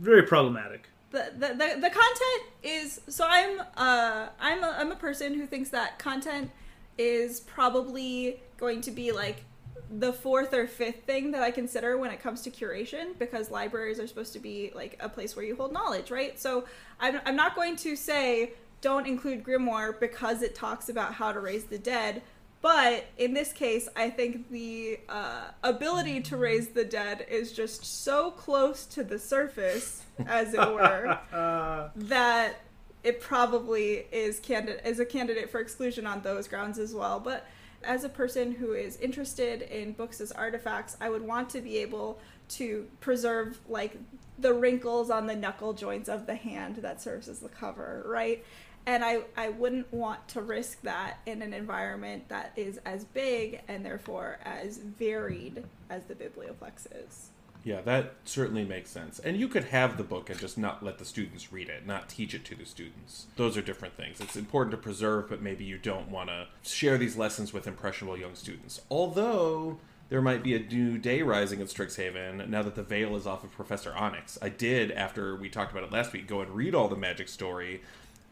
very 0.00 0.22
problematic. 0.22 0.88
the, 1.10 1.32
the, 1.34 1.48
the, 1.48 1.80
the 1.80 1.90
content 1.90 2.42
is 2.62 3.00
so 3.08 3.26
I'm 3.28 3.60
uh 3.76 4.28
I'm 4.40 4.62
a, 4.62 4.76
I'm 4.78 4.92
a 4.92 4.96
person 4.96 5.34
who 5.34 5.46
thinks 5.46 5.70
that 5.70 5.98
content 5.98 6.50
is 6.98 7.40
probably 7.40 8.40
going 8.58 8.80
to 8.82 8.90
be 8.90 9.12
like 9.12 9.44
the 9.90 10.12
fourth 10.12 10.54
or 10.54 10.66
fifth 10.66 11.04
thing 11.04 11.32
that 11.32 11.42
I 11.42 11.50
consider 11.50 11.96
when 11.98 12.10
it 12.10 12.20
comes 12.20 12.42
to 12.42 12.50
curation 12.50 13.18
because 13.18 13.50
libraries 13.50 13.98
are 13.98 14.06
supposed 14.06 14.32
to 14.34 14.38
be 14.38 14.70
like 14.74 14.96
a 15.00 15.08
place 15.08 15.34
where 15.34 15.44
you 15.44 15.56
hold 15.56 15.72
knowledge, 15.72 16.10
right? 16.10 16.38
So 16.38 16.64
I'm, 17.00 17.20
I'm 17.24 17.36
not 17.36 17.56
going 17.56 17.76
to 17.76 17.96
say 17.96 18.52
don't 18.80 19.06
include 19.06 19.42
grimoire 19.42 19.98
because 19.98 20.42
it 20.42 20.54
talks 20.54 20.88
about 20.88 21.14
how 21.14 21.32
to 21.32 21.40
raise 21.40 21.64
the 21.64 21.78
dead. 21.78 22.22
But 22.62 23.06
in 23.16 23.32
this 23.32 23.52
case, 23.52 23.88
I 23.96 24.10
think 24.10 24.50
the 24.50 25.00
uh, 25.08 25.44
ability 25.62 26.20
to 26.22 26.36
raise 26.36 26.68
the 26.68 26.84
dead 26.84 27.26
is 27.30 27.52
just 27.52 27.84
so 27.84 28.30
close 28.32 28.84
to 28.86 29.02
the 29.02 29.18
surface, 29.18 30.04
as 30.26 30.52
it 30.52 30.60
were, 30.60 31.18
that 31.96 32.60
it 33.02 33.20
probably 33.20 34.04
is 34.12 34.40
candidate 34.40 34.82
is 34.84 35.00
a 35.00 35.06
candidate 35.06 35.50
for 35.50 35.58
exclusion 35.58 36.06
on 36.06 36.20
those 36.20 36.48
grounds 36.48 36.78
as 36.78 36.94
well. 36.94 37.18
But 37.18 37.46
as 37.82 38.04
a 38.04 38.10
person 38.10 38.52
who 38.52 38.72
is 38.72 38.98
interested 38.98 39.62
in 39.62 39.92
books 39.92 40.20
as 40.20 40.32
artifacts, 40.32 40.98
I 41.00 41.08
would 41.08 41.22
want 41.22 41.48
to 41.50 41.62
be 41.62 41.78
able 41.78 42.18
to 42.50 42.86
preserve 43.00 43.58
like 43.68 43.96
the 44.38 44.52
wrinkles 44.52 45.10
on 45.10 45.26
the 45.26 45.36
knuckle 45.36 45.72
joints 45.72 46.08
of 46.08 46.26
the 46.26 46.34
hand 46.34 46.76
that 46.76 47.00
serves 47.00 47.28
as 47.28 47.38
the 47.38 47.48
cover, 47.48 48.02
right? 48.06 48.44
And 48.86 49.04
I, 49.04 49.20
I 49.36 49.50
wouldn't 49.50 49.92
want 49.92 50.26
to 50.28 50.42
risk 50.42 50.82
that 50.82 51.18
in 51.26 51.42
an 51.42 51.52
environment 51.52 52.28
that 52.28 52.52
is 52.56 52.78
as 52.84 53.04
big 53.04 53.60
and 53.68 53.84
therefore 53.84 54.38
as 54.44 54.78
varied 54.78 55.64
as 55.88 56.04
the 56.04 56.14
Biblioplex 56.14 56.86
is. 57.06 57.30
Yeah, 57.62 57.82
that 57.82 58.14
certainly 58.24 58.64
makes 58.64 58.90
sense. 58.90 59.18
And 59.18 59.36
you 59.36 59.46
could 59.46 59.64
have 59.64 59.98
the 59.98 60.02
book 60.02 60.30
and 60.30 60.38
just 60.38 60.56
not 60.56 60.82
let 60.82 60.98
the 60.98 61.04
students 61.04 61.52
read 61.52 61.68
it, 61.68 61.86
not 61.86 62.08
teach 62.08 62.32
it 62.34 62.44
to 62.46 62.54
the 62.54 62.64
students. 62.64 63.26
Those 63.36 63.56
are 63.56 63.62
different 63.62 63.96
things. 63.96 64.20
It's 64.20 64.36
important 64.36 64.70
to 64.72 64.78
preserve, 64.78 65.28
but 65.28 65.42
maybe 65.42 65.64
you 65.64 65.76
don't 65.76 66.08
want 66.08 66.30
to 66.30 66.46
share 66.62 66.96
these 66.96 67.16
lessons 67.16 67.52
with 67.52 67.66
impressionable 67.66 68.16
young 68.16 68.34
students. 68.34 68.80
Although 68.90 69.78
there 70.08 70.22
might 70.22 70.42
be 70.42 70.54
a 70.56 70.58
new 70.58 70.98
day 70.98 71.22
rising 71.22 71.60
at 71.60 71.68
Strixhaven 71.68 72.48
now 72.48 72.62
that 72.62 72.74
the 72.74 72.82
veil 72.82 73.14
is 73.14 73.26
off 73.26 73.44
of 73.44 73.52
Professor 73.52 73.94
Onyx. 73.94 74.38
I 74.40 74.48
did, 74.48 74.90
after 74.90 75.36
we 75.36 75.48
talked 75.48 75.70
about 75.70 75.84
it 75.84 75.92
last 75.92 76.12
week, 76.12 76.26
go 76.26 76.40
and 76.40 76.50
read 76.50 76.74
all 76.74 76.88
the 76.88 76.96
magic 76.96 77.28
story, 77.28 77.82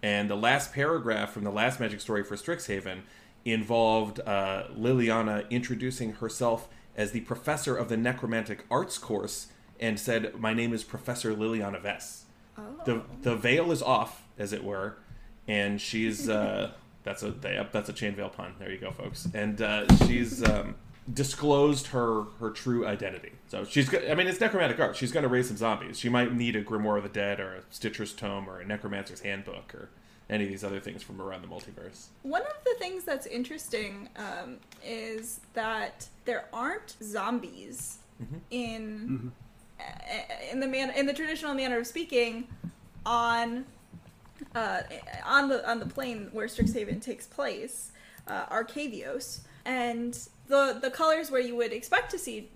and 0.02 0.30
the 0.30 0.36
last 0.36 0.72
paragraph 0.72 1.32
from 1.32 1.44
the 1.44 1.50
last 1.50 1.80
magic 1.80 2.00
story 2.00 2.22
for 2.22 2.36
Strixhaven 2.36 3.00
involved 3.44 4.20
uh, 4.20 4.64
Liliana 4.76 5.48
introducing 5.50 6.14
herself 6.14 6.68
as 6.96 7.12
the 7.12 7.20
professor 7.20 7.76
of 7.76 7.88
the 7.88 7.96
necromantic 7.96 8.64
arts 8.70 8.98
course 8.98 9.48
and 9.80 9.98
said, 9.98 10.38
"My 10.38 10.52
name 10.52 10.72
is 10.72 10.84
Professor 10.84 11.34
Liliana 11.34 11.80
Vess." 11.80 12.22
Oh. 12.56 12.62
The 12.84 13.02
the 13.22 13.36
veil 13.36 13.70
is 13.70 13.82
off, 13.82 14.24
as 14.38 14.52
it 14.52 14.64
were, 14.64 14.98
and 15.46 15.80
she's 15.80 16.28
uh, 16.28 16.72
that's 17.04 17.22
a 17.22 17.30
that's 17.72 17.88
a 17.88 17.92
chain 17.92 18.14
veil 18.14 18.28
pun. 18.28 18.54
There 18.58 18.70
you 18.70 18.78
go, 18.78 18.90
folks. 18.90 19.28
And 19.32 19.62
uh, 19.62 19.86
she's 20.06 20.42
um, 20.48 20.74
disclosed 21.12 21.88
her 21.88 22.24
her 22.40 22.50
true 22.50 22.86
identity. 22.86 23.32
So 23.48 23.64
she's 23.64 23.88
go- 23.88 24.06
I 24.10 24.14
mean, 24.14 24.26
it's 24.26 24.40
necromantic 24.40 24.78
art. 24.80 24.96
She's 24.96 25.12
going 25.12 25.22
to 25.22 25.28
raise 25.28 25.48
some 25.48 25.56
zombies. 25.56 25.98
She 25.98 26.08
might 26.08 26.34
need 26.34 26.56
a 26.56 26.62
Grimoire 26.62 26.98
of 26.98 27.02
the 27.04 27.08
Dead 27.08 27.40
or 27.40 27.56
a 27.56 27.60
Stitcher's 27.70 28.12
Tome 28.12 28.48
or 28.48 28.60
a 28.60 28.64
Necromancer's 28.64 29.20
Handbook 29.20 29.74
or 29.74 29.88
any 30.30 30.44
of 30.44 30.50
these 30.50 30.62
other 30.64 30.80
things 30.80 31.02
from 31.02 31.20
around 31.22 31.42
the 31.42 31.48
multiverse. 31.48 32.06
One 32.22 32.42
of 32.42 32.64
the 32.64 32.74
things 32.78 33.04
that's 33.04 33.26
interesting 33.26 34.10
um, 34.16 34.56
is 34.84 35.40
that 35.54 36.06
there 36.26 36.46
aren't 36.52 36.96
zombies 37.02 37.98
in 38.50 39.32
in 40.50 40.60
the 40.60 40.66
man 40.68 40.90
in 40.96 41.06
the 41.06 41.12
traditional 41.14 41.54
manner 41.54 41.78
of 41.78 41.86
speaking 41.86 42.48
on 43.06 43.64
uh, 44.54 44.82
on 45.24 45.48
the 45.48 45.68
on 45.68 45.78
the 45.78 45.86
plane 45.86 46.28
where 46.32 46.46
Strixhaven 46.46 47.00
takes 47.00 47.26
place, 47.26 47.92
uh, 48.26 48.46
Arcavios, 48.46 49.40
and 49.64 50.28
the 50.48 50.78
the 50.80 50.90
colors 50.90 51.30
where 51.30 51.40
you 51.40 51.56
would 51.56 51.72
expect 51.72 52.10
to 52.10 52.18
see 52.18 52.50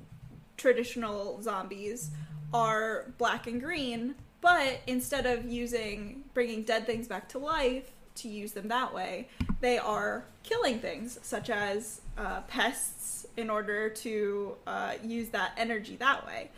traditional 0.57 1.40
zombies 1.42 2.11
are 2.52 3.12
black 3.18 3.46
and 3.46 3.61
green, 3.61 4.14
but 4.40 4.81
instead 4.87 5.26
of 5.26 5.44
using 5.46 6.24
bringing 6.35 6.62
dead 6.62 6.87
things 6.87 7.09
back 7.09 7.28
to 7.31 7.38
life 7.38 7.90
to 8.14 8.28
use 8.28 8.52
them 8.52 8.68
that 8.68 8.92
way, 8.92 9.28
they 9.61 9.78
are 9.78 10.24
killing 10.42 10.78
things 10.78 11.18
such 11.22 11.48
as 11.48 12.00
uh, 12.18 12.42
pests 12.42 13.26
in 13.37 13.48
order 13.48 13.88
to 13.88 14.55
uh, 14.66 14.92
use 15.02 15.28
that 15.28 15.52
energy 15.57 15.96
that 15.96 16.26
way. 16.26 16.50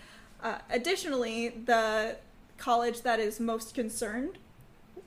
Uh, 0.42 0.58
additionally, 0.70 1.50
the 1.50 2.16
college 2.58 3.02
that 3.02 3.20
is 3.20 3.40
most 3.40 3.74
concerned 3.74 4.38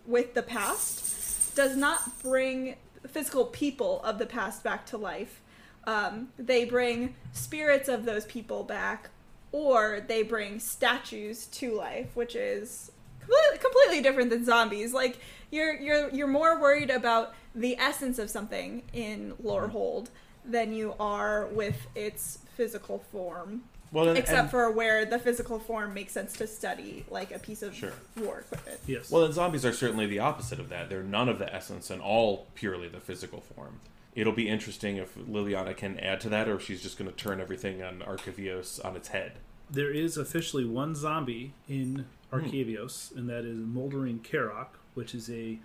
with 0.05 0.33
the 0.33 0.41
past 0.41 1.55
does 1.55 1.75
not 1.75 2.21
bring 2.21 2.75
physical 3.07 3.45
people 3.45 4.01
of 4.03 4.19
the 4.19 4.25
past 4.25 4.63
back 4.63 4.85
to 4.85 4.97
life. 4.97 5.41
Um, 5.88 6.28
they 6.38 6.65
bring 6.65 7.15
spirits 7.32 7.88
of 7.89 8.06
those 8.06 8.26
people 8.26 8.63
back, 8.63 9.10
or 9.52 10.04
they 10.08 10.21
bring 10.21 10.60
statues 10.60 11.45
to 11.47 11.73
life, 11.73 12.10
which 12.13 12.36
is 12.36 12.91
completely, 13.21 13.58
completely 13.60 14.02
different 14.02 14.30
than 14.30 14.45
zombies. 14.45 14.93
Like 14.93 15.17
you're 15.50 15.73
you're 15.80 16.10
you're 16.10 16.28
more 16.28 16.60
worried 16.62 16.89
about 16.91 17.34
the 17.56 17.78
essence 17.80 18.19
of 18.19 18.30
something 18.30 18.84
in 18.93 19.34
Lorehold 19.41 20.10
than 20.45 20.73
you 20.73 20.93
are 21.00 21.47
with 21.47 21.88
its 21.95 22.39
physical 22.56 23.00
form. 23.12 23.63
Well, 23.93 24.10
and, 24.10 24.17
Except 24.17 24.38
and- 24.39 24.52
for 24.52 24.69
where 24.69 25.06
the 25.06 25.17
physical 25.17 25.58
form 25.60 25.93
makes 25.93 26.12
sense 26.12 26.34
to 26.34 26.47
study, 26.47 27.06
like 27.10 27.32
a 27.32 27.39
piece 27.39 27.62
of 27.62 27.73
Sure. 27.73 27.93
war 28.17 28.39
equipment. 28.41 28.82
Yes. 28.86 29.10
Well, 29.10 29.23
and 29.23 29.34
zombies 29.34 29.65
are 29.65 29.71
certainly 29.71 30.06
the 30.08 30.19
opposite 30.19 30.60
of 30.60 30.67
that. 30.69 30.89
They're 30.89 31.04
none 31.04 31.30
of 31.30 31.39
the 31.39 31.54
essence 31.54 31.89
and 31.89 32.02
all 32.02 32.47
purely 32.56 32.89
the 32.89 33.00
physical 33.00 33.39
form. 33.39 33.80
It'll 34.17 34.34
be 34.34 34.49
interesting 34.49 34.97
if 34.97 35.13
Liliana 35.15 35.77
can 35.77 35.99
add 35.99 36.19
to 36.21 36.30
that, 36.30 36.49
or 36.49 36.56
if 36.56 36.63
she's 36.63 36.82
just 36.82 36.97
going 36.97 37.10
to 37.10 37.15
turn 37.15 37.39
everything 37.39 37.84
on 37.84 37.99
Arcavios 37.99 38.84
on 38.84 38.95
its 38.95 39.10
head. 39.10 39.34
there 39.69 39.91
is 39.91 40.17
officially 40.17 40.65
one 40.65 40.95
zombie 40.95 41.53
in 41.67 42.06
hmm. 42.32 42.36
Arcavios, 42.36 43.15
and 43.15 43.30
that 43.30 43.45
is 43.45 43.58
Moldering 43.58 44.19
Karok, 44.19 44.69
which 44.95 45.13
is 45.13 45.30
a 45.30 45.60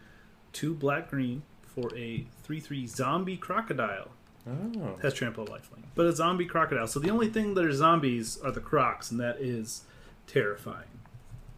two 0.53 0.75
black 0.75 1.09
green 1.09 1.43
for 1.62 1.91
a 1.97 2.27
three 2.43 2.61
three 2.61 2.87
zombie 2.87 3.38
crocodile. 3.38 4.09
Oh, 4.47 4.99
Has 5.01 5.15
trample 5.15 5.47
lifelink, 5.47 5.85
but 5.95 6.05
a 6.05 6.12
zombie 6.12 6.47
crocodile. 6.47 6.87
So 6.88 7.01
the 7.01 7.11
only 7.11 7.29
thing 7.29 7.55
that 7.55 7.65
are 7.65 7.73
zombies 7.73 8.38
are 8.45 8.51
the 8.51 8.61
crocs, 8.61 9.11
and 9.11 9.19
that 9.21 9.41
is 9.41 9.85
terrifying. 10.27 11.01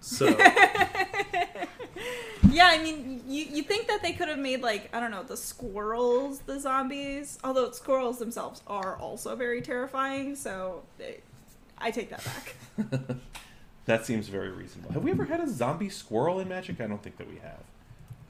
So 0.00 0.26
Yeah, 2.54 2.68
I 2.72 2.82
mean, 2.82 3.22
you 3.26 3.44
you 3.44 3.62
think 3.62 3.88
that 3.88 4.00
they 4.02 4.12
could 4.12 4.28
have 4.28 4.38
made 4.38 4.62
like 4.62 4.88
I 4.94 5.00
don't 5.00 5.10
know 5.10 5.22
the 5.22 5.36
squirrels 5.36 6.38
the 6.40 6.60
zombies, 6.60 7.38
although 7.42 7.70
squirrels 7.72 8.18
themselves 8.18 8.62
are 8.66 8.96
also 8.96 9.34
very 9.34 9.60
terrifying. 9.60 10.36
So 10.36 10.82
they, 10.98 11.20
I 11.78 11.90
take 11.90 12.10
that 12.10 12.24
back. 12.24 13.16
that 13.86 14.06
seems 14.06 14.28
very 14.28 14.50
reasonable. 14.50 14.92
Have 14.92 15.02
we 15.02 15.10
ever 15.10 15.24
had 15.24 15.40
a 15.40 15.48
zombie 15.48 15.88
squirrel 15.88 16.38
in 16.40 16.48
Magic? 16.48 16.80
I 16.80 16.86
don't 16.86 17.02
think 17.02 17.16
that 17.18 17.28
we 17.28 17.36
have. 17.38 17.60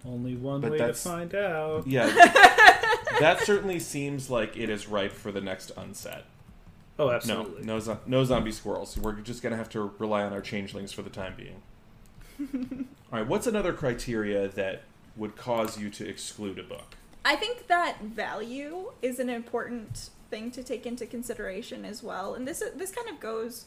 only 0.07 0.37
one 0.37 0.61
But 0.61 0.73
way 0.73 0.79
to 0.79 0.95
find 0.95 1.35
out. 1.35 1.87
Yeah, 1.87 2.07
that 3.21 3.41
certainly 3.43 3.79
seems 3.79 4.31
like 4.31 4.57
it 4.57 4.71
is 4.71 4.87
ripe 4.89 5.13
for 5.13 5.33
the 5.33 5.41
next 5.43 5.71
unset. 5.77 6.25
Oh, 6.99 7.11
absolutely. 7.11 7.65
no, 7.65 7.81
zo- 7.81 7.99
no 8.07 8.25
zombie 8.25 8.53
squirrels. 8.53 8.97
We're 8.97 9.13
just 9.15 9.43
gonna 9.43 9.57
have 9.57 9.69
to 9.71 9.93
rely 9.99 10.23
on 10.23 10.33
our 10.33 10.41
changelings 10.41 10.93
for 10.93 11.03
the 11.03 11.11
time 11.11 11.35
being. 11.37 11.61
All 13.13 13.21
right, 13.21 13.27
what's 13.27 13.47
another 13.47 13.73
criteria 13.73 14.49
that 14.49 14.83
would 15.17 15.37
cause 15.37 15.79
you 15.79 15.91
to 15.91 16.09
exclude 16.09 16.59
a 16.59 16.63
book? 16.63 16.97
I 17.25 17.37
think 17.37 17.69
that 17.69 18.03
value 18.03 18.93
is 19.01 19.19
an 19.19 19.31
important 19.31 20.11
thing 20.31 20.51
to 20.51 20.63
take 20.63 20.85
into 20.85 21.07
consideration 21.07 21.85
as 21.85 22.03
well, 22.03 22.35
and 22.35 22.47
this 22.47 22.63
this 22.77 22.91
kind 22.91 23.09
of 23.09 23.21
goes 23.21 23.67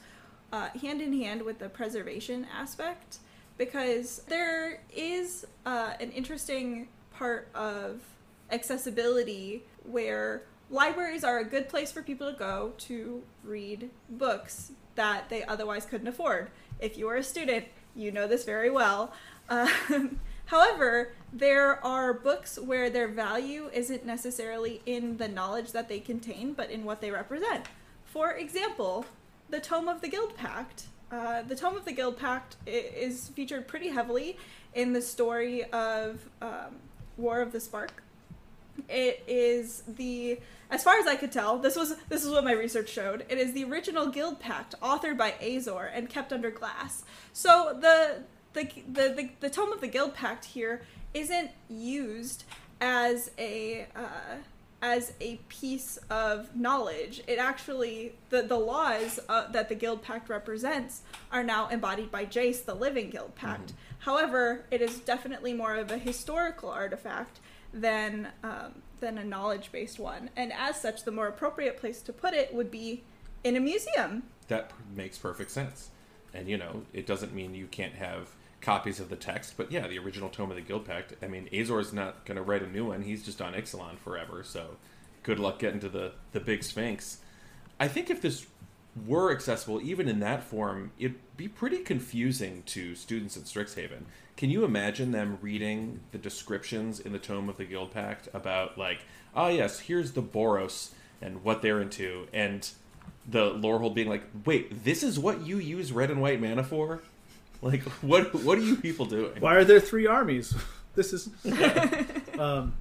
uh, 0.52 0.70
hand 0.82 1.02
in 1.02 1.14
hand 1.14 1.42
with 1.42 1.60
the 1.60 1.70
preservation 1.70 2.46
aspect 2.56 3.18
because 3.58 4.22
there 4.28 4.82
is 4.96 5.46
uh, 5.66 5.94
an 6.00 6.12
interesting 6.12 6.88
part 7.12 7.50
of 7.56 8.02
accessibility 8.52 9.64
where 9.84 10.44
libraries 10.70 11.24
are 11.24 11.40
a 11.40 11.44
good 11.44 11.68
place 11.68 11.92
for 11.92 12.02
people 12.02 12.32
to 12.32 12.38
go 12.38 12.74
to 12.78 13.24
read 13.44 13.90
books 14.10 14.72
that 14.96 15.30
they 15.30 15.44
otherwise 15.46 15.86
couldn't 15.86 16.08
afford. 16.08 16.50
If 16.80 16.98
you 16.98 17.08
are 17.08 17.16
a 17.16 17.24
student, 17.24 17.66
you 17.98 18.12
know 18.12 18.28
this 18.28 18.46
very 18.46 18.70
well. 18.70 19.12
Um, 19.50 20.20
however, 20.46 21.14
there 21.34 21.84
are 21.86 22.14
books 22.14 22.58
where 22.58 22.90
their 22.90 23.08
value 23.08 23.70
isn't 23.74 24.06
necessarily 24.06 24.82
in 24.86 25.18
the 25.18 25.28
knowledge 25.28 25.72
that 25.72 25.90
they 25.90 26.00
contain, 26.00 26.54
but 26.54 26.70
in 26.70 26.86
what 26.86 27.02
they 27.02 27.12
represent. 27.12 27.66
For 28.06 28.32
example, 28.32 29.06
the 29.50 29.60
Tome 29.60 29.88
of 29.88 30.02
the 30.02 30.08
Guild 30.08 30.36
Pact. 30.36 30.86
Uh, 31.12 31.42
the 31.42 31.56
Tome 31.56 31.78
of 31.78 31.86
the 31.86 31.92
Guild 31.92 32.18
Pact 32.18 32.58
is 32.66 33.30
featured 33.30 33.68
pretty 33.68 33.90
heavily 33.90 34.38
in 34.74 34.94
the 34.94 35.02
story 35.02 35.64
of 35.72 36.20
um, 36.42 36.78
War 37.18 37.42
of 37.42 37.52
the 37.52 37.60
Spark. 37.60 38.04
It 38.90 39.24
is 39.28 39.84
the, 39.88 40.40
as 40.70 40.84
far 40.84 40.98
as 41.00 41.08
I 41.08 41.16
could 41.16 41.32
tell, 41.32 41.58
this 41.58 41.76
was 41.76 41.96
this 42.10 42.26
is 42.26 42.32
what 42.32 42.44
my 42.44 42.52
research 42.52 42.90
showed. 42.90 43.26
It 43.30 43.38
is 43.38 43.54
the 43.54 43.64
original 43.64 44.08
Guild 44.08 44.40
Pact, 44.40 44.76
authored 44.82 45.18
by 45.18 45.34
Azor 45.42 45.90
and 45.94 46.10
kept 46.10 46.34
under 46.34 46.52
glass. 46.52 47.04
So 47.34 47.78
the 47.80 48.24
the 48.54 48.70
the 48.88 49.10
the, 49.10 49.30
the 49.40 49.50
Tome 49.50 49.72
of 49.72 49.82
the 49.82 49.88
Guild 49.88 50.14
Pact 50.14 50.46
here 50.46 50.82
isn't 51.14 51.52
used 51.70 52.44
as 52.82 53.32
a 53.38 53.88
uh, 53.96 54.38
as 54.82 55.14
a 55.22 55.38
piece 55.48 55.98
of 56.10 56.54
knowledge. 56.56 57.22
It 57.28 57.40
actually 57.40 58.16
the 58.30 58.42
the 58.42 58.60
laws 58.60 59.20
uh, 59.30 59.50
that 59.52 59.70
the 59.70 59.76
Guild 59.76 60.02
Pact 60.02 60.30
represents 60.30 61.02
are 61.32 61.44
now 61.44 61.70
embodied 61.70 62.12
by 62.12 62.26
Jace, 62.26 62.64
the 62.64 62.76
living 62.76 63.10
Guild 63.10 63.36
Pact. 63.36 63.74
However, 64.00 64.66
it 64.70 64.82
is 64.82 65.00
definitely 65.00 65.54
more 65.54 65.76
of 65.76 65.92
a 65.92 65.98
historical 65.98 66.70
artifact 66.70 67.40
than 67.74 68.30
um, 68.44 68.82
than 69.00 69.18
a 69.18 69.24
knowledge 69.24 69.72
based 69.72 70.00
one, 70.00 70.30
and 70.36 70.52
as 70.54 70.82
such, 70.82 71.04
the 71.04 71.12
more 71.12 71.28
appropriate 71.28 71.78
place 71.78 72.02
to 72.04 72.14
put 72.14 72.34
it 72.34 72.54
would 72.54 72.72
be 72.72 73.04
in 73.44 73.56
a 73.56 73.60
museum. 73.60 74.24
That 74.48 74.72
makes 74.96 75.18
perfect 75.18 75.52
sense. 75.52 75.90
And 76.34 76.48
you 76.48 76.58
know, 76.58 76.84
it 76.94 77.06
doesn't 77.06 77.34
mean 77.34 77.56
you 77.56 77.68
can't 77.68 77.94
have 77.94 78.30
copies 78.62 79.00
of 79.00 79.10
the 79.10 79.16
text, 79.16 79.54
but 79.58 79.72
yeah, 79.72 79.88
the 79.88 80.00
original 80.00 80.30
Tome 80.30 80.52
of 80.52 80.56
the 80.56 80.62
Guild 80.62 80.86
Pact. 80.86 81.14
I 81.22 81.28
mean, 81.28 81.50
Azor's 81.54 81.94
not 81.94 82.26
going 82.26 82.38
to 82.38 82.42
write 82.42 82.64
a 82.64 82.68
new 82.68 82.86
one. 82.86 83.02
He's 83.04 83.24
just 83.24 83.42
on 83.42 83.54
Ixalan 83.54 83.98
forever. 83.98 84.44
So, 84.44 84.78
good 85.24 85.40
luck 85.40 85.60
getting 85.60 85.80
to 85.82 85.90
the 85.90 86.14
the 86.32 86.40
big 86.40 86.64
Sphinx. 86.64 87.20
I 87.80 87.88
think 87.88 88.10
if 88.10 88.22
this 88.22 88.46
were 89.06 89.32
accessible, 89.32 89.82
even 89.82 90.08
in 90.08 90.20
that 90.22 90.44
form, 90.44 90.92
it'd 90.98 91.16
be 91.38 91.48
pretty 91.48 91.80
confusing 91.80 92.64
to 92.68 92.96
students 92.96 93.38
at 93.38 93.44
Strixhaven. 93.44 94.04
Can 94.38 94.50
you 94.52 94.64
imagine 94.64 95.12
them 95.12 95.40
reading 95.42 96.00
the 96.12 96.18
descriptions 96.18 97.00
in 97.00 97.12
the 97.12 97.20
Tome 97.20 97.50
of 97.50 97.58
the 97.58 97.66
Guild 97.66 97.92
Pact 97.92 98.30
about, 98.34 98.78
like, 98.78 99.00
oh 99.36 99.48
yes, 99.50 99.80
here's 99.80 100.12
the 100.14 100.22
Boros 100.22 100.92
and 101.22 101.44
what 101.44 101.62
they're 101.62 101.82
into, 101.82 102.28
and 102.32 102.70
the 103.28 103.52
Lorehold 103.52 103.96
being 103.96 104.08
like, 104.08 104.24
wait, 104.46 104.84
this 104.84 105.04
is 105.04 105.18
what 105.20 105.46
you 105.46 105.58
use 105.58 105.92
red 105.92 106.12
and 106.12 106.22
white 106.22 106.40
mana 106.40 106.64
for? 106.64 107.02
Like, 107.60 107.82
what 108.04 108.36
what 108.36 108.60
are 108.60 108.62
you 108.62 108.76
people 108.76 109.08
doing? 109.08 109.40
Why 109.40 109.56
are 109.56 109.64
there 109.64 109.80
three 109.80 110.08
armies? 110.08 110.56
This 110.98 111.14
is. 111.14 111.30
um, 112.40 112.74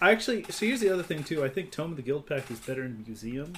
I 0.00 0.12
actually. 0.12 0.44
So 0.50 0.66
here's 0.66 0.78
the 0.78 0.88
other 0.88 1.02
thing 1.02 1.24
too. 1.24 1.44
I 1.44 1.48
think 1.48 1.72
Tome 1.72 1.90
of 1.90 1.96
the 1.96 2.02
Guild 2.02 2.24
Pact 2.24 2.48
is 2.52 2.60
better 2.60 2.84
in 2.84 2.92
a 3.04 3.08
museum 3.08 3.54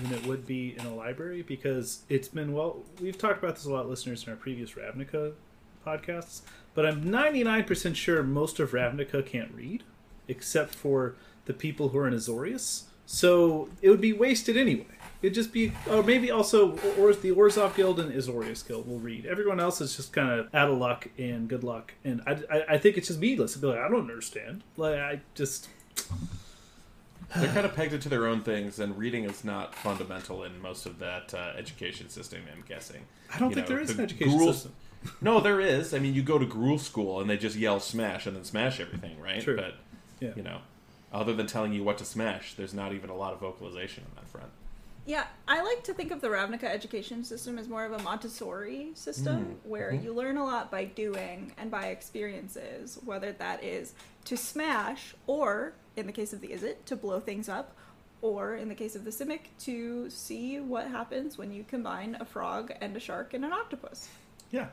than 0.00 0.14
it 0.14 0.26
would 0.26 0.46
be 0.46 0.74
in 0.78 0.86
a 0.86 0.94
library 0.94 1.42
because 1.42 2.02
it's 2.08 2.28
been 2.28 2.54
well. 2.54 2.78
We've 3.02 3.18
talked 3.18 3.42
about 3.42 3.56
this 3.56 3.66
a 3.66 3.70
lot, 3.70 3.86
listeners, 3.86 4.24
in 4.24 4.30
our 4.30 4.36
previous 4.36 4.72
Ravnica 4.72 5.34
podcasts. 5.86 6.40
But 6.74 6.86
I'm 6.86 7.04
99% 7.04 7.96
sure 7.96 8.22
most 8.22 8.60
of 8.60 8.70
Ravnica 8.72 9.24
can't 9.26 9.52
read, 9.52 9.82
except 10.28 10.74
for 10.74 11.14
the 11.46 11.52
people 11.52 11.88
who 11.88 11.98
are 11.98 12.06
in 12.08 12.14
Azorius. 12.14 12.84
So 13.06 13.68
it 13.82 13.90
would 13.90 14.00
be 14.00 14.12
wasted 14.12 14.56
anyway. 14.56 14.86
It'd 15.20 15.34
just 15.34 15.52
be, 15.52 15.72
or 15.90 16.02
maybe 16.02 16.30
also, 16.30 16.78
or 16.98 17.12
the 17.12 17.32
Orzhov 17.32 17.74
Guild 17.74 17.98
and 18.00 18.12
Azorius 18.12 18.66
Guild 18.66 18.86
will 18.88 19.00
read. 19.00 19.26
Everyone 19.26 19.58
else 19.60 19.80
is 19.80 19.96
just 19.96 20.12
kind 20.12 20.30
of 20.30 20.54
out 20.54 20.70
of 20.70 20.78
luck 20.78 21.08
and 21.18 21.48
good 21.48 21.64
luck. 21.64 21.92
And 22.04 22.22
I, 22.26 22.38
I, 22.50 22.64
I 22.70 22.78
think 22.78 22.96
it's 22.96 23.08
just 23.08 23.18
meaningless 23.18 23.52
to 23.54 23.58
be 23.58 23.66
like, 23.66 23.78
I 23.78 23.88
don't 23.88 24.00
understand. 24.00 24.62
Like, 24.76 24.94
I 24.94 25.20
just, 25.34 25.68
They're 27.36 27.52
kind 27.52 27.66
of 27.66 27.74
pegged 27.74 27.92
into 27.92 28.08
their 28.08 28.26
own 28.26 28.42
things, 28.42 28.78
and 28.80 28.96
reading 28.96 29.24
is 29.24 29.44
not 29.44 29.74
fundamental 29.74 30.42
in 30.42 30.60
most 30.60 30.86
of 30.86 30.98
that 30.98 31.32
uh, 31.34 31.52
education 31.56 32.08
system. 32.08 32.40
I'm 32.52 32.64
guessing. 32.66 33.02
I 33.32 33.38
don't 33.38 33.50
You 33.50 33.56
think 33.56 33.68
know, 33.68 33.74
there 33.74 33.82
is 33.82 33.88
the 33.88 34.02
an 34.02 34.04
education 34.04 34.38
system. 34.52 34.72
No, 35.20 35.40
there 35.40 35.60
is. 35.60 35.94
I 35.94 35.98
mean, 35.98 36.14
you 36.14 36.22
go 36.22 36.38
to 36.38 36.46
Gruul 36.46 36.78
school 36.78 37.20
and 37.20 37.28
they 37.30 37.36
just 37.36 37.56
yell 37.56 37.80
"smash" 37.80 38.26
and 38.26 38.36
then 38.36 38.44
smash 38.44 38.80
everything, 38.80 39.18
right? 39.20 39.40
True. 39.42 39.56
But 39.56 39.74
Yeah. 40.20 40.32
you 40.36 40.42
know, 40.42 40.58
other 41.12 41.34
than 41.34 41.46
telling 41.46 41.72
you 41.72 41.82
what 41.82 41.98
to 41.98 42.04
smash, 42.04 42.54
there's 42.54 42.74
not 42.74 42.92
even 42.92 43.08
a 43.10 43.16
lot 43.16 43.32
of 43.32 43.40
vocalization 43.40 44.04
on 44.10 44.14
that 44.16 44.28
front. 44.28 44.50
Yeah, 45.06 45.26
I 45.48 45.62
like 45.62 45.82
to 45.84 45.94
think 45.94 46.10
of 46.12 46.20
the 46.20 46.28
Ravnica 46.28 46.64
education 46.64 47.24
system 47.24 47.58
as 47.58 47.66
more 47.68 47.84
of 47.84 47.92
a 47.92 47.98
Montessori 48.02 48.90
system 48.94 49.58
Mm, 49.64 49.68
where 49.68 49.92
mhm. 49.92 50.04
you 50.04 50.12
learn 50.12 50.36
a 50.36 50.44
lot 50.44 50.70
by 50.70 50.84
doing 50.84 51.52
and 51.56 51.70
by 51.70 51.86
experiences, 51.86 52.98
whether 53.04 53.32
that 53.32 53.64
is 53.64 53.94
to 54.26 54.36
smash 54.36 55.14
or, 55.26 55.72
in 55.96 56.06
the 56.06 56.12
case 56.12 56.32
of 56.34 56.42
the 56.42 56.48
Izzet, 56.48 56.84
to 56.84 56.96
blow 56.96 57.18
things 57.18 57.48
up, 57.48 57.74
or 58.22 58.54
in 58.54 58.68
the 58.68 58.74
case 58.74 58.94
of 58.94 59.04
the 59.04 59.10
Simic, 59.10 59.40
to 59.60 60.10
see 60.10 60.60
what 60.60 60.86
happens 60.88 61.38
when 61.38 61.50
you 61.52 61.64
combine 61.64 62.16
a 62.20 62.24
frog 62.26 62.70
and 62.80 62.94
a 62.94 63.00
shark 63.00 63.32
and 63.32 63.44
an 63.44 63.52
octopus. 63.54 64.08
Yeah. 64.50 64.66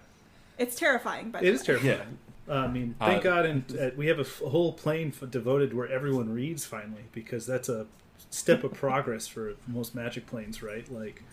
It's 0.57 0.75
terrifying, 0.75 1.31
but 1.31 1.41
the 1.41 1.47
It 1.47 1.51
way. 1.51 1.55
is 1.55 1.61
terrifying. 1.63 2.17
Yeah. 2.47 2.53
I 2.63 2.67
mean, 2.67 2.95
thank 2.99 3.19
Uh, 3.25 3.29
God, 3.29 3.45
and 3.45 3.77
uh, 3.79 3.89
we 3.97 4.07
have 4.07 4.17
a, 4.19 4.21
f- 4.21 4.41
a 4.41 4.49
whole 4.49 4.71
plane 4.73 5.13
f- 5.21 5.29
devoted 5.29 5.73
where 5.73 5.87
everyone 5.87 6.29
reads 6.33 6.65
finally, 6.65 7.03
because 7.11 7.45
that's 7.45 7.67
a 7.69 7.87
step 8.29 8.63
of 8.63 8.73
progress 8.73 9.27
for 9.27 9.53
most 9.67 9.93
Magic 9.93 10.25
planes, 10.27 10.63
right? 10.63 10.89
Like, 10.91 11.23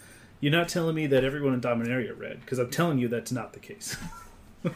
you're 0.40 0.52
not 0.52 0.68
telling 0.68 0.94
me 0.96 1.06
that 1.06 1.22
everyone 1.24 1.54
in 1.54 1.60
Dominaria 1.60 2.18
read, 2.18 2.40
because 2.40 2.58
I'm 2.58 2.70
telling 2.70 2.98
you 2.98 3.06
that's 3.08 3.30
not 3.32 3.52
the 3.52 3.60
case. 3.60 3.96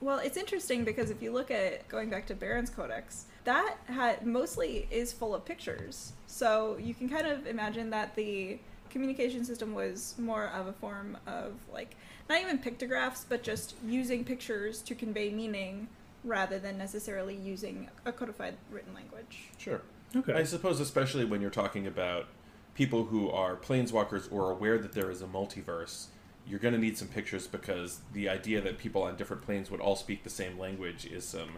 Well, 0.00 0.18
it's 0.20 0.36
interesting 0.36 0.84
because 0.84 1.10
if 1.10 1.20
you 1.20 1.32
look 1.32 1.50
at 1.50 1.88
going 1.88 2.08
back 2.08 2.24
to 2.28 2.34
Barrin's 2.34 2.70
Codex, 2.70 3.24
that 3.42 3.76
had 3.86 4.24
mostly 4.24 4.86
is 4.92 5.12
full 5.12 5.34
of 5.34 5.44
pictures. 5.44 6.12
So 6.28 6.76
you 6.80 6.94
can 6.94 7.08
kind 7.08 7.26
of 7.26 7.48
imagine 7.48 7.90
that 7.90 8.14
the 8.14 8.60
communication 8.90 9.44
system 9.44 9.74
was 9.74 10.14
more 10.16 10.46
of 10.54 10.68
a 10.68 10.72
form 10.72 11.16
of 11.26 11.54
like 11.72 11.96
not 12.28 12.40
even 12.40 12.58
pictographs, 12.58 13.24
but 13.28 13.42
just 13.42 13.74
using 13.86 14.24
pictures 14.24 14.82
to 14.82 14.94
convey 14.94 15.30
meaning 15.30 15.88
rather 16.24 16.58
than 16.58 16.76
necessarily 16.76 17.34
using 17.34 17.88
a 18.04 18.12
codified 18.12 18.54
written 18.70 18.94
language. 18.94 19.48
Sure. 19.56 19.80
okay. 20.14 20.34
I 20.34 20.44
suppose, 20.44 20.80
especially 20.80 21.24
when 21.24 21.40
you're 21.40 21.50
talking 21.50 21.86
about 21.86 22.26
people 22.74 23.04
who 23.04 23.30
are 23.30 23.56
planeswalkers 23.56 24.30
or 24.32 24.50
aware 24.50 24.78
that 24.78 24.92
there 24.92 25.10
is 25.10 25.22
a 25.22 25.26
multiverse, 25.26 26.06
you're 26.46 26.58
going 26.58 26.74
to 26.74 26.80
need 26.80 26.96
some 26.96 27.08
pictures 27.08 27.46
because 27.46 28.00
the 28.12 28.28
idea 28.28 28.60
that 28.60 28.78
people 28.78 29.02
on 29.02 29.16
different 29.16 29.42
planes 29.42 29.70
would 29.70 29.80
all 29.80 29.96
speak 29.96 30.24
the 30.24 30.30
same 30.30 30.58
language 30.58 31.06
is 31.06 31.24
some 31.24 31.50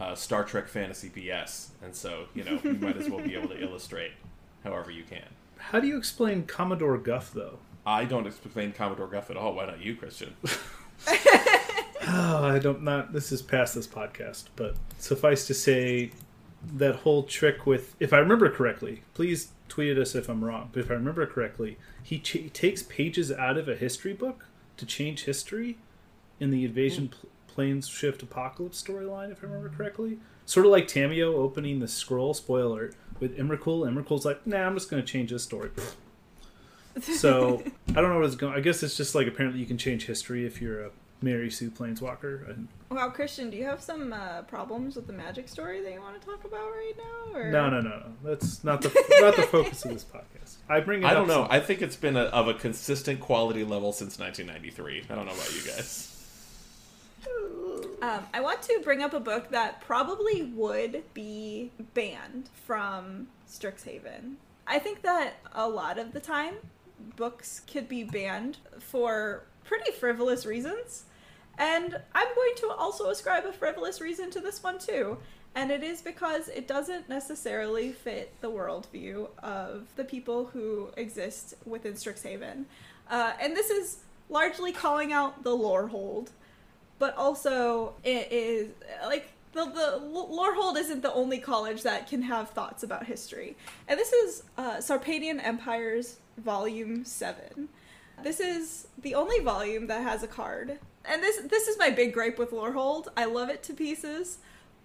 uh, 0.00 0.14
Star 0.14 0.44
Trek 0.44 0.68
fantasy 0.68 1.08
BS. 1.08 1.68
And 1.82 1.94
so, 1.94 2.26
you 2.34 2.44
know, 2.44 2.60
you 2.62 2.74
might 2.74 2.96
as 2.96 3.08
well 3.08 3.24
be 3.24 3.34
able 3.34 3.48
to 3.48 3.58
illustrate 3.62 4.12
however 4.64 4.90
you 4.90 5.04
can. 5.04 5.24
How 5.58 5.80
do 5.80 5.86
you 5.86 5.96
explain 5.96 6.44
Commodore 6.44 6.98
Guff, 6.98 7.32
though? 7.32 7.58
I 7.86 8.04
don't 8.04 8.26
explain 8.26 8.72
Commodore 8.72 9.06
Guff 9.06 9.30
at 9.30 9.36
all. 9.36 9.54
Why 9.54 9.66
not 9.66 9.80
you, 9.80 9.94
Christian? 9.96 10.34
Oh, 12.08 12.44
I 12.44 12.60
don't 12.60 12.82
not. 12.82 13.12
This 13.12 13.32
is 13.32 13.42
past 13.42 13.74
this 13.74 13.88
podcast, 13.88 14.44
but 14.54 14.76
suffice 14.96 15.44
to 15.48 15.54
say, 15.54 16.12
that 16.74 16.96
whole 16.96 17.22
trick 17.22 17.66
with, 17.66 17.94
if 18.00 18.12
I 18.12 18.18
remember 18.18 18.50
correctly, 18.50 19.02
please 19.14 19.52
tweet 19.68 19.96
at 19.96 19.98
us 19.98 20.14
if 20.14 20.28
I'm 20.28 20.44
wrong. 20.44 20.70
But 20.72 20.80
if 20.80 20.90
I 20.90 20.94
remember 20.94 21.26
correctly, 21.26 21.78
he 22.02 22.18
ch- 22.18 22.50
takes 22.52 22.82
pages 22.82 23.30
out 23.32 23.56
of 23.56 23.68
a 23.68 23.76
history 23.76 24.12
book 24.12 24.46
to 24.76 24.86
change 24.86 25.24
history 25.24 25.78
in 26.40 26.50
the 26.50 26.64
Invasion 26.64 27.06
hmm. 27.06 27.12
pl- 27.12 27.28
Planes 27.48 27.88
Shift 27.88 28.22
Apocalypse 28.22 28.82
storyline. 28.82 29.32
If 29.32 29.42
I 29.42 29.46
remember 29.46 29.70
correctly, 29.70 30.18
sort 30.44 30.66
of 30.66 30.72
like 30.72 30.88
Tamiyo 30.88 31.34
opening 31.34 31.80
the 31.80 31.88
scroll. 31.88 32.34
Spoiler 32.34 32.92
with 33.18 33.36
Emrakul. 33.38 33.90
Emrakul's 33.90 34.24
like, 34.24 34.46
nah, 34.46 34.66
I'm 34.66 34.74
just 34.74 34.90
going 34.90 35.02
to 35.02 35.10
change 35.10 35.30
this 35.30 35.42
story. 35.42 35.70
So 37.00 37.62
I 37.90 37.92
don't 37.92 38.10
know 38.10 38.16
what 38.16 38.26
it's 38.26 38.36
going. 38.36 38.54
I 38.54 38.60
guess 38.60 38.82
it's 38.82 38.96
just 38.96 39.14
like 39.14 39.26
apparently 39.26 39.60
you 39.60 39.66
can 39.66 39.78
change 39.78 40.06
history 40.06 40.46
if 40.46 40.60
you're 40.60 40.84
a 40.86 40.90
Mary 41.22 41.50
Sue 41.50 41.70
Planeswalker. 41.70 42.48
And 42.48 42.68
Wow, 42.90 43.08
Christian, 43.10 43.50
do 43.50 43.56
you 43.56 43.64
have 43.64 43.82
some 43.82 44.12
uh, 44.12 44.42
problems 44.42 44.96
with 44.96 45.06
the 45.06 45.12
magic 45.12 45.48
story 45.48 45.82
that 45.82 45.92
you 45.92 46.00
want 46.00 46.20
to 46.20 46.26
talk 46.26 46.44
about 46.44 46.60
right 46.70 46.92
now? 46.96 47.38
Or? 47.38 47.50
no, 47.50 47.68
no, 47.70 47.80
no, 47.80 47.90
no. 47.90 48.12
That's 48.22 48.62
not 48.64 48.82
the 48.82 48.88
not 49.20 49.36
the 49.36 49.42
focus 49.42 49.84
of 49.84 49.92
this 49.92 50.04
podcast. 50.04 50.56
I 50.68 50.80
bring 50.80 51.02
it 51.02 51.06
I 51.06 51.14
don't 51.14 51.26
know. 51.28 51.42
some- 51.44 51.48
I 51.50 51.60
think 51.60 51.82
it's 51.82 51.96
been 51.96 52.16
a, 52.16 52.24
of 52.24 52.48
a 52.48 52.54
consistent 52.54 53.20
quality 53.20 53.64
level 53.64 53.92
since 53.92 54.18
1993. 54.18 55.04
I 55.10 55.14
don't 55.14 55.26
know 55.26 55.32
about 55.32 55.54
you 55.54 55.62
guys. 55.70 56.12
Um, 58.02 58.24
I 58.34 58.40
want 58.40 58.62
to 58.62 58.80
bring 58.84 59.02
up 59.02 59.14
a 59.14 59.20
book 59.20 59.50
that 59.50 59.80
probably 59.80 60.42
would 60.42 61.02
be 61.14 61.70
banned 61.94 62.50
from 62.66 63.28
Strixhaven. 63.48 64.34
I 64.66 64.78
think 64.78 65.02
that 65.02 65.34
a 65.52 65.68
lot 65.68 65.98
of 65.98 66.12
the 66.12 66.20
time, 66.20 66.54
books 67.16 67.62
could 67.70 67.88
be 67.88 68.04
banned 68.04 68.58
for 68.78 69.44
pretty 69.64 69.90
frivolous 69.92 70.46
reasons. 70.46 71.04
And 71.58 71.98
I'm 72.14 72.34
going 72.34 72.54
to 72.58 72.68
also 72.68 73.10
ascribe 73.10 73.44
a 73.46 73.52
frivolous 73.52 74.00
reason 74.00 74.30
to 74.32 74.40
this 74.40 74.62
one 74.62 74.78
too. 74.78 75.18
And 75.54 75.70
it 75.70 75.82
is 75.82 76.02
because 76.02 76.48
it 76.48 76.68
doesn't 76.68 77.08
necessarily 77.08 77.92
fit 77.92 78.34
the 78.42 78.50
worldview 78.50 79.28
of 79.42 79.86
the 79.96 80.04
people 80.04 80.46
who 80.46 80.90
exist 80.98 81.54
within 81.64 81.94
Strixhaven. 81.94 82.64
Uh, 83.08 83.32
and 83.40 83.56
this 83.56 83.70
is 83.70 83.98
largely 84.28 84.72
calling 84.72 85.12
out 85.12 85.42
the 85.44 85.54
lore 85.54 85.86
hold 85.86 86.30
but 86.98 87.16
also 87.16 87.94
it 88.04 88.28
is 88.30 88.68
like 89.06 89.32
the 89.52 89.64
the 89.64 90.00
Lorehold 90.12 90.76
isn't 90.76 91.02
the 91.02 91.12
only 91.12 91.38
college 91.38 91.82
that 91.82 92.08
can 92.08 92.22
have 92.22 92.50
thoughts 92.50 92.82
about 92.82 93.06
history, 93.06 93.56
and 93.88 93.98
this 93.98 94.12
is 94.12 94.42
uh, 94.58 94.76
Sarpadian 94.76 95.42
Empires 95.42 96.18
Volume 96.38 97.04
Seven. 97.04 97.68
This 98.22 98.40
is 98.40 98.88
the 98.98 99.14
only 99.14 99.40
volume 99.40 99.86
that 99.88 100.02
has 100.02 100.22
a 100.22 100.28
card, 100.28 100.78
and 101.04 101.22
this 101.22 101.40
this 101.42 101.68
is 101.68 101.78
my 101.78 101.90
big 101.90 102.12
gripe 102.12 102.38
with 102.38 102.50
Lorehold. 102.50 103.08
I 103.16 103.26
love 103.26 103.50
it 103.50 103.62
to 103.64 103.74
pieces, 103.74 104.38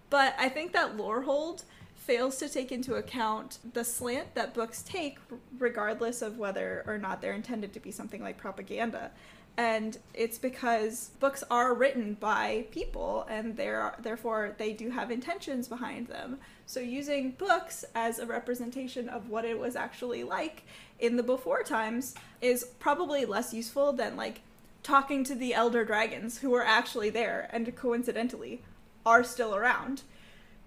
but 0.09 0.35
I 0.37 0.49
think 0.49 0.73
that 0.73 0.97
Lorehold 0.97 1.63
fails 1.95 2.37
to 2.37 2.49
take 2.49 2.71
into 2.71 2.95
account 2.95 3.59
the 3.73 3.83
slant 3.83 4.33
that 4.35 4.53
books 4.53 4.81
take, 4.83 5.19
regardless 5.59 6.21
of 6.21 6.37
whether 6.37 6.83
or 6.87 6.97
not 6.97 7.21
they're 7.21 7.33
intended 7.33 7.73
to 7.73 7.79
be 7.79 7.91
something 7.91 8.21
like 8.21 8.37
propaganda 8.37 9.11
and 9.57 9.97
it's 10.13 10.37
because 10.37 11.11
books 11.19 11.43
are 11.51 11.73
written 11.73 12.15
by 12.15 12.65
people 12.71 13.25
and 13.29 13.55
they're 13.57 13.93
therefore 13.99 14.55
they 14.57 14.73
do 14.73 14.89
have 14.89 15.11
intentions 15.11 15.67
behind 15.67 16.07
them. 16.07 16.39
So 16.65 16.79
using 16.79 17.31
books 17.31 17.83
as 17.93 18.19
a 18.19 18.25
representation 18.25 19.09
of 19.09 19.29
what 19.29 19.45
it 19.45 19.59
was 19.59 19.75
actually 19.75 20.23
like 20.23 20.63
in 20.99 21.17
the 21.17 21.23
before 21.23 21.63
times 21.63 22.15
is 22.39 22.63
probably 22.79 23.25
less 23.25 23.53
useful 23.53 23.91
than 23.91 24.15
like 24.15 24.41
talking 24.83 25.23
to 25.25 25.35
the 25.35 25.53
elder 25.53 25.83
dragons 25.83 26.39
who 26.39 26.49
were 26.49 26.65
actually 26.65 27.09
there 27.09 27.49
and 27.51 27.75
coincidentally 27.75 28.63
are 29.05 29.23
still 29.23 29.55
around. 29.55 30.03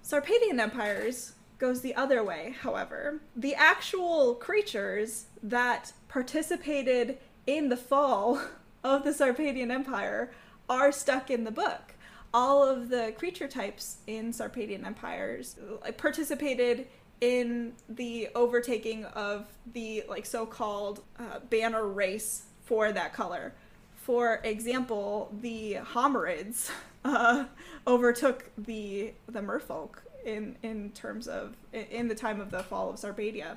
Sarpadian 0.04 0.60
empires 0.60 1.32
goes 1.58 1.80
the 1.80 1.94
other 1.94 2.22
way 2.22 2.54
however. 2.60 3.20
The 3.34 3.54
actual 3.54 4.34
creatures 4.34 5.26
that 5.42 5.92
participated 6.08 7.18
in 7.46 7.70
the 7.70 7.76
fall 7.76 8.40
of 8.84 9.02
the 9.02 9.10
Sarpadian 9.10 9.70
Empire 9.70 10.30
are 10.68 10.92
stuck 10.92 11.30
in 11.30 11.44
the 11.44 11.50
book. 11.50 11.94
All 12.32 12.62
of 12.62 12.90
the 12.90 13.14
creature 13.16 13.48
types 13.48 13.98
in 14.06 14.32
Sarpadian 14.32 14.84
Empires 14.84 15.56
participated 15.96 16.86
in 17.20 17.72
the 17.88 18.28
overtaking 18.34 19.06
of 19.06 19.46
the 19.72 20.04
like 20.08 20.26
so-called 20.26 21.02
uh, 21.18 21.38
banner 21.48 21.86
race 21.86 22.44
for 22.64 22.92
that 22.92 23.14
color. 23.14 23.54
For 23.94 24.40
example, 24.44 25.32
the 25.40 25.78
Homarids 25.94 26.70
uh, 27.04 27.46
overtook 27.86 28.50
the 28.58 29.14
the 29.26 29.40
Merfolk 29.40 29.98
in 30.26 30.56
in 30.62 30.90
terms 30.90 31.28
of 31.28 31.56
in 31.72 32.08
the 32.08 32.14
time 32.14 32.40
of 32.40 32.50
the 32.50 32.62
fall 32.62 32.90
of 32.90 32.96
Sarpadia. 32.96 33.56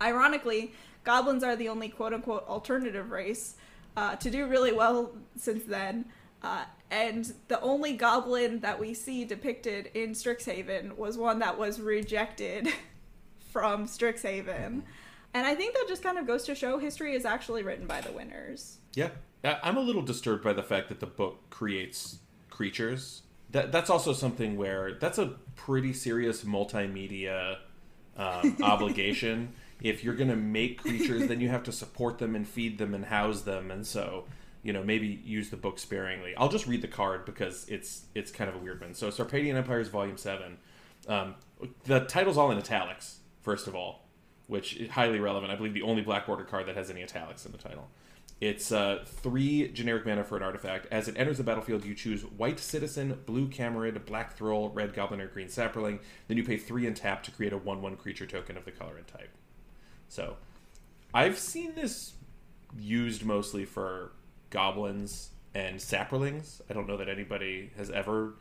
Ironically, 0.00 0.72
goblins 1.04 1.42
are 1.42 1.56
the 1.56 1.68
only 1.68 1.88
quote 1.88 2.14
unquote 2.14 2.46
alternative 2.48 3.10
race 3.10 3.56
uh, 3.98 4.14
to 4.14 4.30
do 4.30 4.46
really 4.46 4.72
well 4.72 5.10
since 5.36 5.64
then. 5.64 6.04
Uh, 6.40 6.62
and 6.88 7.32
the 7.48 7.60
only 7.60 7.94
goblin 7.94 8.60
that 8.60 8.78
we 8.78 8.94
see 8.94 9.24
depicted 9.24 9.90
in 9.92 10.12
Strixhaven 10.12 10.96
was 10.96 11.18
one 11.18 11.40
that 11.40 11.58
was 11.58 11.80
rejected 11.80 12.68
from 13.50 13.86
Strixhaven. 13.86 14.82
And 15.34 15.46
I 15.46 15.56
think 15.56 15.74
that 15.74 15.86
just 15.88 16.04
kind 16.04 16.16
of 16.16 16.28
goes 16.28 16.44
to 16.44 16.54
show 16.54 16.78
history 16.78 17.14
is 17.14 17.24
actually 17.24 17.64
written 17.64 17.88
by 17.88 18.00
the 18.00 18.12
winners. 18.12 18.78
Yeah, 18.94 19.10
I- 19.42 19.58
I'm 19.64 19.76
a 19.76 19.80
little 19.80 20.02
disturbed 20.02 20.44
by 20.44 20.52
the 20.52 20.62
fact 20.62 20.88
that 20.90 21.00
the 21.00 21.06
book 21.06 21.50
creates 21.50 22.20
creatures. 22.50 23.22
That 23.50 23.72
that's 23.72 23.90
also 23.90 24.12
something 24.12 24.56
where 24.56 24.94
that's 25.00 25.18
a 25.18 25.34
pretty 25.56 25.92
serious 25.92 26.44
multimedia 26.44 27.56
um, 28.16 28.58
obligation. 28.62 29.54
If 29.82 30.02
you're 30.02 30.14
going 30.14 30.30
to 30.30 30.36
make 30.36 30.78
creatures, 30.82 31.28
then 31.28 31.40
you 31.40 31.48
have 31.48 31.62
to 31.64 31.72
support 31.72 32.18
them 32.18 32.34
and 32.34 32.46
feed 32.46 32.78
them 32.78 32.94
and 32.94 33.04
house 33.04 33.42
them, 33.42 33.70
and 33.70 33.86
so 33.86 34.24
you 34.62 34.72
know 34.72 34.82
maybe 34.82 35.20
use 35.24 35.50
the 35.50 35.56
book 35.56 35.78
sparingly. 35.78 36.34
I'll 36.36 36.48
just 36.48 36.66
read 36.66 36.82
the 36.82 36.88
card 36.88 37.24
because 37.24 37.66
it's 37.68 38.06
it's 38.14 38.30
kind 38.30 38.50
of 38.50 38.56
a 38.56 38.58
weird 38.58 38.80
one. 38.80 38.94
So 38.94 39.08
Sarpadian 39.08 39.54
Empires 39.54 39.88
Volume 39.88 40.16
Seven. 40.16 40.58
Um, 41.06 41.36
the 41.84 42.00
title's 42.00 42.36
all 42.36 42.50
in 42.50 42.58
italics. 42.58 43.20
First 43.40 43.66
of 43.66 43.74
all, 43.74 44.08
which 44.46 44.76
is 44.76 44.90
highly 44.90 45.20
relevant. 45.20 45.52
I 45.52 45.56
believe 45.56 45.74
the 45.74 45.82
only 45.82 46.02
black 46.02 46.26
border 46.26 46.44
card 46.44 46.66
that 46.66 46.76
has 46.76 46.90
any 46.90 47.02
italics 47.02 47.46
in 47.46 47.52
the 47.52 47.58
title. 47.58 47.88
It's 48.40 48.70
uh, 48.70 49.04
three 49.04 49.68
generic 49.68 50.06
mana 50.06 50.22
for 50.22 50.36
an 50.36 50.44
artifact. 50.44 50.86
As 50.92 51.08
it 51.08 51.16
enters 51.18 51.38
the 51.38 51.42
battlefield, 51.44 51.84
you 51.84 51.94
choose 51.94 52.22
White 52.22 52.60
Citizen, 52.60 53.18
Blue 53.26 53.48
Camarid, 53.48 54.06
Black 54.06 54.36
Thrall, 54.36 54.70
Red 54.70 54.94
Goblin, 54.94 55.20
or 55.20 55.26
Green 55.26 55.48
Saproling. 55.48 55.98
Then 56.28 56.36
you 56.36 56.44
pay 56.44 56.56
three 56.56 56.86
and 56.86 56.96
tap 56.96 57.24
to 57.24 57.32
create 57.32 57.52
a 57.52 57.58
1 57.58 57.82
1 57.82 57.96
creature 57.96 58.26
token 58.26 58.56
of 58.56 58.64
the 58.64 58.70
color 58.70 58.96
and 58.96 59.06
type. 59.08 59.30
So, 60.08 60.36
I've 61.14 61.38
seen 61.38 61.74
this 61.74 62.14
used 62.78 63.24
mostly 63.24 63.64
for 63.64 64.12
goblins 64.50 65.30
and 65.54 65.76
saprolings. 65.78 66.60
I 66.68 66.74
don't 66.74 66.86
know 66.86 66.96
that 66.98 67.08
anybody 67.08 67.70
has 67.76 67.90
ever 67.90 68.34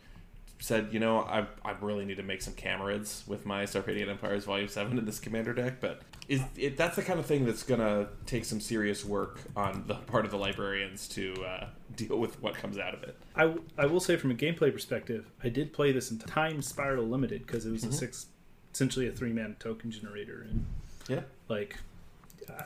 said, 0.59 0.89
you 0.91 0.99
know, 0.99 1.19
I, 1.19 1.45
I 1.63 1.73
really 1.81 2.03
need 2.03 2.17
to 2.17 2.23
make 2.23 2.41
some 2.41 2.53
camarids 2.53 3.27
with 3.27 3.45
my 3.45 3.63
Sarpadian 3.63 4.09
Empires 4.09 4.45
Volume 4.45 4.67
7 4.67 4.97
in 4.97 5.05
this 5.05 5.19
commander 5.19 5.53
deck, 5.53 5.79
but 5.79 6.01
is 6.27 6.41
it, 6.57 6.75
that's 6.77 6.95
the 6.95 7.03
kind 7.03 7.19
of 7.19 7.25
thing 7.27 7.45
that's 7.45 7.61
going 7.63 7.79
to 7.79 8.07
take 8.25 8.43
some 8.43 8.59
serious 8.59 9.05
work 9.05 9.39
on 9.55 9.83
the 9.87 9.93
part 9.95 10.25
of 10.25 10.31
the 10.31 10.37
librarians 10.37 11.07
to 11.09 11.33
uh, 11.45 11.67
deal 11.95 12.17
with 12.17 12.41
what 12.41 12.55
comes 12.55 12.77
out 12.79 12.93
of 12.95 13.03
it. 13.03 13.15
I, 13.35 13.41
w- 13.43 13.63
I 13.77 13.85
will 13.85 13.99
say 13.99 14.17
from 14.17 14.31
a 14.31 14.35
gameplay 14.35 14.73
perspective, 14.73 15.29
I 15.43 15.49
did 15.49 15.73
play 15.73 15.91
this 15.91 16.09
in 16.11 16.17
Time 16.17 16.61
Spiral 16.63 17.05
Limited 17.05 17.45
because 17.45 17.65
it 17.65 17.71
was 17.71 17.83
Mm-hmm. 17.83 17.93
a 17.93 17.97
six, 17.97 18.25
essentially 18.73 19.07
a 19.07 19.11
three 19.11 19.31
man 19.31 19.55
token 19.59 19.91
generator, 19.91 20.45
and 20.49 20.65
Yeah. 21.07 21.21
like 21.49 21.77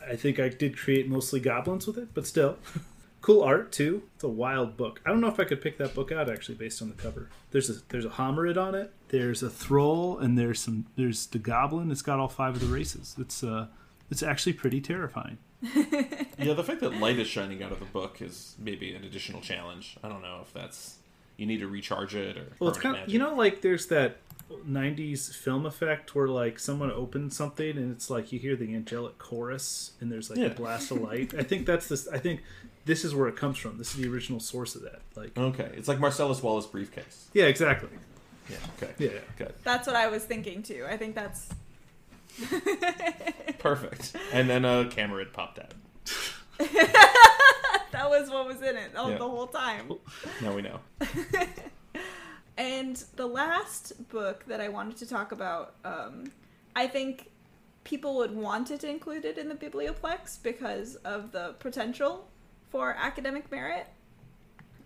I 0.09 0.15
think 0.15 0.39
I 0.39 0.49
did 0.49 0.77
create 0.77 1.07
mostly 1.07 1.39
goblins 1.39 1.87
with 1.87 1.97
it, 1.97 2.09
but 2.13 2.25
still. 2.27 2.57
Cool 3.21 3.43
art 3.43 3.71
too. 3.71 4.01
It's 4.15 4.23
a 4.23 4.27
wild 4.27 4.75
book. 4.77 4.99
I 5.05 5.11
don't 5.11 5.21
know 5.21 5.27
if 5.27 5.39
I 5.39 5.43
could 5.43 5.61
pick 5.61 5.77
that 5.77 5.93
book 5.93 6.11
out 6.11 6.27
actually 6.27 6.55
based 6.55 6.81
on 6.81 6.89
the 6.89 6.95
cover. 6.95 7.29
There's 7.51 7.69
a 7.69 7.73
there's 7.89 8.03
a 8.03 8.09
Homarid 8.09 8.57
on 8.57 8.73
it. 8.73 8.91
There's 9.09 9.43
a 9.43 9.47
thrull 9.47 10.19
and 10.19 10.35
there's 10.39 10.59
some 10.59 10.87
there's 10.95 11.27
the 11.27 11.37
goblin. 11.37 11.91
It's 11.91 12.01
got 12.01 12.17
all 12.17 12.27
five 12.27 12.55
of 12.55 12.61
the 12.61 12.65
races. 12.65 13.15
It's 13.19 13.43
uh 13.43 13.67
it's 14.09 14.23
actually 14.23 14.53
pretty 14.53 14.81
terrifying. 14.81 15.37
Yeah, 16.39 16.53
the 16.53 16.63
fact 16.63 16.81
that 16.81 16.95
light 16.95 17.19
is 17.19 17.27
shining 17.27 17.61
out 17.61 17.71
of 17.71 17.77
the 17.77 17.85
book 17.85 18.23
is 18.23 18.55
maybe 18.57 18.95
an 18.95 19.03
additional 19.03 19.41
challenge. 19.41 19.97
I 20.03 20.09
don't 20.09 20.23
know 20.23 20.39
if 20.41 20.51
that's. 20.51 20.95
You 21.37 21.45
need 21.45 21.59
to 21.59 21.67
recharge 21.67 22.15
it 22.15 22.35
or. 22.37 22.47
Well, 22.59 22.71
it's 22.71 22.79
kind 22.79 22.95
of 22.95 23.01
magic. 23.01 23.13
you 23.13 23.19
know 23.19 23.35
like 23.35 23.61
there's 23.61 23.85
that 23.87 24.17
90s 24.67 25.33
film 25.33 25.65
effect 25.65 26.13
where 26.15 26.27
like 26.27 26.59
someone 26.59 26.91
opens 26.91 27.35
something 27.35 27.77
and 27.77 27.91
it's 27.91 28.09
like 28.09 28.31
you 28.31 28.39
hear 28.39 28.55
the 28.55 28.73
angelic 28.75 29.17
chorus 29.17 29.91
and 30.01 30.11
there's 30.11 30.29
like 30.29 30.39
Yeah. 30.39 30.45
a 30.47 30.49
blast 30.53 30.91
of 30.91 31.01
light. 31.01 31.33
I 31.37 31.43
think 31.43 31.65
that's 31.65 31.87
this 31.87 32.07
I 32.07 32.17
think 32.17 32.41
this 32.85 33.03
is 33.05 33.13
where 33.15 33.27
it 33.27 33.35
comes 33.35 33.57
from. 33.57 33.77
This 33.77 33.93
is 33.95 34.01
the 34.01 34.09
original 34.09 34.39
source 34.39 34.75
of 34.75 34.81
that. 34.83 35.01
Like 35.15 35.37
Okay, 35.37 35.69
it's 35.75 35.87
like 35.87 35.99
Marcellus 35.99 36.41
Wallace 36.43 36.65
briefcase. 36.65 37.27
Yeah, 37.33 37.45
exactly. 37.45 37.89
Yeah. 38.49 38.57
Okay. 38.81 38.91
Yeah. 38.97 39.19
Good. 39.37 39.53
That's 39.63 39.87
what 39.87 39.95
I 39.95 40.07
was 40.07 40.23
thinking 40.25 40.63
too. 40.63 40.85
I 40.89 40.97
think 40.97 41.15
that's 41.15 41.49
Perfect. 43.59 44.15
And 44.33 44.49
then 44.49 44.65
a 44.65 44.85
Camarid 44.85 45.33
popped 45.33 45.59
out. 45.59 45.73
that 47.91 48.09
was 48.09 48.29
what 48.29 48.45
was 48.47 48.61
in 48.61 48.77
it 48.77 48.95
all, 48.95 49.09
Yeah. 49.11 49.17
the 49.17 49.27
whole 49.27 49.47
time. 49.47 49.91
Now 50.41 50.53
we 50.55 50.61
know. 50.61 50.79
And 52.57 53.03
the 53.15 53.25
last 53.25 54.09
book 54.09 54.45
that 54.47 54.59
I 54.61 54.67
wanted 54.67 54.97
to 54.97 55.07
talk 55.07 55.31
about, 55.31 55.75
um, 55.85 56.31
I 56.75 56.87
think 56.87 57.31
people 57.83 58.17
would 58.17 58.35
want 58.35 58.71
it 58.71 58.83
included 58.83 59.37
in 59.37 59.49
the 59.49 59.55
Biblioplex 59.55 60.41
because 60.43 60.95
of 60.97 61.31
the 61.31 61.55
potential 61.59 62.27
for 62.69 62.95
academic 62.97 63.51
merit. 63.51 63.87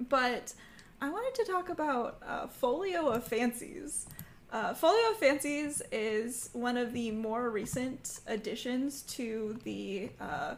But 0.10 0.54
I 1.02 1.10
wanted 1.10 1.36
to 1.44 1.52
talk 1.52 1.70
about 1.70 2.22
uh, 2.26 2.48
Folio 2.48 3.08
of 3.08 3.24
Fancies. 3.26 4.08
Uh, 4.52 4.74
Folio 4.74 5.12
of 5.12 5.18
Fancies 5.18 5.82
is 5.92 6.50
one 6.54 6.78
of 6.78 6.94
the 6.94 7.12
more 7.12 7.50
recent 7.50 8.20
additions 8.28 9.02
to 9.04 9.60
the 9.64 10.10
uh, 10.22 10.56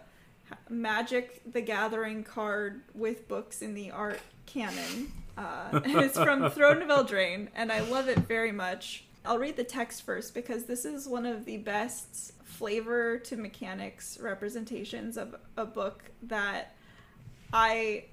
Magic 0.70 1.42
the 1.52 1.62
Gathering 1.62 2.24
card 2.24 2.82
with 2.94 3.28
books 3.28 3.62
in 3.62 3.74
the 3.74 3.92
art 3.92 4.20
canon. 4.46 5.12
Uh, 5.38 5.82
it's 5.86 6.18
from 6.18 6.50
Throne 6.50 6.82
of 6.82 6.90
Eldraine, 6.90 7.50
and 7.56 7.72
I 7.72 7.82
love 7.82 8.08
it 8.10 8.20
very 8.20 8.52
much. 8.52 9.06
I'll 9.26 9.38
read 9.38 9.58
the 9.58 9.64
text 9.64 10.04
first 10.04 10.34
because 10.34 10.66
this 10.66 10.86
is 10.86 11.08
one 11.08 11.26
of 11.26 11.46
the 11.46 11.58
best 11.58 12.34
flavor 12.44 13.18
to 13.20 13.38
mechanics 13.38 14.18
representations 14.22 15.18
of 15.18 15.36
a 15.58 15.66
book 15.66 16.12
that 16.24 16.76
I 17.54 18.06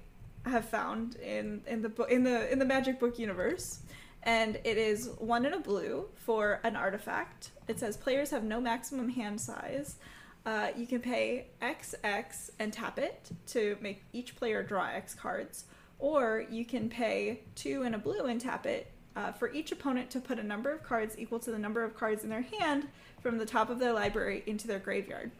have 0.45 0.65
found 0.65 1.15
in 1.15 1.61
in 1.65 1.81
the 1.81 1.89
book 1.89 2.11
in 2.11 2.23
the 2.23 2.51
in 2.51 2.59
the 2.59 2.65
magic 2.65 2.99
book 2.99 3.17
universe. 3.17 3.79
And 4.23 4.59
it 4.63 4.77
is 4.77 5.09
one 5.19 5.45
in 5.45 5.53
a 5.53 5.59
blue 5.59 6.05
for 6.15 6.59
an 6.63 6.75
artifact. 6.75 7.51
It 7.67 7.79
says 7.79 7.95
players 7.95 8.31
have 8.31 8.43
no 8.43 8.59
maximum 8.59 9.09
hand 9.09 9.39
size. 9.39 9.97
Uh, 10.45 10.69
you 10.75 10.85
can 10.85 10.99
pay 10.99 11.47
xx 11.61 12.49
and 12.59 12.71
tap 12.73 12.99
it 12.99 13.29
to 13.47 13.77
make 13.81 14.03
each 14.13 14.35
player 14.35 14.61
draw 14.61 14.87
x 14.87 15.15
cards 15.15 15.65
or 15.99 16.45
you 16.49 16.65
can 16.65 16.89
pay 16.89 17.39
two 17.55 17.83
and 17.83 17.95
a 17.95 17.97
blue 17.97 18.25
and 18.25 18.41
tap 18.41 18.65
it 18.65 18.91
uh, 19.15 19.31
for 19.31 19.51
each 19.53 19.71
opponent 19.71 20.09
to 20.09 20.19
put 20.19 20.39
a 20.39 20.43
number 20.43 20.71
of 20.71 20.83
cards 20.83 21.15
equal 21.17 21.39
to 21.39 21.51
the 21.51 21.59
number 21.59 21.83
of 21.83 21.95
cards 21.95 22.23
in 22.23 22.29
their 22.29 22.45
hand 22.59 22.87
from 23.21 23.37
the 23.37 23.45
top 23.45 23.69
of 23.69 23.79
their 23.79 23.93
library 23.93 24.43
into 24.45 24.67
their 24.67 24.79
graveyard 24.79 25.31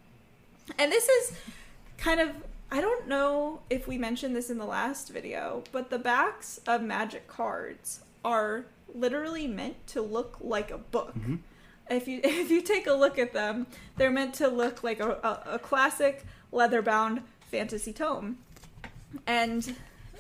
and 0.78 0.92
this 0.92 1.08
is 1.08 1.34
kind 1.98 2.20
of 2.20 2.32
I 2.72 2.82
don't 2.82 3.08
know 3.08 3.62
if 3.70 3.88
we 3.88 3.98
mentioned 3.98 4.36
this 4.36 4.50
in 4.50 4.58
the 4.58 4.66
last 4.66 5.10
video, 5.10 5.64
but 5.72 5.90
the 5.90 6.00
backs 6.00 6.60
of 6.68 6.82
magic 6.82 7.28
cards 7.28 8.02
are 8.24 8.66
literally 8.94 9.48
meant 9.48 9.86
to 9.88 10.02
look 10.02 10.38
like 10.42 10.72
a 10.72 10.78
book. 10.78 11.14
If 11.90 12.08
you 12.08 12.20
if 12.24 12.50
you 12.50 12.62
take 12.62 12.88
a 12.88 12.94
look 12.94 13.20
at 13.20 13.34
them, 13.34 13.68
they're 13.98 14.12
meant 14.12 14.34
to 14.36 14.48
look 14.48 14.84
like 14.84 15.00
a, 15.00 15.12
a, 15.12 15.54
a 15.54 15.60
classic 15.60 16.26
leather-bound 16.52 17.22
fantasy 17.52 17.94
tome. 17.94 18.40
And 19.28 19.76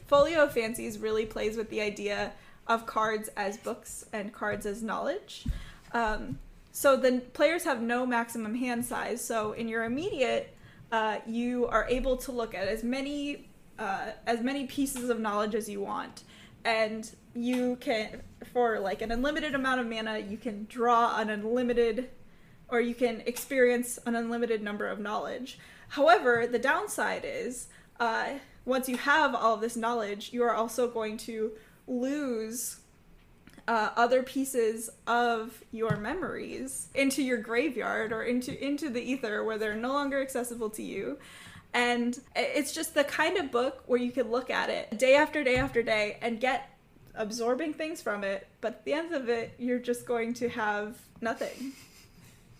Folio 0.08 0.44
of 0.44 0.54
Fancies 0.54 1.00
really 1.00 1.26
plays 1.26 1.58
with 1.58 1.70
the 1.70 1.82
idea 1.82 2.34
of 2.68 2.86
cards 2.86 3.30
as 3.36 3.58
books 3.58 4.06
and 4.14 4.34
cards 4.34 4.66
as 4.66 4.82
knowledge. 4.82 5.46
Um, 5.94 6.40
so 6.72 6.98
the 6.98 7.22
players 7.34 7.64
have 7.64 7.82
no 7.82 8.06
maximum 8.06 8.56
hand 8.56 8.86
size. 8.86 9.24
So 9.24 9.54
in 9.54 9.68
your 9.68 9.84
immediate, 9.84 10.56
uh, 10.92 11.20
you 11.26 11.68
are 11.68 11.86
able 11.90 12.18
to 12.18 12.32
look 12.32 12.54
at 12.54 12.68
as 12.68 12.84
many 12.84 13.48
uh, 13.78 14.12
as 14.26 14.42
many 14.42 14.66
pieces 14.68 15.10
of 15.10 15.20
knowledge 15.20 15.54
as 15.54 15.68
you 15.68 15.82
want, 15.82 16.24
and 16.64 17.14
you 17.34 17.76
can 17.82 18.22
for 18.54 18.80
like 18.80 19.02
an 19.02 19.12
unlimited 19.12 19.54
amount 19.54 19.82
of 19.82 19.88
mana, 19.88 20.20
you 20.20 20.38
can 20.38 20.66
draw 20.70 21.20
an 21.20 21.30
unlimited, 21.30 22.10
or 22.70 22.80
you 22.80 22.96
can 22.96 23.22
experience 23.26 24.00
an 24.06 24.16
unlimited 24.16 24.62
number 24.62 24.88
of 24.88 25.00
knowledge. 25.00 25.60
However, 25.90 26.48
the 26.48 26.60
downside 26.60 27.24
is 27.26 27.68
uh, 28.00 28.36
once 28.66 28.90
you 28.90 28.98
have 28.98 29.36
all 29.36 29.56
of 29.56 29.62
this 29.62 29.76
knowledge, 29.76 30.34
you 30.34 30.44
are 30.44 30.54
also 30.54 30.88
going 30.88 31.18
to 31.18 31.52
lose 31.88 32.80
uh, 33.68 33.90
other 33.96 34.22
pieces 34.22 34.90
of 35.08 35.64
your 35.72 35.98
memories 35.98 36.88
into 36.94 37.24
your 37.24 37.38
graveyard 37.38 38.12
or 38.12 38.24
into 38.24 38.64
into 38.64 38.90
the 38.90 39.02
ether 39.02 39.44
where 39.44 39.58
they're 39.58 39.76
no 39.76 39.94
longer 39.94 40.22
accessible 40.22 40.70
to 40.70 40.84
you. 40.84 41.18
And 41.74 42.18
it's 42.36 42.72
just 42.72 42.94
the 42.94 43.04
kind 43.04 43.38
of 43.38 43.52
book 43.52 43.84
where 43.86 44.00
you 44.00 44.12
can 44.12 44.32
look 44.32 44.50
at 44.50 44.70
it 44.70 44.98
day 44.98 45.16
after 45.16 45.44
day 45.44 45.58
after 45.58 45.84
day 45.84 46.18
and 46.22 46.40
get 46.40 46.70
absorbing 47.16 47.74
things 47.74 48.02
from 48.02 48.26
it 48.26 48.46
but 48.60 48.74
at 48.74 48.86
the 48.86 48.92
end 48.92 49.14
of 49.14 49.30
it 49.30 49.54
you're 49.58 49.80
just 49.80 50.06
going 50.06 50.34
to 50.36 50.50
have 50.50 50.98
nothing. 51.22 51.74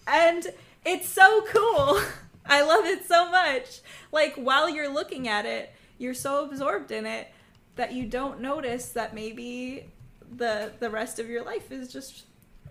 And 0.08 0.48
it's 0.86 1.08
so 1.08 1.46
cool. 1.48 2.02
I 2.46 2.62
love 2.62 2.86
it 2.86 3.06
so 3.08 3.32
much. 3.32 3.82
Like 4.12 4.36
while 4.36 4.70
you're 4.70 4.94
looking 4.94 5.28
at 5.28 5.46
it 5.46 5.74
you're 5.98 6.14
so 6.14 6.46
absorbed 6.46 6.92
in 6.92 7.06
it 7.06 7.32
that 7.76 7.94
you 7.94 8.06
don't 8.06 8.40
notice 8.40 8.90
that 8.90 9.14
maybe 9.14 9.90
the 10.38 10.72
the 10.80 10.90
rest 10.90 11.20
of 11.20 11.30
your 11.30 11.44
life 11.44 11.72
is 11.72 11.92
just 11.92 12.26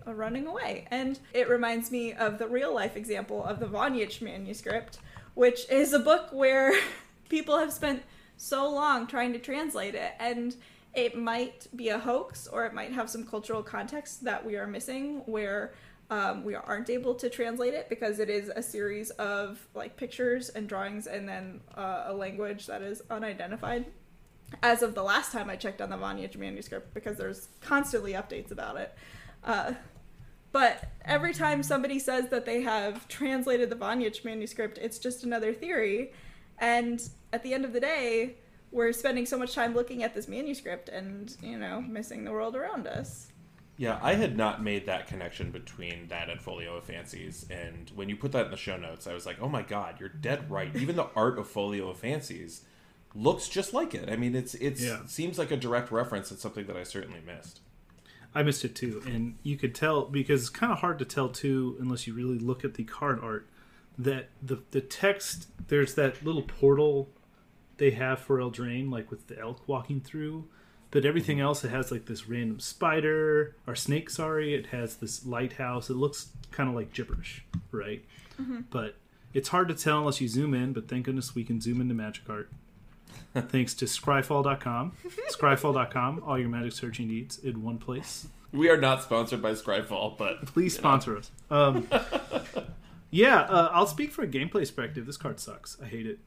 running 0.05 0.47
away. 0.47 0.87
And 0.91 1.19
it 1.33 1.49
reminds 1.49 1.91
me 1.91 2.13
of 2.13 2.37
the 2.37 2.47
real 2.47 2.73
life 2.73 2.95
example 2.95 3.43
of 3.43 3.59
the 3.59 3.65
Voynich 3.65 4.21
manuscript, 4.21 4.99
which 5.33 5.69
is 5.69 5.93
a 5.93 5.99
book 5.99 6.27
where 6.31 6.73
people 7.29 7.57
have 7.57 7.73
spent 7.73 8.03
so 8.37 8.69
long 8.69 9.07
trying 9.07 9.33
to 9.33 9.39
translate 9.39 9.95
it 9.95 10.11
and 10.19 10.55
it 10.93 11.17
might 11.17 11.67
be 11.75 11.89
a 11.89 11.99
hoax 11.99 12.47
or 12.47 12.65
it 12.65 12.73
might 12.73 12.91
have 12.91 13.09
some 13.09 13.25
cultural 13.25 13.63
context 13.63 14.23
that 14.23 14.45
we 14.45 14.55
are 14.55 14.67
missing 14.67 15.21
where 15.25 15.73
um, 16.09 16.43
we 16.43 16.55
aren't 16.55 16.89
able 16.89 17.15
to 17.15 17.29
translate 17.29 17.73
it 17.73 17.89
because 17.89 18.19
it 18.19 18.29
is 18.29 18.49
a 18.55 18.61
series 18.61 19.09
of 19.11 19.65
like 19.73 19.97
pictures 19.97 20.49
and 20.49 20.69
drawings 20.69 21.07
and 21.07 21.27
then 21.27 21.61
uh, 21.75 22.05
a 22.07 22.13
language 22.13 22.67
that 22.67 22.81
is 22.81 23.01
unidentified 23.09 23.85
as 24.61 24.81
of 24.81 24.95
the 24.95 25.03
last 25.03 25.31
time 25.31 25.49
I 25.49 25.55
checked 25.55 25.81
on 25.81 25.89
the 25.89 25.97
Voynich 25.97 26.37
manuscript 26.37 26.93
because 26.93 27.17
there's 27.17 27.49
constantly 27.61 28.13
updates 28.13 28.51
about 28.51 28.77
it. 28.77 28.93
Uh, 29.43 29.73
but 30.51 30.91
every 31.03 31.33
time 31.33 31.63
somebody 31.63 31.99
says 31.99 32.29
that 32.29 32.45
they 32.45 32.61
have 32.61 33.07
translated 33.07 33.69
the 33.69 33.75
Voynich 33.75 34.23
manuscript, 34.23 34.77
it's 34.77 34.99
just 34.99 35.23
another 35.23 35.53
theory. 35.53 36.13
And 36.59 37.01
at 37.33 37.43
the 37.43 37.53
end 37.53 37.65
of 37.65 37.73
the 37.73 37.79
day, 37.79 38.35
we're 38.71 38.93
spending 38.93 39.25
so 39.25 39.37
much 39.37 39.53
time 39.53 39.73
looking 39.73 40.03
at 40.03 40.13
this 40.13 40.27
manuscript 40.27 40.89
and, 40.89 41.35
you 41.41 41.57
know, 41.57 41.81
missing 41.81 42.23
the 42.23 42.31
world 42.31 42.55
around 42.55 42.87
us. 42.87 43.27
Yeah, 43.77 43.99
I 44.01 44.13
had 44.13 44.37
not 44.37 44.63
made 44.63 44.85
that 44.85 45.07
connection 45.07 45.51
between 45.51 46.07
that 46.07 46.29
and 46.29 46.41
Folio 46.41 46.77
of 46.77 46.85
Fancies, 46.85 47.45
and 47.49 47.91
when 47.93 48.07
you 48.07 48.15
put 48.15 48.31
that 48.31 48.45
in 48.45 48.51
the 48.51 48.57
show 48.57 48.77
notes, 48.77 49.05
I 49.05 49.13
was 49.13 49.25
like, 49.25 49.41
"Oh 49.41 49.49
my 49.49 49.63
god, 49.63 49.99
you're 49.99 50.07
dead 50.09 50.49
right." 50.49 50.73
Even 50.77 50.95
the 50.95 51.09
art 51.15 51.37
of 51.37 51.47
Folio 51.49 51.89
of 51.89 51.97
Fancies 51.97 52.61
looks 53.13 53.49
just 53.49 53.73
like 53.73 53.93
it. 53.93 54.09
I 54.09 54.15
mean, 54.15 54.33
it's 54.35 54.55
it's 54.55 54.81
Yeah. 54.81 55.05
seems 55.07 55.37
like 55.37 55.51
a 55.51 55.57
direct 55.57 55.91
reference 55.91 56.31
and 56.31 56.39
something 56.39 56.65
that 56.67 56.77
I 56.77 56.83
certainly 56.83 57.19
missed. 57.25 57.59
I 58.33 58.43
missed 58.43 58.63
it 58.65 58.75
too, 58.75 59.01
and 59.05 59.35
you 59.43 59.57
could 59.57 59.75
tell 59.75 60.05
because 60.05 60.41
it's 60.41 60.49
kind 60.49 60.71
of 60.71 60.79
hard 60.79 60.99
to 60.99 61.05
tell 61.05 61.29
too 61.29 61.75
unless 61.79 62.07
you 62.07 62.13
really 62.13 62.39
look 62.39 62.63
at 62.65 62.75
the 62.75 62.83
card 62.85 63.19
art. 63.21 63.47
that 63.97 64.27
the 64.41 64.61
the 64.71 64.81
text 64.81 65.47
there's 65.67 65.95
that 65.95 66.23
little 66.25 66.41
portal 66.43 67.09
they 67.77 67.91
have 67.91 68.19
for 68.19 68.39
Eldraine, 68.39 68.89
like 68.91 69.09
with 69.11 69.27
the 69.27 69.37
elk 69.39 69.67
walking 69.67 69.99
through. 70.01 70.47
But 70.95 71.03
everything 71.03 71.41
else, 71.41 71.61
it 71.65 71.71
has 71.71 71.91
like 71.91 72.05
this 72.05 72.29
random 72.29 72.61
spider 72.61 73.57
or 73.67 73.75
snake. 73.75 74.09
Sorry, 74.09 74.55
it 74.55 74.67
has 74.67 74.95
this 74.95 75.25
lighthouse. 75.25 75.89
It 75.89 75.97
looks 75.97 76.29
kind 76.51 76.69
of 76.69 76.75
like 76.75 76.93
gibberish, 76.93 77.43
right? 77.73 78.01
But 78.69 78.95
it's 79.33 79.49
hard 79.49 79.67
to 79.67 79.73
tell 79.73 79.99
unless 79.99 80.21
you 80.21 80.29
zoom 80.29 80.53
in. 80.53 80.71
But 80.71 80.87
thank 80.87 81.03
goodness 81.03 81.35
we 81.35 81.43
can 81.43 81.59
zoom 81.59 81.81
into 81.81 81.93
Magic 81.93 82.23
Art. 82.29 82.49
Thanks 83.35 83.73
to 83.73 83.83
Scryfall.com. 83.83 84.93
Scryfall.com, 85.29 86.23
all 86.25 86.39
your 86.39 86.47
magic 86.47 86.71
searching 86.71 87.09
needs 87.09 87.39
in 87.39 87.61
one 87.61 87.77
place. 87.77 88.29
We 88.53 88.69
are 88.69 88.77
not 88.77 89.03
sponsored 89.03 89.41
by 89.41 89.51
Scryfall, 89.51 90.17
but 90.17 90.45
Please 90.45 90.77
sponsor 90.77 91.17
us. 91.17 91.29
Um, 91.51 91.89
yeah, 93.11 93.41
uh, 93.41 93.69
I'll 93.73 93.87
speak 93.87 94.13
from 94.13 94.23
a 94.23 94.27
gameplay 94.29 94.61
perspective. 94.61 95.05
This 95.05 95.17
card 95.17 95.41
sucks. 95.41 95.75
I 95.83 95.87
hate 95.87 96.07
it. 96.07 96.19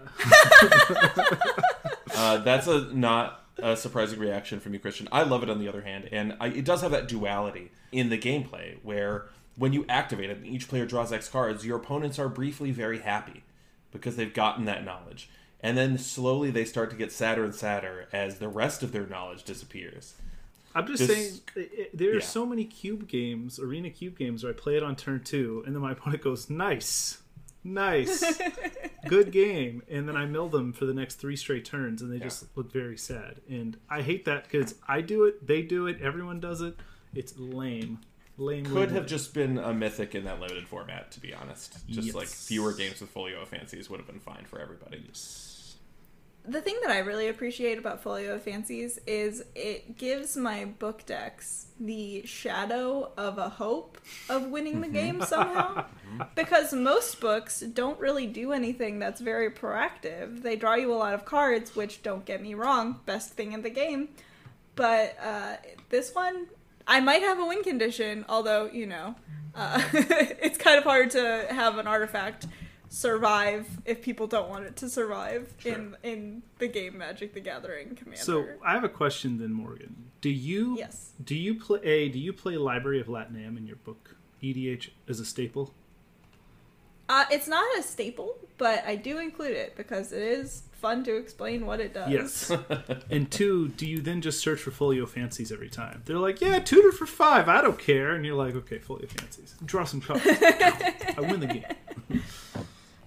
uh, 2.16 2.38
that's 2.38 2.66
a 2.66 2.92
not 2.92 3.39
a 3.62 3.76
surprising 3.76 4.18
reaction 4.18 4.60
from 4.60 4.72
you, 4.74 4.78
Christian. 4.78 5.08
I 5.12 5.22
love 5.22 5.42
it 5.42 5.50
on 5.50 5.58
the 5.58 5.68
other 5.68 5.82
hand, 5.82 6.08
and 6.12 6.36
I, 6.40 6.48
it 6.48 6.64
does 6.64 6.82
have 6.82 6.90
that 6.92 7.08
duality 7.08 7.70
in 7.92 8.08
the 8.10 8.18
gameplay 8.18 8.76
where 8.82 9.26
when 9.56 9.72
you 9.72 9.84
activate 9.88 10.30
it 10.30 10.38
and 10.38 10.46
each 10.46 10.68
player 10.68 10.86
draws 10.86 11.12
X 11.12 11.28
cards, 11.28 11.66
your 11.66 11.76
opponents 11.78 12.18
are 12.18 12.28
briefly 12.28 12.70
very 12.70 13.00
happy 13.00 13.42
because 13.92 14.16
they've 14.16 14.32
gotten 14.34 14.64
that 14.66 14.84
knowledge. 14.84 15.28
And 15.62 15.76
then 15.76 15.98
slowly 15.98 16.50
they 16.50 16.64
start 16.64 16.88
to 16.90 16.96
get 16.96 17.12
sadder 17.12 17.44
and 17.44 17.54
sadder 17.54 18.08
as 18.12 18.38
the 18.38 18.48
rest 18.48 18.82
of 18.82 18.92
their 18.92 19.06
knowledge 19.06 19.42
disappears. 19.44 20.14
I'm 20.74 20.86
just 20.86 21.06
This- 21.06 21.10
saying, 21.16 21.40
i- 21.56 21.82
i- 21.82 21.88
there 21.92 22.10
are 22.12 22.14
yeah. 22.14 22.20
so 22.20 22.46
many 22.46 22.64
cube 22.64 23.08
games, 23.08 23.58
arena 23.58 23.90
cube 23.90 24.16
games, 24.16 24.44
where 24.44 24.52
I 24.52 24.56
play 24.56 24.76
it 24.76 24.82
on 24.82 24.94
turn 24.96 25.22
two, 25.24 25.62
and 25.66 25.74
then 25.74 25.82
my 25.82 25.92
opponent 25.92 26.22
goes, 26.22 26.48
"Nice, 26.48 27.19
nice, 27.64 28.40
good 29.08 29.32
game," 29.32 29.82
and 29.88 30.08
then 30.08 30.16
I 30.16 30.26
mill 30.26 30.48
them 30.48 30.72
for 30.72 30.86
the 30.86 30.94
next 30.94 31.16
three 31.16 31.36
straight 31.36 31.64
turns, 31.64 32.02
and 32.02 32.12
they 32.12 32.18
just 32.18 32.44
look 32.56 32.72
very 32.72 32.96
sad. 32.96 33.40
And 33.48 33.76
I 33.88 34.02
hate 34.02 34.24
that 34.24 34.44
because 34.44 34.74
I 34.86 35.00
do 35.00 35.24
it, 35.24 35.46
they 35.46 35.62
do 35.62 35.86
it, 35.86 36.00
everyone 36.00 36.40
does 36.40 36.60
it. 36.60 36.76
It's 37.14 37.36
lame, 37.36 37.98
lame. 38.36 38.64
Could 38.64 38.74
lame, 38.74 38.90
have 38.90 39.06
just 39.06 39.34
been 39.34 39.58
a 39.58 39.72
mythic 39.74 40.14
in 40.14 40.24
that 40.24 40.40
limited 40.40 40.66
format, 40.68 41.10
to 41.12 41.20
be 41.20 41.34
honest. 41.34 41.78
Just 41.88 42.14
like 42.14 42.28
fewer 42.28 42.72
games 42.72 43.00
with 43.00 43.10
Folio 43.10 43.42
of 43.42 43.48
Fancies 43.48 43.90
would 43.90 43.98
have 43.98 44.06
been 44.06 44.20
fine 44.20 44.44
for 44.44 44.60
everybody. 44.60 45.02
The 46.44 46.60
thing 46.60 46.78
that 46.82 46.90
I 46.90 46.98
really 46.98 47.28
appreciate 47.28 47.78
about 47.78 48.02
Folio 48.02 48.34
of 48.34 48.42
Fancies 48.42 48.98
is 49.06 49.44
it 49.54 49.98
gives 49.98 50.36
my 50.36 50.64
book 50.64 51.04
decks 51.04 51.66
the 51.78 52.24
shadow 52.24 53.12
of 53.16 53.38
a 53.38 53.48
hope 53.48 53.98
of 54.28 54.48
winning 54.48 54.80
the 54.80 54.88
game 54.88 55.22
somehow. 55.22 55.84
because 56.34 56.72
most 56.72 57.20
books 57.20 57.60
don't 57.60 58.00
really 58.00 58.26
do 58.26 58.52
anything 58.52 58.98
that's 58.98 59.20
very 59.20 59.50
proactive. 59.50 60.42
They 60.42 60.56
draw 60.56 60.74
you 60.74 60.92
a 60.92 60.96
lot 60.96 61.14
of 61.14 61.24
cards, 61.24 61.76
which 61.76 62.02
don't 62.02 62.24
get 62.24 62.42
me 62.42 62.54
wrong, 62.54 63.00
best 63.06 63.34
thing 63.34 63.52
in 63.52 63.62
the 63.62 63.70
game. 63.70 64.08
But 64.76 65.16
uh, 65.22 65.56
this 65.90 66.14
one, 66.14 66.46
I 66.86 67.00
might 67.00 67.22
have 67.22 67.38
a 67.38 67.44
win 67.44 67.62
condition, 67.62 68.24
although, 68.28 68.66
you 68.72 68.86
know, 68.86 69.14
uh, 69.54 69.82
it's 69.92 70.58
kind 70.58 70.78
of 70.78 70.84
hard 70.84 71.10
to 71.10 71.46
have 71.50 71.78
an 71.78 71.86
artifact 71.86 72.46
survive 72.90 73.68
if 73.84 74.02
people 74.02 74.26
don't 74.26 74.50
want 74.50 74.64
it 74.64 74.76
to 74.76 74.90
survive 74.90 75.54
in 75.64 75.96
in 76.02 76.42
the 76.58 76.68
game 76.68 76.98
Magic 76.98 77.32
the 77.32 77.40
Gathering 77.40 77.94
Commander. 77.94 78.22
So 78.22 78.46
I 78.62 78.72
have 78.72 78.84
a 78.84 78.88
question 78.88 79.38
then, 79.38 79.52
Morgan. 79.52 80.10
Do 80.20 80.28
you 80.28 80.76
yes. 80.76 81.12
do 81.22 81.34
you 81.34 81.54
play 81.54 81.80
a 81.82 82.08
do 82.08 82.18
you 82.18 82.32
play 82.32 82.56
Library 82.56 83.00
of 83.00 83.08
Lat-Nam 83.08 83.56
in 83.56 83.66
your 83.66 83.76
book 83.76 84.16
EDH 84.42 84.90
as 85.08 85.20
a 85.20 85.24
staple? 85.24 85.72
Uh, 87.08 87.24
it's 87.30 87.48
not 87.48 87.64
a 87.76 87.82
staple, 87.82 88.36
but 88.56 88.84
I 88.86 88.94
do 88.94 89.18
include 89.18 89.56
it 89.56 89.76
because 89.76 90.12
it 90.12 90.22
is 90.22 90.62
fun 90.72 91.02
to 91.04 91.16
explain 91.16 91.66
what 91.66 91.80
it 91.80 91.92
does. 91.92 92.08
Yes. 92.08 92.52
and 93.10 93.28
two, 93.28 93.68
do 93.70 93.84
you 93.84 94.00
then 94.00 94.20
just 94.20 94.40
search 94.40 94.60
for 94.60 94.70
folio 94.70 95.06
fancies 95.06 95.50
every 95.50 95.68
time? 95.68 96.02
They're 96.06 96.18
like, 96.18 96.40
yeah, 96.40 96.60
tutor 96.60 96.92
for 96.92 97.06
five, 97.06 97.48
I 97.48 97.62
don't 97.62 97.80
care. 97.80 98.12
And 98.12 98.24
you're 98.24 98.36
like, 98.36 98.54
okay, 98.54 98.78
folio 98.78 99.06
fancies. 99.08 99.56
Draw 99.64 99.84
some 99.86 100.00
cards. 100.00 100.22
I 100.24 101.16
win 101.18 101.40
the 101.40 101.48
game. 101.48 101.64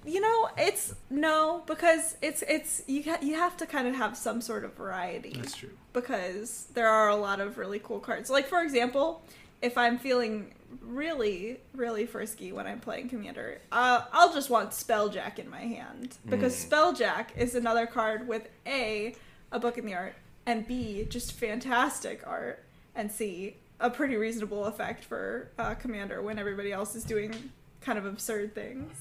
You 0.06 0.20
know, 0.20 0.50
it's 0.58 0.96
no 1.10 1.64
because 1.66 2.18
it's 2.22 2.44
it's 2.48 2.84
you 2.88 3.04
ha- 3.04 3.20
you 3.22 3.36
have 3.36 3.56
to 3.58 3.66
kind 3.66 3.88
of 3.88 3.96
have 3.96 4.18
some 4.18 4.42
sort 4.42 4.66
of 4.66 4.74
variety. 4.74 5.34
That's 5.36 5.56
true. 5.56 5.70
because 5.94 6.68
there 6.74 6.90
are 6.90 7.10
a 7.10 7.16
lot 7.16 7.40
of 7.40 7.58
really 7.58 7.80
cool 7.80 8.00
cards. 8.00 8.30
Like 8.30 8.48
for 8.48 8.62
example, 8.62 9.24
if 9.62 9.78
I'm 9.78 9.98
feeling 9.98 10.54
really 10.82 11.60
really 11.76 12.06
frisky 12.06 12.52
when 12.52 12.68
I'm 12.68 12.80
playing 12.80 13.10
Commander, 13.10 13.60
uh, 13.72 14.02
I'll 14.12 14.34
just 14.34 14.50
want 14.50 14.72
Spelljack 14.72 15.40
in 15.40 15.50
my 15.50 15.62
hand 15.62 16.18
because 16.30 16.54
Spelljack 16.66 17.28
is 17.38 17.56
another 17.56 17.86
card 17.86 18.28
with 18.28 18.50
a 18.68 19.16
a 19.52 19.60
book 19.60 19.78
in 19.78 19.86
the 19.86 19.94
art 19.94 20.16
and 20.46 20.68
b 20.68 21.06
just 21.10 21.32
fantastic 21.32 22.22
art 22.28 22.64
and 22.96 23.10
c 23.12 23.56
a 23.80 23.90
pretty 23.90 24.16
reasonable 24.18 24.66
effect 24.66 25.04
for 25.06 25.50
uh, 25.58 25.76
Commander 25.76 26.22
when 26.22 26.38
everybody 26.40 26.72
else 26.72 26.96
is 26.96 27.04
doing 27.04 27.52
kind 27.82 27.98
of 27.98 28.06
absurd 28.06 28.54
things. 28.56 28.92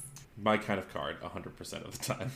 My 0.43 0.59
kind 0.59 0.79
of 0.79 0.93
card 0.93 1.21
100% 1.21 1.87
of 1.87 1.99
the 1.99 2.05
time. 2.05 2.33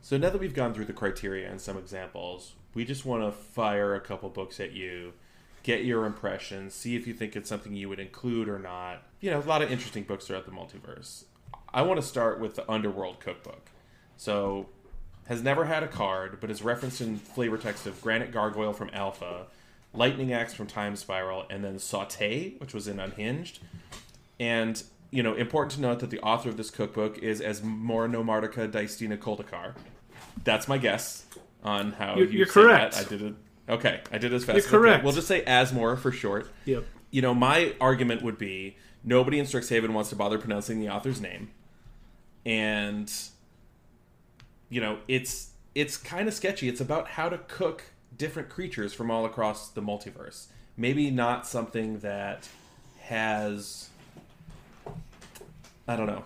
So 0.00 0.16
now 0.16 0.30
that 0.30 0.40
we've 0.40 0.54
gone 0.54 0.72
through 0.72 0.86
the 0.86 0.92
criteria 0.92 1.48
and 1.50 1.60
some 1.60 1.76
examples, 1.76 2.54
we 2.74 2.84
just 2.84 3.04
want 3.04 3.22
to 3.22 3.32
fire 3.32 3.94
a 3.94 4.00
couple 4.00 4.30
books 4.30 4.58
at 4.58 4.72
you, 4.72 5.12
get 5.62 5.84
your 5.84 6.06
impressions, 6.06 6.74
see 6.74 6.96
if 6.96 7.06
you 7.06 7.12
think 7.12 7.36
it's 7.36 7.48
something 7.48 7.74
you 7.74 7.88
would 7.88 8.00
include 8.00 8.48
or 8.48 8.58
not. 8.58 9.02
You 9.20 9.30
know, 9.30 9.38
a 9.38 9.42
lot 9.42 9.60
of 9.60 9.70
interesting 9.70 10.04
books 10.04 10.26
throughout 10.26 10.46
the 10.46 10.52
multiverse. 10.52 11.24
I 11.72 11.82
want 11.82 12.00
to 12.00 12.06
start 12.06 12.40
with 12.40 12.54
the 12.54 12.68
Underworld 12.70 13.20
Cookbook. 13.20 13.70
So, 14.16 14.68
has 15.26 15.42
never 15.42 15.66
had 15.66 15.82
a 15.82 15.88
card, 15.88 16.38
but 16.40 16.50
is 16.50 16.62
referenced 16.62 17.00
in 17.00 17.16
flavor 17.16 17.56
text 17.56 17.86
of 17.86 18.00
Granite 18.02 18.32
Gargoyle 18.32 18.72
from 18.72 18.90
Alpha, 18.92 19.46
Lightning 19.94 20.32
Axe 20.32 20.54
from 20.54 20.66
Time 20.66 20.96
Spiral, 20.96 21.44
and 21.50 21.62
then 21.62 21.78
Saute, 21.78 22.54
which 22.58 22.74
was 22.74 22.88
in 22.88 22.98
Unhinged. 22.98 23.60
And 24.40 24.82
you 25.10 25.22
know, 25.22 25.34
important 25.34 25.72
to 25.72 25.80
note 25.80 26.00
that 26.00 26.10
the 26.10 26.20
author 26.20 26.48
of 26.48 26.56
this 26.56 26.70
cookbook 26.70 27.18
is 27.18 27.40
Asmoranomardicadaistinaculdacar. 27.40 29.74
That's 30.44 30.68
my 30.68 30.78
guess 30.78 31.26
on 31.62 31.92
how 31.92 32.16
You're- 32.16 32.30
you 32.30 32.38
you're 32.38 32.46
correct. 32.46 32.94
That. 32.94 33.06
I 33.06 33.08
did 33.08 33.22
it. 33.22 33.34
Okay, 33.68 34.00
I 34.10 34.18
did 34.18 34.32
it 34.32 34.36
as 34.36 34.44
fast 34.44 34.56
You're 34.56 34.64
as 34.64 34.70
correct. 34.70 35.04
We'll 35.04 35.12
just 35.12 35.28
say 35.28 35.42
Asmore 35.44 35.98
for 35.98 36.10
short. 36.10 36.50
Yep. 36.64 36.84
You 37.10 37.22
know, 37.22 37.34
my 37.34 37.74
argument 37.80 38.22
would 38.22 38.38
be 38.38 38.76
nobody 39.04 39.38
in 39.38 39.46
Strixhaven 39.46 39.90
wants 39.90 40.10
to 40.10 40.16
bother 40.16 40.38
pronouncing 40.38 40.80
the 40.80 40.88
author's 40.88 41.20
name, 41.20 41.50
and 42.46 43.12
you 44.68 44.80
know, 44.80 44.98
it's 45.08 45.50
it's 45.74 45.96
kind 45.96 46.28
of 46.28 46.34
sketchy. 46.34 46.68
It's 46.68 46.80
about 46.80 47.08
how 47.08 47.28
to 47.28 47.38
cook 47.38 47.84
different 48.16 48.48
creatures 48.48 48.92
from 48.92 49.10
all 49.10 49.24
across 49.24 49.68
the 49.68 49.82
multiverse. 49.82 50.46
Maybe 50.76 51.10
not 51.10 51.46
something 51.46 52.00
that 52.00 52.48
has 53.02 53.89
I 55.90 55.96
don't 55.96 56.06
know. 56.06 56.24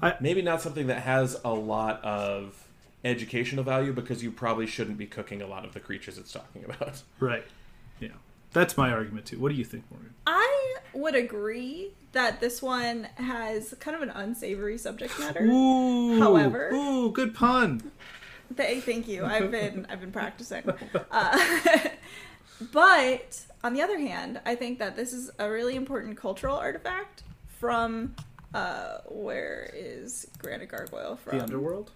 I- 0.00 0.16
Maybe 0.20 0.40
not 0.40 0.62
something 0.62 0.86
that 0.86 1.02
has 1.02 1.38
a 1.44 1.52
lot 1.52 2.02
of 2.02 2.66
educational 3.04 3.62
value 3.62 3.92
because 3.92 4.22
you 4.22 4.30
probably 4.32 4.66
shouldn't 4.66 4.96
be 4.96 5.06
cooking 5.06 5.42
a 5.42 5.46
lot 5.46 5.64
of 5.66 5.74
the 5.74 5.80
creatures 5.80 6.16
it's 6.16 6.32
talking 6.32 6.64
about. 6.64 7.02
Right. 7.20 7.44
Yeah. 8.00 8.08
That's 8.52 8.76
my 8.78 8.90
argument 8.90 9.26
too. 9.26 9.38
What 9.38 9.50
do 9.50 9.54
you 9.54 9.64
think, 9.64 9.84
Morgan? 9.90 10.14
I 10.26 10.76
would 10.94 11.14
agree 11.14 11.92
that 12.12 12.40
this 12.40 12.62
one 12.62 13.08
has 13.16 13.74
kind 13.80 13.94
of 13.94 14.02
an 14.02 14.08
unsavory 14.10 14.78
subject 14.78 15.18
matter. 15.20 15.44
Ooh. 15.44 16.18
However- 16.18 16.70
Ooh, 16.72 17.10
good 17.12 17.34
pun. 17.34 17.92
Th- 18.56 18.82
thank 18.82 19.08
you. 19.08 19.24
I've 19.26 19.50
been 19.50 19.86
I've 19.90 20.00
been 20.00 20.12
practicing. 20.12 20.62
Uh, 21.10 21.38
but 22.72 23.44
on 23.62 23.74
the 23.74 23.82
other 23.82 23.98
hand, 23.98 24.40
I 24.46 24.54
think 24.54 24.78
that 24.78 24.96
this 24.96 25.12
is 25.12 25.30
a 25.38 25.50
really 25.50 25.76
important 25.76 26.16
cultural 26.16 26.56
artifact 26.56 27.24
from 27.48 28.14
uh, 28.56 29.00
where 29.08 29.70
is 29.74 30.26
Granite 30.38 30.70
Gargoyle 30.70 31.16
from? 31.16 31.36
The 31.36 31.44
underworld. 31.44 31.90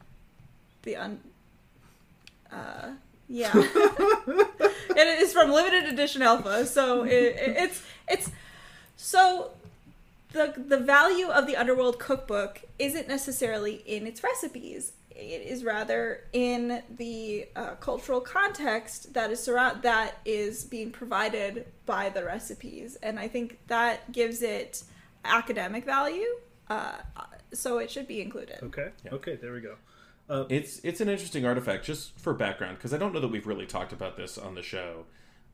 The 0.82 0.96
un. 0.96 1.20
Uh, 2.52 2.90
yeah, 3.28 3.52
it 3.54 5.20
is 5.22 5.32
from 5.32 5.52
limited 5.52 5.84
edition 5.84 6.20
alpha. 6.20 6.66
So 6.66 7.04
it, 7.04 7.12
it, 7.12 7.56
it's 7.56 7.82
it's 8.08 8.30
so 8.96 9.52
the 10.32 10.52
the 10.56 10.78
value 10.78 11.28
of 11.28 11.46
the 11.46 11.56
underworld 11.56 11.98
cookbook 11.98 12.61
isn't 12.78 13.08
necessarily 13.08 13.82
in 13.86 14.06
its 14.06 14.22
recipes 14.22 14.92
it 15.12 15.42
is 15.42 15.64
rather 15.64 16.22
in 16.32 16.82
the 16.96 17.46
uh, 17.54 17.74
cultural 17.74 18.22
context 18.22 19.12
that 19.12 19.30
is 19.30 19.42
surround 19.42 19.82
that 19.82 20.16
is 20.24 20.64
being 20.64 20.90
provided 20.90 21.66
by 21.84 22.08
the 22.08 22.24
recipes 22.24 22.96
and 23.02 23.18
i 23.18 23.28
think 23.28 23.58
that 23.66 24.11
gives 24.12 24.40
it 24.40 24.82
academic 25.24 25.84
value 25.84 26.38
uh, 26.70 26.92
so 27.52 27.78
it 27.78 27.90
should 27.90 28.06
be 28.06 28.20
included 28.22 28.58
Okay. 28.62 28.88
Yeah. 29.04 29.12
Okay. 29.14 29.36
There 29.36 29.52
we 29.52 29.60
go. 29.60 29.76
Uh, 30.28 30.44
It's 30.48 30.80
it's 30.84 31.00
an 31.00 31.08
interesting 31.08 31.44
artifact 31.44 31.84
just 31.84 32.18
for 32.18 32.32
background 32.32 32.78
because 32.78 32.94
I 32.94 32.98
don't 32.98 33.12
know 33.12 33.20
that 33.20 33.28
we've 33.28 33.46
really 33.46 33.66
talked 33.66 33.92
about 33.92 34.16
this 34.16 34.38
on 34.38 34.54
the 34.54 34.62
show. 34.62 35.04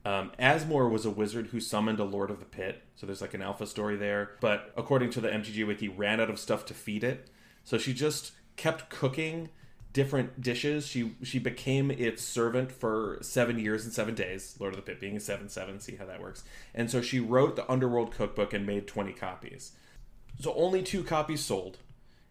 Um, 0.05 0.31
Asmore 0.39 0.89
was 0.89 1.05
a 1.05 1.09
wizard 1.09 1.47
who 1.47 1.59
summoned 1.59 1.99
a 1.99 2.03
Lord 2.05 2.29
of 2.29 2.39
the 2.39 2.45
Pit, 2.45 2.83
so 2.95 3.05
there's 3.05 3.19
like 3.19 3.33
an 3.33 3.41
alpha 3.41 3.65
story 3.65 3.97
there. 3.97 4.31
But 4.39 4.71
according 4.77 5.09
to 5.11 5.21
the 5.21 5.27
MTG 5.29 5.65
wiki, 5.67 5.89
ran 5.89 6.21
out 6.21 6.29
of 6.29 6.39
stuff 6.39 6.65
to 6.67 6.73
feed 6.73 7.03
it, 7.03 7.29
So 7.63 7.77
she 7.77 7.93
just 7.93 8.31
kept 8.55 8.89
cooking 8.89 9.49
different 9.93 10.39
dishes. 10.39 10.85
She 10.87 11.15
she 11.23 11.39
became 11.39 11.89
its 11.91 12.23
servant 12.23 12.71
for 12.71 13.17
seven 13.21 13.57
years 13.59 13.83
and 13.83 13.91
seven 13.93 14.13
days. 14.13 14.55
Lord 14.59 14.73
of 14.73 14.77
the 14.77 14.83
Pit 14.83 14.99
being 15.01 15.17
a 15.17 15.19
seven 15.19 15.49
seven. 15.49 15.79
See 15.79 15.95
how 15.95 16.05
that 16.05 16.21
works. 16.21 16.43
And 16.75 16.89
so 16.91 17.01
she 17.01 17.19
wrote 17.19 17.55
the 17.55 17.69
Underworld 17.69 18.11
cookbook 18.13 18.53
and 18.53 18.65
made 18.67 18.87
twenty 18.87 19.13
copies. 19.13 19.71
So 20.39 20.53
only 20.55 20.83
two 20.83 21.03
copies 21.03 21.43
sold, 21.43 21.77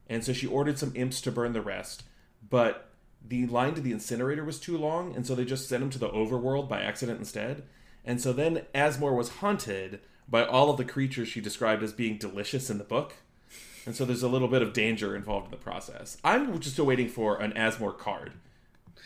and 0.08 0.24
so 0.24 0.32
she 0.32 0.46
ordered 0.46 0.78
some 0.78 0.92
imps 0.94 1.20
to 1.22 1.32
burn 1.32 1.52
the 1.52 1.60
rest. 1.60 2.04
But 2.48 2.88
the 3.26 3.46
line 3.46 3.74
to 3.74 3.80
the 3.80 3.92
incinerator 3.92 4.44
was 4.44 4.60
too 4.60 4.78
long, 4.78 5.14
and 5.14 5.26
so 5.26 5.34
they 5.34 5.44
just 5.44 5.68
sent 5.68 5.82
him 5.82 5.90
to 5.90 5.98
the 5.98 6.08
overworld 6.08 6.68
by 6.68 6.80
accident 6.80 7.18
instead. 7.18 7.64
And 8.04 8.20
so 8.20 8.32
then 8.32 8.62
Asmore 8.74 9.16
was 9.16 9.28
haunted 9.28 10.00
by 10.28 10.44
all 10.44 10.70
of 10.70 10.76
the 10.76 10.84
creatures 10.84 11.28
she 11.28 11.40
described 11.40 11.82
as 11.82 11.92
being 11.92 12.18
delicious 12.18 12.70
in 12.70 12.78
the 12.78 12.84
book. 12.84 13.14
And 13.84 13.94
so 13.94 14.04
there's 14.04 14.22
a 14.22 14.28
little 14.28 14.48
bit 14.48 14.62
of 14.62 14.72
danger 14.72 15.14
involved 15.14 15.46
in 15.46 15.50
the 15.50 15.56
process. 15.56 16.16
I'm 16.24 16.58
just 16.58 16.74
still 16.74 16.86
waiting 16.86 17.08
for 17.08 17.40
an 17.40 17.52
Asmore 17.52 17.96
card. 17.96 18.32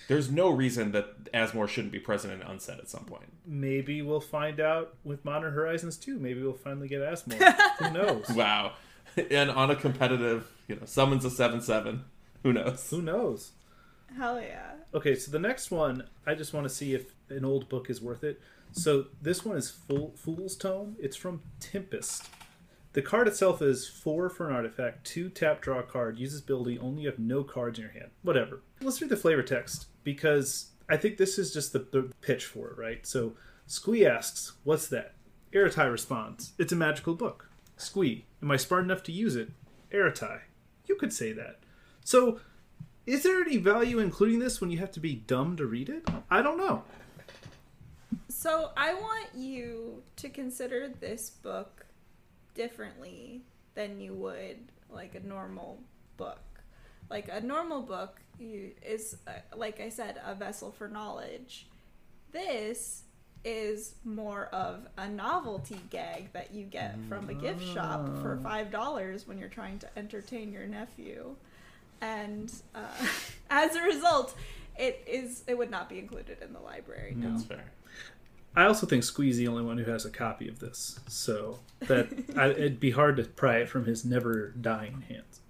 There's 0.08 0.30
no 0.30 0.50
reason 0.50 0.92
that 0.92 1.32
Asmore 1.32 1.68
shouldn't 1.68 1.92
be 1.92 1.98
present 1.98 2.32
in 2.32 2.42
Unset 2.42 2.78
at 2.78 2.88
some 2.88 3.04
point. 3.04 3.32
Maybe 3.46 4.02
we'll 4.02 4.20
find 4.20 4.58
out 4.58 4.94
with 5.04 5.24
Modern 5.24 5.52
Horizons 5.52 5.96
2. 5.96 6.18
Maybe 6.18 6.42
we'll 6.42 6.54
finally 6.54 6.88
get 6.88 7.00
Asmore. 7.00 7.54
Who 7.78 7.92
knows? 7.92 8.28
Wow. 8.30 8.72
And 9.30 9.50
on 9.50 9.70
a 9.70 9.76
competitive, 9.76 10.50
you 10.68 10.76
know, 10.76 10.82
summons 10.84 11.24
a 11.24 11.30
7 11.30 11.60
7. 11.60 12.04
Who 12.42 12.52
knows? 12.52 12.88
Who 12.90 13.02
knows? 13.02 13.52
Hell 14.16 14.40
yeah. 14.40 14.72
Okay, 14.94 15.14
so 15.14 15.30
the 15.30 15.38
next 15.38 15.70
one, 15.70 16.04
I 16.26 16.34
just 16.34 16.52
want 16.52 16.64
to 16.64 16.74
see 16.74 16.94
if 16.94 17.14
an 17.28 17.44
old 17.44 17.68
book 17.68 17.90
is 17.90 18.00
worth 18.00 18.24
it. 18.24 18.40
So 18.72 19.06
this 19.20 19.44
one 19.44 19.56
is 19.56 19.70
Fool, 19.70 20.14
Fool's 20.16 20.56
Tome. 20.56 20.96
It's 20.98 21.16
from 21.16 21.42
Tempest. 21.60 22.28
The 22.92 23.02
card 23.02 23.28
itself 23.28 23.62
is 23.62 23.86
four 23.86 24.28
for 24.28 24.48
an 24.48 24.54
artifact, 24.54 25.06
two 25.06 25.28
tap 25.28 25.60
draw 25.60 25.78
a 25.78 25.82
card, 25.84 26.18
uses 26.18 26.40
ability, 26.40 26.78
only 26.78 27.02
you 27.02 27.08
have 27.08 27.20
no 27.20 27.44
cards 27.44 27.78
in 27.78 27.84
your 27.84 27.92
hand. 27.92 28.10
Whatever. 28.22 28.62
Let's 28.80 29.00
read 29.00 29.10
the 29.10 29.16
flavor 29.16 29.44
text 29.44 29.86
because 30.02 30.70
I 30.88 30.96
think 30.96 31.16
this 31.16 31.38
is 31.38 31.52
just 31.52 31.72
the, 31.72 31.78
the 31.78 32.10
pitch 32.20 32.44
for 32.46 32.68
it, 32.68 32.78
right? 32.78 33.06
So 33.06 33.34
Squee 33.66 34.04
asks, 34.04 34.54
What's 34.64 34.88
that? 34.88 35.14
Ertai 35.52 35.90
responds, 35.90 36.52
It's 36.58 36.72
a 36.72 36.76
magical 36.76 37.14
book. 37.14 37.49
Squee, 37.80 38.26
am 38.42 38.50
I 38.50 38.56
smart 38.56 38.84
enough 38.84 39.02
to 39.04 39.12
use 39.12 39.36
it? 39.36 39.50
Ertai, 39.92 40.40
you 40.86 40.96
could 40.96 41.12
say 41.12 41.32
that. 41.32 41.58
So 42.04 42.40
is 43.06 43.22
there 43.22 43.40
any 43.40 43.56
value 43.56 43.98
including 43.98 44.38
this 44.38 44.60
when 44.60 44.70
you 44.70 44.78
have 44.78 44.92
to 44.92 45.00
be 45.00 45.14
dumb 45.14 45.56
to 45.56 45.66
read 45.66 45.88
it? 45.88 46.06
I 46.30 46.42
don't 46.42 46.58
know. 46.58 46.84
So 48.28 48.70
I 48.76 48.94
want 48.94 49.28
you 49.34 50.02
to 50.16 50.28
consider 50.28 50.88
this 50.88 51.30
book 51.30 51.86
differently 52.54 53.42
than 53.74 54.00
you 54.00 54.14
would 54.14 54.58
like 54.90 55.14
a 55.14 55.26
normal 55.26 55.78
book. 56.16 56.40
Like 57.08 57.28
a 57.30 57.40
normal 57.40 57.82
book 57.82 58.20
is, 58.38 59.16
uh, 59.26 59.32
like 59.56 59.80
I 59.80 59.88
said, 59.88 60.20
a 60.24 60.34
vessel 60.34 60.70
for 60.70 60.88
knowledge. 60.88 61.66
This 62.32 63.02
is 63.44 63.94
more 64.04 64.46
of 64.46 64.86
a 64.98 65.08
novelty 65.08 65.80
gag 65.90 66.32
that 66.32 66.52
you 66.54 66.64
get 66.64 66.96
from 67.08 67.28
a 67.30 67.34
gift 67.34 67.64
shop 67.64 68.06
for 68.20 68.38
five 68.42 68.70
dollars 68.70 69.26
when 69.26 69.38
you're 69.38 69.48
trying 69.48 69.78
to 69.78 69.88
entertain 69.98 70.52
your 70.52 70.66
nephew, 70.66 71.34
and 72.00 72.52
uh, 72.74 72.86
as 73.50 73.74
a 73.76 73.82
result, 73.82 74.34
it 74.78 75.02
is 75.06 75.42
it 75.46 75.56
would 75.56 75.70
not 75.70 75.88
be 75.88 75.98
included 75.98 76.38
in 76.42 76.52
the 76.52 76.60
library. 76.60 77.14
No. 77.16 77.30
That's 77.30 77.44
fair. 77.44 77.72
I 78.56 78.64
also 78.64 78.84
think 78.84 79.04
Squee's 79.04 79.36
the 79.36 79.46
only 79.46 79.62
one 79.62 79.78
who 79.78 79.88
has 79.90 80.04
a 80.04 80.10
copy 80.10 80.48
of 80.48 80.58
this, 80.58 80.98
so 81.06 81.60
that 81.80 82.08
I, 82.36 82.46
it'd 82.50 82.80
be 82.80 82.90
hard 82.90 83.16
to 83.18 83.24
pry 83.24 83.58
it 83.58 83.68
from 83.68 83.84
his 83.84 84.04
never 84.04 84.48
dying 84.60 85.04
hands. 85.08 85.40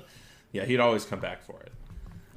Yeah, 0.52 0.64
he'd 0.64 0.80
always 0.80 1.04
come 1.04 1.20
back 1.20 1.42
for 1.42 1.60
it. 1.60 1.72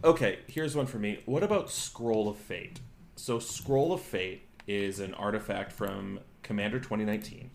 Okay, 0.03 0.39
here's 0.47 0.75
one 0.75 0.85
for 0.85 0.99
me. 0.99 1.19
What 1.25 1.43
about 1.43 1.69
Scroll 1.69 2.27
of 2.27 2.37
Fate? 2.37 2.79
So, 3.21 3.37
Scroll 3.37 3.93
of 3.93 4.01
Fate 4.01 4.47
is 4.65 4.99
an 4.99 5.13
artifact 5.13 5.71
from 5.71 6.21
Commander 6.41 6.79
2019. 6.79 7.51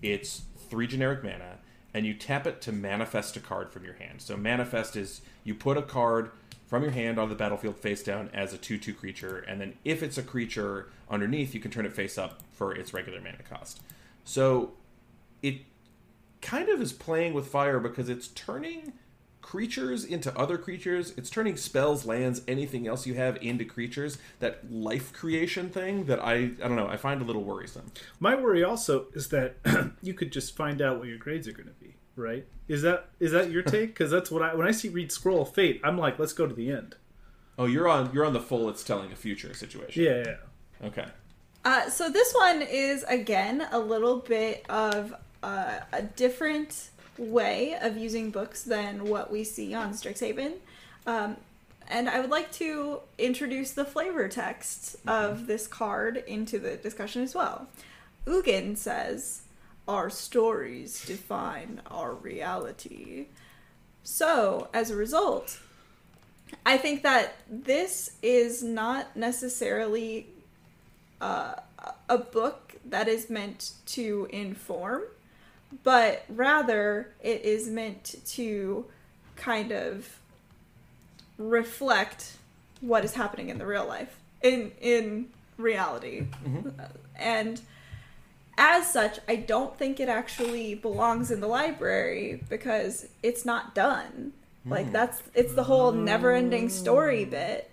It's 0.00 0.42
three 0.70 0.86
generic 0.86 1.24
mana, 1.24 1.58
and 1.92 2.06
you 2.06 2.14
tap 2.14 2.46
it 2.46 2.60
to 2.60 2.70
manifest 2.70 3.36
a 3.36 3.40
card 3.40 3.72
from 3.72 3.84
your 3.84 3.94
hand. 3.94 4.22
So, 4.22 4.36
manifest 4.36 4.94
is 4.94 5.22
you 5.42 5.56
put 5.56 5.76
a 5.76 5.82
card 5.82 6.30
from 6.68 6.84
your 6.84 6.92
hand 6.92 7.18
on 7.18 7.28
the 7.28 7.34
battlefield 7.34 7.78
face 7.78 8.04
down 8.04 8.30
as 8.32 8.54
a 8.54 8.56
2 8.56 8.78
2 8.78 8.94
creature, 8.94 9.38
and 9.38 9.60
then 9.60 9.74
if 9.84 10.04
it's 10.04 10.18
a 10.18 10.22
creature 10.22 10.88
underneath, 11.10 11.52
you 11.52 11.58
can 11.58 11.72
turn 11.72 11.84
it 11.84 11.92
face 11.92 12.16
up 12.16 12.40
for 12.52 12.72
its 12.72 12.94
regular 12.94 13.20
mana 13.20 13.42
cost. 13.42 13.80
So, 14.22 14.74
it 15.42 15.62
kind 16.40 16.68
of 16.68 16.80
is 16.80 16.92
playing 16.92 17.34
with 17.34 17.48
fire 17.48 17.80
because 17.80 18.08
it's 18.08 18.28
turning 18.28 18.92
creatures 19.42 20.04
into 20.04 20.36
other 20.38 20.56
creatures. 20.56 21.12
It's 21.16 21.28
turning 21.28 21.56
spells, 21.56 22.06
lands, 22.06 22.40
anything 22.48 22.86
else 22.86 23.06
you 23.06 23.14
have 23.14 23.36
into 23.42 23.64
creatures. 23.64 24.18
That 24.38 24.72
life 24.72 25.12
creation 25.12 25.68
thing 25.68 26.06
that 26.06 26.20
I 26.20 26.34
I 26.34 26.68
don't 26.68 26.76
know. 26.76 26.88
I 26.88 26.96
find 26.96 27.20
a 27.20 27.24
little 27.24 27.44
worrisome. 27.44 27.92
My 28.18 28.34
worry 28.34 28.64
also 28.64 29.06
is 29.12 29.28
that 29.28 29.56
you 30.02 30.14
could 30.14 30.32
just 30.32 30.56
find 30.56 30.80
out 30.80 30.98
what 30.98 31.08
your 31.08 31.18
grades 31.18 31.46
are 31.48 31.52
going 31.52 31.68
to 31.68 31.74
be, 31.74 31.96
right? 32.16 32.46
Is 32.68 32.82
that 32.82 33.08
is 33.20 33.32
that 33.32 33.50
your 33.50 33.62
take? 33.74 33.90
Because 33.90 34.10
that's 34.10 34.30
what 34.30 34.42
I 34.42 34.54
when 34.54 34.66
I 34.66 34.70
see 34.70 34.88
read 34.88 35.12
Scroll 35.12 35.42
of 35.42 35.52
Fate, 35.52 35.80
I'm 35.84 35.98
like, 35.98 36.18
let's 36.18 36.32
go 36.32 36.46
to 36.46 36.54
the 36.54 36.70
end. 36.70 36.96
Oh, 37.58 37.66
you're 37.66 37.88
on 37.88 38.10
you're 38.14 38.24
on 38.24 38.32
the 38.32 38.40
full. 38.40 38.68
It's 38.68 38.84
telling 38.84 39.12
a 39.12 39.16
future 39.16 39.52
situation. 39.52 40.02
Yeah, 40.02 40.22
yeah. 40.24 40.86
Okay. 40.86 41.06
Uh, 41.64 41.88
so 41.90 42.10
this 42.10 42.32
one 42.32 42.62
is 42.62 43.04
again 43.04 43.68
a 43.70 43.78
little 43.78 44.18
bit 44.18 44.64
of 44.68 45.14
uh, 45.42 45.80
a 45.92 46.02
different 46.02 46.90
way 47.22 47.76
of 47.80 47.96
using 47.96 48.30
books 48.30 48.62
than 48.62 49.04
what 49.04 49.30
we 49.30 49.44
see 49.44 49.74
on 49.74 49.92
Strixhaven. 49.92 50.54
Um, 51.06 51.36
and 51.88 52.08
I 52.08 52.20
would 52.20 52.30
like 52.30 52.50
to 52.52 53.00
introduce 53.18 53.72
the 53.72 53.84
flavor 53.84 54.28
text 54.28 54.96
of 55.06 55.46
this 55.46 55.66
card 55.66 56.24
into 56.26 56.58
the 56.58 56.76
discussion 56.76 57.22
as 57.22 57.34
well. 57.34 57.68
Ugin 58.26 58.76
says, 58.76 59.42
Our 59.88 60.08
stories 60.10 61.04
define 61.04 61.82
our 61.90 62.14
reality. 62.14 63.26
So, 64.04 64.68
as 64.72 64.90
a 64.90 64.96
result, 64.96 65.60
I 66.64 66.76
think 66.76 67.02
that 67.02 67.34
this 67.48 68.16
is 68.22 68.62
not 68.62 69.16
necessarily 69.16 70.26
uh, 71.20 71.54
a 72.08 72.18
book 72.18 72.76
that 72.84 73.08
is 73.08 73.30
meant 73.30 73.72
to 73.86 74.28
inform, 74.30 75.02
but 75.82 76.24
rather 76.28 77.12
it 77.22 77.42
is 77.42 77.68
meant 77.68 78.16
to 78.26 78.86
kind 79.36 79.72
of 79.72 80.18
reflect 81.38 82.36
what 82.80 83.04
is 83.04 83.14
happening 83.14 83.48
in 83.48 83.58
the 83.58 83.66
real 83.66 83.86
life 83.86 84.18
in 84.42 84.72
in 84.80 85.28
reality. 85.56 86.26
Mm-hmm. 86.44 86.68
And 87.16 87.60
as 88.58 88.92
such 88.92 89.18
i 89.26 89.34
don't 89.34 89.78
think 89.78 89.98
it 89.98 90.10
actually 90.10 90.74
belongs 90.74 91.30
in 91.30 91.40
the 91.40 91.46
library 91.46 92.42
because 92.48 93.08
it's 93.22 93.44
not 93.44 93.74
done. 93.74 94.32
Like 94.64 94.86
hmm. 94.86 94.92
that's 94.92 95.22
it's 95.34 95.54
the 95.54 95.64
whole 95.64 95.92
never 95.92 96.32
ending 96.32 96.68
story 96.68 97.24
oh. 97.26 97.30
bit 97.30 97.70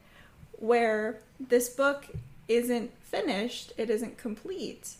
where 0.53 1.19
this 1.39 1.69
book 1.69 2.07
isn't 2.47 2.91
finished 3.01 3.73
it 3.77 3.89
isn't 3.89 4.17
complete 4.17 4.95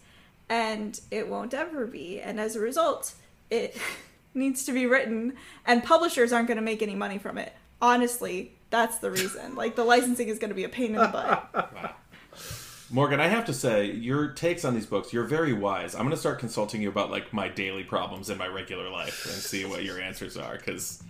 and 0.50 1.00
it 1.12 1.28
won't 1.28 1.54
ever 1.54 1.86
be. 1.86 2.20
And 2.20 2.40
as 2.40 2.56
a 2.56 2.60
result 2.60 3.14
it 3.50 3.78
needs 4.34 4.66
to 4.66 4.72
be 4.72 4.86
written 4.86 5.34
and 5.66 5.84
publishers 5.84 6.34
aren't 6.34 6.48
going 6.48 6.58
to 6.58 6.64
make 6.64 6.82
any 6.82 6.96
money 6.96 7.18
from 7.18 7.38
it. 7.38 7.54
Honestly 7.82 8.54
that's 8.70 8.98
the 8.98 9.12
reason. 9.12 9.56
Like 9.60 9.76
the 9.76 9.84
licensing 9.84 10.30
is 10.30 10.40
going 10.40 10.50
to 10.50 10.56
be 10.56 10.64
a 10.64 10.70
pain 10.70 10.96
in 10.96 11.02
the 11.02 11.08
butt. 11.08 11.98
Morgan, 12.92 13.20
I 13.20 13.28
have 13.28 13.46
to 13.46 13.54
say, 13.54 13.92
your 13.92 14.30
takes 14.30 14.66
on 14.66 14.74
these 14.74 14.86
books, 14.86 15.14
you're 15.14 15.26
very 15.26 15.54
wise. 15.54 15.94
I'm 15.94 16.02
going 16.02 16.12
to 16.12 16.18
start 16.18 16.40
consulting 16.40 16.82
you 16.82 16.90
about 16.90 17.12
like 17.12 17.34
my 17.34 17.50
daily 17.50 17.84
problems 17.84 18.30
in 18.30 18.38
my 18.38 18.48
regular 18.48 18.90
life 18.90 19.26
and 19.26 19.36
see 19.36 19.66
what 19.66 19.84
your 19.84 20.00
answers 20.00 20.38
are 20.38 20.58
cuz 20.58 21.04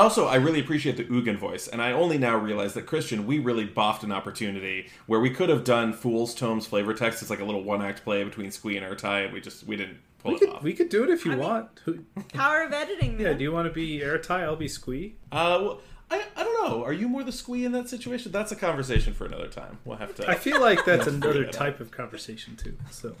also, 0.00 0.26
I 0.26 0.36
really 0.36 0.60
appreciate 0.60 0.96
the 0.96 1.04
Ugin 1.04 1.36
voice, 1.36 1.68
and 1.68 1.82
I 1.82 1.92
only 1.92 2.18
now 2.18 2.36
realize 2.36 2.74
that 2.74 2.86
Christian, 2.86 3.26
we 3.26 3.38
really 3.38 3.66
boffed 3.66 4.02
an 4.02 4.12
opportunity 4.12 4.88
where 5.06 5.20
we 5.20 5.30
could 5.30 5.48
have 5.50 5.64
done 5.64 5.92
Fool's 5.92 6.34
Tome's 6.34 6.66
flavor 6.66 6.94
text 6.94 7.22
as 7.22 7.30
like 7.30 7.40
a 7.40 7.44
little 7.44 7.62
one 7.62 7.82
act 7.82 8.02
play 8.02 8.24
between 8.24 8.50
Squee 8.50 8.76
and 8.78 8.86
Ertai, 8.86 9.24
and 9.24 9.32
we 9.34 9.40
just 9.40 9.64
we 9.66 9.76
didn't 9.76 9.98
pull 10.20 10.32
We 10.32 10.36
it 10.36 10.40
could 10.40 10.48
off. 10.50 10.62
we 10.62 10.72
could 10.72 10.88
do 10.88 11.04
it 11.04 11.10
if 11.10 11.24
you 11.26 11.32
I 11.32 11.36
want. 11.36 11.68
Who, 11.84 12.04
power 12.32 12.62
of 12.62 12.72
editing 12.72 13.20
yeah, 13.20 13.34
do 13.34 13.42
you 13.44 13.52
want 13.52 13.68
to 13.68 13.72
be 13.72 14.00
Ertai? 14.00 14.40
I'll 14.42 14.56
be 14.56 14.68
Squee. 14.68 15.14
Uh, 15.30 15.58
well, 15.62 15.80
I, 16.10 16.24
I 16.36 16.44
don't 16.44 16.68
know. 16.68 16.84
Are 16.84 16.92
you 16.92 17.08
more 17.08 17.22
the 17.22 17.32
Squee 17.32 17.64
in 17.64 17.72
that 17.72 17.88
situation? 17.88 18.32
That's 18.32 18.52
a 18.52 18.56
conversation 18.56 19.12
for 19.14 19.26
another 19.26 19.48
time. 19.48 19.78
We'll 19.84 19.96
have 19.98 20.14
to. 20.16 20.28
I 20.28 20.34
feel 20.36 20.60
like 20.60 20.84
that's 20.86 21.06
another 21.06 21.44
type 21.46 21.80
of 21.80 21.90
conversation 21.90 22.56
too. 22.56 22.76
So, 22.90 23.14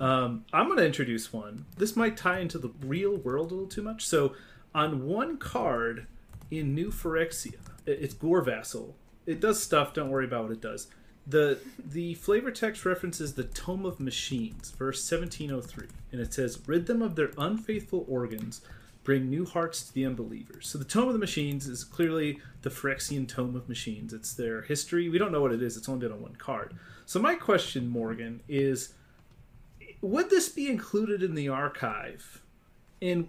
um, 0.00 0.44
I'm 0.52 0.66
going 0.66 0.78
to 0.78 0.86
introduce 0.86 1.32
one. 1.32 1.66
This 1.76 1.94
might 1.94 2.16
tie 2.16 2.38
into 2.40 2.58
the 2.58 2.70
real 2.84 3.16
world 3.16 3.50
a 3.50 3.54
little 3.54 3.68
too 3.68 3.82
much. 3.82 4.06
So, 4.06 4.34
on 4.74 5.06
one 5.06 5.36
card 5.36 6.06
in 6.50 6.74
New 6.74 6.90
Phyrexia, 6.90 7.58
it's 7.86 8.14
Gore 8.14 8.42
Vassal. 8.42 8.96
It 9.26 9.40
does 9.40 9.62
stuff. 9.62 9.94
Don't 9.94 10.10
worry 10.10 10.24
about 10.24 10.44
what 10.44 10.52
it 10.52 10.60
does. 10.60 10.88
the 11.26 11.58
The 11.84 12.14
flavor 12.14 12.50
text 12.50 12.84
references 12.84 13.34
the 13.34 13.44
Tome 13.44 13.84
of 13.86 14.00
Machines, 14.00 14.70
verse 14.70 15.08
1703, 15.08 15.88
and 16.12 16.20
it 16.20 16.32
says, 16.32 16.60
"Rid 16.66 16.86
them 16.86 17.02
of 17.02 17.16
their 17.16 17.32
unfaithful 17.36 18.04
organs." 18.08 18.62
bring 19.02 19.30
new 19.30 19.44
hearts 19.44 19.82
to 19.82 19.94
the 19.94 20.04
unbelievers. 20.04 20.68
So 20.68 20.78
the 20.78 20.84
Tome 20.84 21.08
of 21.08 21.14
the 21.14 21.18
Machines 21.18 21.66
is 21.66 21.84
clearly 21.84 22.38
the 22.62 22.70
Phyrexian 22.70 23.26
Tome 23.26 23.56
of 23.56 23.68
Machines. 23.68 24.12
It's 24.12 24.34
their 24.34 24.62
history. 24.62 25.08
We 25.08 25.18
don't 25.18 25.32
know 25.32 25.40
what 25.40 25.52
it 25.52 25.62
is. 25.62 25.76
It's 25.76 25.88
only 25.88 26.06
been 26.06 26.12
on 26.12 26.22
one 26.22 26.36
card. 26.36 26.74
So 27.06 27.18
my 27.18 27.34
question, 27.34 27.88
Morgan, 27.88 28.40
is 28.48 28.94
would 30.02 30.30
this 30.30 30.48
be 30.48 30.68
included 30.68 31.22
in 31.22 31.34
the 31.34 31.48
archive? 31.48 32.42
And 33.02 33.28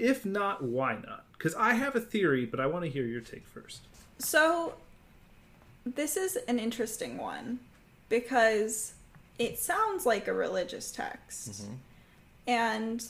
if 0.00 0.24
not, 0.24 0.62
why 0.62 0.94
not? 0.94 1.24
Because 1.32 1.54
I 1.54 1.74
have 1.74 1.94
a 1.94 2.00
theory, 2.00 2.46
but 2.46 2.60
I 2.60 2.66
want 2.66 2.84
to 2.84 2.90
hear 2.90 3.04
your 3.04 3.20
take 3.20 3.46
first. 3.46 3.82
So, 4.18 4.74
this 5.86 6.16
is 6.16 6.36
an 6.48 6.58
interesting 6.58 7.16
one 7.16 7.60
because 8.08 8.94
it 9.38 9.58
sounds 9.58 10.04
like 10.04 10.28
a 10.28 10.34
religious 10.34 10.90
text. 10.90 11.66
And 12.46 13.04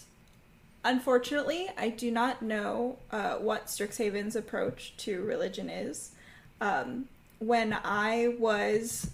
unfortunately, 0.85 1.69
I 1.77 1.89
do 1.89 2.11
not 2.11 2.43
know 2.43 2.99
uh, 3.11 3.37
what 3.37 3.67
Strixhaven's 3.67 4.37
approach 4.37 4.95
to 4.99 5.23
religion 5.25 5.69
is. 5.69 6.13
Um, 6.61 7.09
when 7.39 7.77
I 7.85 8.35
was 8.39 9.11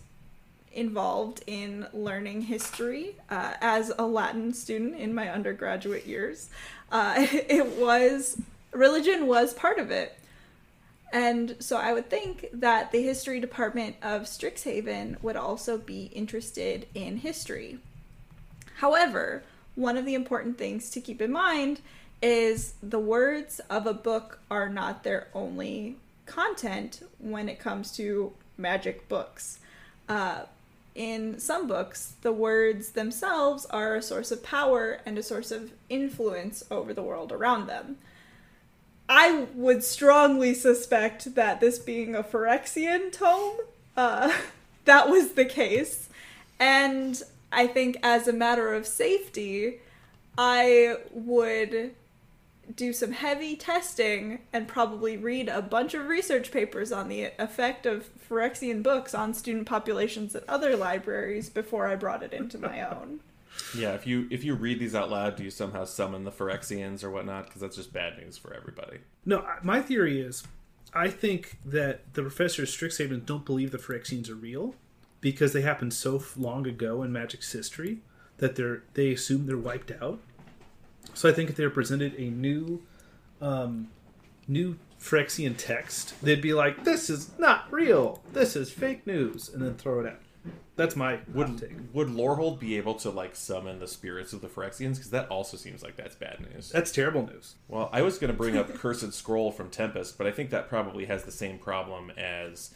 involved 0.76 1.42
in 1.46 1.86
learning 1.92 2.42
history 2.42 3.16
uh, 3.30 3.54
as 3.60 3.92
a 3.98 4.06
Latin 4.06 4.52
student 4.52 4.94
in 4.96 5.14
my 5.14 5.28
undergraduate 5.28 6.06
years, 6.06 6.50
uh, 6.92 7.14
it 7.18 7.66
was 7.78 8.40
religion 8.72 9.26
was 9.26 9.54
part 9.54 9.78
of 9.78 9.90
it. 9.90 10.18
And 11.12 11.56
so 11.60 11.76
I 11.76 11.92
would 11.92 12.10
think 12.10 12.46
that 12.52 12.92
the 12.92 13.02
history 13.02 13.40
department 13.40 13.96
of 14.02 14.22
Strixhaven 14.22 15.22
would 15.22 15.36
also 15.36 15.78
be 15.78 16.06
interested 16.06 16.86
in 16.94 17.18
history. 17.18 17.78
However, 18.76 19.42
one 19.76 19.96
of 19.96 20.04
the 20.04 20.14
important 20.14 20.58
things 20.58 20.90
to 20.90 21.00
keep 21.00 21.22
in 21.22 21.32
mind 21.32 21.80
is 22.20 22.74
the 22.82 22.98
words 22.98 23.60
of 23.70 23.86
a 23.86 23.94
book 23.94 24.40
are 24.50 24.68
not 24.68 25.04
their 25.04 25.28
only 25.32 25.96
content 26.24 27.02
when 27.18 27.48
it 27.48 27.58
comes 27.58 27.92
to 27.92 28.32
magic 28.58 29.08
books. 29.08 29.58
Uh, 30.08 30.42
in 30.96 31.38
some 31.38 31.66
books, 31.66 32.14
the 32.22 32.32
words 32.32 32.90
themselves 32.90 33.66
are 33.66 33.94
a 33.94 34.02
source 34.02 34.32
of 34.32 34.42
power 34.42 35.00
and 35.04 35.18
a 35.18 35.22
source 35.22 35.52
of 35.52 35.72
influence 35.88 36.64
over 36.70 36.94
the 36.94 37.02
world 37.02 37.32
around 37.32 37.66
them. 37.66 37.98
I 39.08 39.46
would 39.54 39.84
strongly 39.84 40.54
suspect 40.54 41.34
that 41.34 41.60
this 41.60 41.78
being 41.78 42.14
a 42.14 42.24
Phyrexian 42.24 43.12
tome, 43.12 43.58
uh, 43.96 44.32
that 44.86 45.08
was 45.08 45.32
the 45.32 45.44
case. 45.44 46.08
And 46.58 47.22
I 47.52 47.66
think 47.66 47.98
as 48.02 48.26
a 48.26 48.32
matter 48.32 48.72
of 48.72 48.86
safety, 48.86 49.80
I 50.38 50.96
would 51.12 51.94
do 52.74 52.92
some 52.92 53.12
heavy 53.12 53.56
testing 53.56 54.40
and 54.52 54.66
probably 54.66 55.16
read 55.16 55.48
a 55.48 55.62
bunch 55.62 55.94
of 55.94 56.06
research 56.06 56.50
papers 56.50 56.92
on 56.92 57.08
the 57.08 57.30
effect 57.38 57.86
of 57.86 58.08
Phyrexian 58.28 58.82
books 58.82 59.14
on 59.14 59.34
student 59.34 59.66
populations 59.66 60.34
at 60.34 60.48
other 60.48 60.76
libraries 60.76 61.48
before 61.48 61.86
I 61.86 61.96
brought 61.96 62.22
it 62.22 62.32
into 62.32 62.58
my 62.58 62.82
own. 62.90 63.20
Yeah, 63.74 63.94
if 63.94 64.06
you 64.06 64.26
if 64.30 64.44
you 64.44 64.54
read 64.54 64.78
these 64.78 64.94
out 64.94 65.10
loud, 65.10 65.36
do 65.36 65.44
you 65.44 65.50
somehow 65.50 65.84
summon 65.84 66.24
the 66.24 66.32
Phyrexians 66.32 67.02
or 67.02 67.10
whatnot? 67.10 67.46
Because 67.46 67.60
that's 67.60 67.76
just 67.76 67.92
bad 67.92 68.18
news 68.18 68.36
for 68.36 68.52
everybody. 68.52 68.98
No, 69.24 69.46
my 69.62 69.80
theory 69.80 70.20
is 70.20 70.44
I 70.92 71.08
think 71.08 71.58
that 71.64 72.14
the 72.14 72.22
professors 72.22 72.70
of 72.70 72.74
Strixhaven 72.80 73.24
don't 73.26 73.44
believe 73.44 73.70
the 73.70 73.78
Phyrexians 73.78 74.30
are 74.30 74.34
real 74.34 74.74
because 75.20 75.52
they 75.52 75.62
happened 75.62 75.94
so 75.94 76.22
long 76.36 76.66
ago 76.66 77.02
in 77.02 77.12
Magic's 77.12 77.52
history 77.52 77.98
that 78.38 78.56
they're 78.56 78.82
they 78.94 79.12
assume 79.12 79.46
they're 79.46 79.56
wiped 79.56 79.92
out. 80.00 80.20
So 81.16 81.30
I 81.30 81.32
think 81.32 81.48
if 81.48 81.56
they're 81.56 81.70
presented 81.70 82.14
a 82.18 82.28
new 82.28 82.82
um, 83.40 83.88
new 84.46 84.78
Phyrexian 85.00 85.56
text, 85.56 86.14
they'd 86.22 86.42
be 86.42 86.52
like, 86.52 86.84
"This 86.84 87.08
is 87.08 87.30
not 87.38 87.72
real. 87.72 88.22
This 88.34 88.54
is 88.54 88.70
fake 88.70 89.06
news," 89.06 89.48
and 89.48 89.62
then 89.62 89.74
throw 89.76 90.00
it 90.00 90.06
out. 90.06 90.20
That's 90.76 90.94
my 90.94 91.20
Would 91.32 91.58
take. 91.58 91.72
would 91.94 92.08
Lorehold 92.08 92.60
be 92.60 92.76
able 92.76 92.94
to 92.96 93.10
like 93.10 93.34
summon 93.34 93.78
the 93.78 93.88
spirits 93.88 94.34
of 94.34 94.42
the 94.42 94.46
Phyrexians? 94.46 94.96
Because 94.96 95.10
that 95.10 95.28
also 95.30 95.56
seems 95.56 95.82
like 95.82 95.96
that's 95.96 96.14
bad 96.14 96.46
news. 96.52 96.70
That's 96.70 96.92
terrible 96.92 97.26
news. 97.26 97.54
Well, 97.66 97.88
I 97.94 98.02
was 98.02 98.18
going 98.18 98.30
to 98.30 98.36
bring 98.36 98.58
up 98.58 98.74
Cursed 98.74 99.14
Scroll 99.14 99.50
from 99.50 99.70
Tempest, 99.70 100.18
but 100.18 100.26
I 100.26 100.32
think 100.32 100.50
that 100.50 100.68
probably 100.68 101.06
has 101.06 101.24
the 101.24 101.32
same 101.32 101.58
problem 101.58 102.10
as 102.10 102.74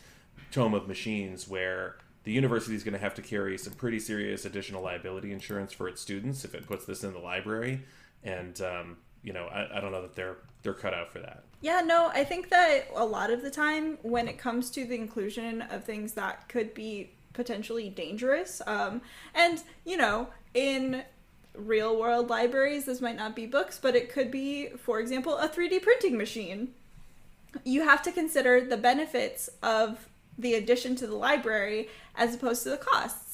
Tome 0.51 0.73
of 0.73 0.89
Machines, 0.89 1.47
where 1.47 1.97
the 2.25 2.33
university 2.33 2.75
is 2.75 2.85
going 2.85 2.95
to 2.95 3.01
have 3.01 3.15
to 3.15 3.23
carry 3.23 3.59
some 3.59 3.75
pretty 3.75 3.99
serious 3.99 4.47
additional 4.47 4.83
liability 4.83 5.31
insurance 5.31 5.75
for 5.75 5.87
its 5.87 6.01
students 6.01 6.43
if 6.45 6.55
it 6.55 6.67
puts 6.67 6.87
this 6.87 7.05
in 7.05 7.13
the 7.13 7.19
library, 7.19 7.83
and 8.25 8.61
um, 8.61 8.97
you 9.23 9.33
know, 9.33 9.47
I, 9.47 9.79
I 9.79 9.81
don't 9.81 9.93
know 9.93 10.03
that 10.03 10.15
they're 10.15 10.39
they're 10.63 10.75
cut 10.75 10.95
out 10.95 11.13
for 11.13 11.21
that. 11.21 11.45
Yeah, 11.61 11.81
no, 11.81 12.11
I 12.15 12.25
think 12.25 12.49
that 12.51 12.89
a 12.95 13.05
lot 13.05 13.31
of 13.31 13.43
the 13.43 13.51
time 13.51 13.99
when 14.03 14.29
it 14.29 14.39
comes 14.39 14.71
to 14.71 14.85
the 14.85 14.95
inclusion 14.95 15.63
of 15.63 15.85
things 15.85 16.15
that 16.15 16.49
could 16.49 16.75
be 16.75 17.11
potentially 17.33 17.89
dangerous, 17.89 18.63
um, 18.67 19.03
and 19.35 19.63
you 19.85 19.97
know, 19.97 20.29
in 20.55 21.05
real 21.55 21.99
world 21.99 22.31
libraries, 22.31 22.85
this 22.85 23.01
might 23.01 23.17
not 23.17 23.37
be 23.37 23.47
books, 23.47 23.79
but 23.81 23.95
it 23.95 24.11
could 24.11 24.31
be, 24.31 24.69
for 24.69 25.01
example, 25.01 25.37
a 25.37 25.49
3D 25.49 25.83
printing 25.83 26.17
machine. 26.17 26.75
You 27.65 27.83
have 27.83 28.03
to 28.03 28.13
consider 28.13 28.61
the 28.61 28.77
benefits 28.77 29.51
of 29.63 30.09
the 30.39 30.55
addition 30.55 30.97
to 30.97 31.07
the 31.07 31.17
library 31.17 31.89
as 32.15 32.35
opposed 32.35 32.63
to 32.63 32.71
the 32.71 32.77
costs. 32.77 33.30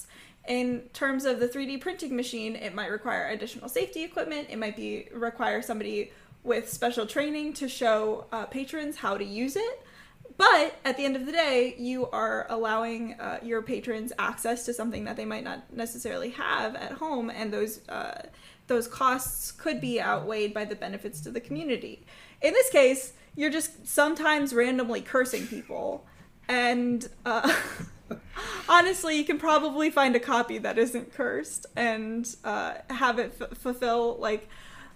In 0.49 0.83
terms 0.93 1.25
of 1.25 1.41
the 1.41 1.49
3D 1.49 1.81
printing 1.81 2.15
machine, 2.15 2.57
it 2.57 2.75
might 2.75 2.91
require 2.91 3.29
additional 3.29 3.69
safety 3.69 4.05
equipment. 4.05 4.49
It 4.51 4.59
might 4.59 4.77
be 4.77 5.09
require 5.13 5.61
somebody 5.63 6.13
with 6.45 6.73
special 6.73 7.07
training 7.07 7.55
to 7.55 7.69
show 7.69 8.27
uh, 8.31 8.47
patrons 8.47 8.97
how 8.97 9.17
to 9.17 9.25
use 9.25 9.57
it. 9.57 9.83
But 10.37 10.79
at 10.85 10.97
the 10.97 11.05
end 11.05 11.17
of 11.17 11.27
the 11.27 11.33
day, 11.33 11.75
you 11.79 12.09
are 12.11 12.47
allowing 12.51 13.15
uh, 13.15 13.39
your 13.43 13.63
patrons 13.63 14.13
access 14.19 14.65
to 14.67 14.75
something 14.75 15.05
that 15.05 15.17
they 15.17 15.25
might 15.25 15.45
not 15.45 15.73
necessarily 15.73 16.31
have 16.31 16.75
at 16.77 16.93
home, 16.93 17.31
and 17.31 17.53
those 17.53 17.87
uh, 17.89 18.23
those 18.67 18.87
costs 18.87 19.53
could 19.53 19.81
be 19.81 20.01
outweighed 20.01 20.53
by 20.53 20.65
the 20.65 20.75
benefits 20.75 21.21
to 21.23 21.31
the 21.31 21.41
community. 21.41 22.05
In 22.43 22.53
this 22.53 22.69
case, 22.71 23.13
you're 23.35 23.51
just 23.51 23.87
sometimes 23.87 24.53
randomly 24.53 25.01
cursing 25.01 25.47
people, 25.47 26.05
and 26.49 27.09
uh, 27.25 27.55
honestly, 28.69 29.17
you 29.17 29.25
can 29.25 29.39
probably 29.39 29.91
find 29.91 30.15
a 30.17 30.21
copy 30.21 30.59
that 30.59 30.79
isn't 30.79 31.13
cursed 31.13 31.67
and 31.77 32.35
uh, 32.45 32.75
have 32.91 33.19
it 33.19 33.37
f- 33.41 33.57
fulfill 33.59 34.17
like 34.19 34.49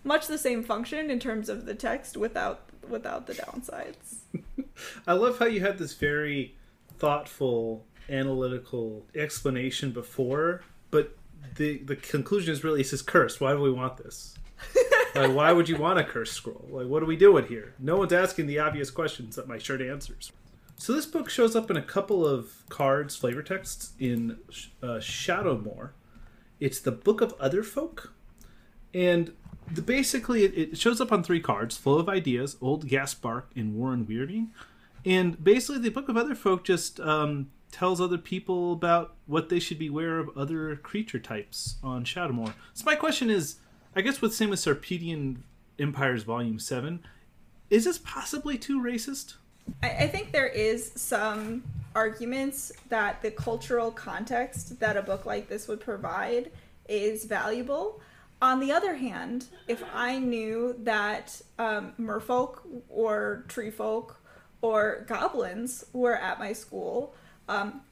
much 0.04 0.26
the 0.26 0.38
same 0.38 0.62
function 0.62 1.10
in 1.10 1.18
terms 1.18 1.48
of 1.48 1.66
the 1.66 1.74
text 1.74 2.16
without 2.16 2.62
without 2.88 3.26
the 3.26 3.34
downsides. 3.34 4.16
I 5.06 5.12
love 5.12 5.38
how 5.38 5.46
you 5.46 5.60
had 5.60 5.78
this 5.78 5.94
very 5.94 6.54
thoughtful, 6.98 7.84
analytical 8.08 9.06
explanation 9.14 9.90
before, 9.92 10.62
but 10.90 11.16
the 11.56 11.78
the 11.78 11.96
conclusion 11.96 12.52
is 12.52 12.64
really 12.64 12.80
it 12.80 12.86
says 12.86 13.02
cursed. 13.02 13.40
Why 13.40 13.52
do 13.52 13.60
we 13.60 13.70
want 13.70 13.98
this? 13.98 14.34
like, 15.14 15.32
why 15.32 15.52
would 15.52 15.68
you 15.68 15.76
want 15.76 15.98
a 15.98 16.04
cursed 16.04 16.34
scroll? 16.34 16.66
Like, 16.70 16.86
what 16.86 17.02
are 17.02 17.06
we 17.06 17.16
doing 17.16 17.46
here? 17.46 17.74
No 17.78 17.96
one's 17.96 18.12
asking 18.12 18.46
the 18.46 18.58
obvious 18.58 18.90
questions 18.90 19.36
that 19.36 19.48
my 19.48 19.58
shirt 19.58 19.80
answers. 19.80 20.32
So 20.80 20.94
this 20.94 21.04
book 21.04 21.28
shows 21.28 21.54
up 21.54 21.70
in 21.70 21.76
a 21.76 21.82
couple 21.82 22.26
of 22.26 22.64
cards, 22.70 23.14
flavor 23.14 23.42
texts 23.42 23.92
in 23.98 24.38
uh, 24.82 24.96
Shadowmoor. 24.96 25.90
It's 26.58 26.80
the 26.80 26.90
Book 26.90 27.20
of 27.20 27.34
Other 27.38 27.62
Folk, 27.62 28.14
and 28.94 29.34
the, 29.70 29.82
basically 29.82 30.44
it, 30.44 30.56
it 30.56 30.78
shows 30.78 30.98
up 30.98 31.12
on 31.12 31.22
three 31.22 31.38
cards: 31.38 31.76
Flow 31.76 31.98
of 31.98 32.08
Ideas, 32.08 32.56
Old 32.62 32.88
Gaspark, 32.88 33.44
and 33.54 33.74
Warren 33.74 34.06
Weirding. 34.06 34.48
And 35.04 35.44
basically, 35.44 35.82
the 35.82 35.90
Book 35.90 36.08
of 36.08 36.16
Other 36.16 36.34
Folk 36.34 36.64
just 36.64 36.98
um, 36.98 37.50
tells 37.70 38.00
other 38.00 38.16
people 38.16 38.72
about 38.72 39.16
what 39.26 39.50
they 39.50 39.58
should 39.58 39.78
beware 39.78 40.18
of 40.18 40.30
other 40.34 40.76
creature 40.76 41.18
types 41.18 41.76
on 41.82 42.06
Shadowmoor. 42.06 42.54
So 42.72 42.84
my 42.86 42.94
question 42.94 43.28
is, 43.28 43.56
I 43.94 44.00
guess 44.00 44.22
with 44.22 44.34
same 44.34 44.48
with 44.48 44.60
Sarpadian 44.60 45.42
Empires 45.78 46.22
Volume 46.22 46.58
Seven, 46.58 47.00
is 47.68 47.84
this 47.84 47.98
possibly 47.98 48.56
too 48.56 48.80
racist? 48.80 49.34
I, 49.82 49.90
I 49.90 50.06
think 50.08 50.32
there 50.32 50.46
is 50.46 50.92
some 50.94 51.62
arguments 51.94 52.72
that 52.88 53.20
the 53.22 53.30
cultural 53.30 53.90
context 53.90 54.78
that 54.80 54.96
a 54.96 55.02
book 55.02 55.26
like 55.26 55.48
this 55.48 55.68
would 55.68 55.80
provide 55.80 56.50
is 56.88 57.24
valuable. 57.24 58.00
On 58.42 58.60
the 58.60 58.72
other 58.72 58.94
hand, 58.94 59.46
if 59.68 59.82
I 59.92 60.18
knew 60.18 60.74
that 60.80 61.40
um, 61.58 61.92
merfolk 62.00 62.60
or 62.88 63.44
tree 63.48 63.70
folk 63.70 64.20
or 64.62 65.04
goblins 65.06 65.84
were 65.92 66.16
at 66.16 66.38
my 66.38 66.52
school, 66.52 67.14
um, 67.48 67.82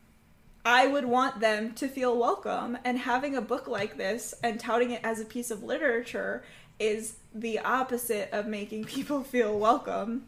I 0.65 0.87
would 0.87 1.05
want 1.05 1.41
them 1.41 1.75
to 1.75 1.89
feel 1.89 2.17
welcome. 2.17 2.79
And 2.85 2.99
having 2.99 3.37
a 3.37 3.43
book 3.43 3.69
like 3.69 3.97
this 3.97 4.35
and 4.43 4.59
touting 4.59 4.93
it 4.93 5.01
as 5.05 5.21
a 5.21 5.25
piece 5.25 5.51
of 5.51 5.63
literature 5.63 6.45
is 6.79 7.17
the 7.35 7.59
opposite 7.59 8.31
of 8.33 8.47
making 8.47 8.85
people 8.97 9.23
feel 9.23 9.59
welcome. 9.59 10.27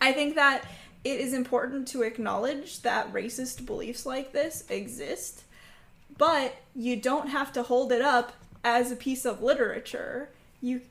I 0.00 0.12
think 0.12 0.36
that 0.36 0.64
it 1.02 1.20
is 1.20 1.32
important 1.32 1.88
to 1.88 2.02
acknowledge 2.02 2.82
that 2.82 3.12
racist 3.12 3.64
beliefs 3.64 4.04
like 4.04 4.32
this 4.32 4.64
exist, 4.68 5.44
but 6.18 6.56
you 6.74 6.96
don't 6.96 7.28
have 7.28 7.52
to 7.54 7.62
hold 7.62 7.90
it 7.92 8.02
up 8.02 8.32
as 8.62 8.92
a 8.92 8.96
piece 8.96 9.24
of 9.24 9.42
literature. 9.42 10.28
You 10.60 10.82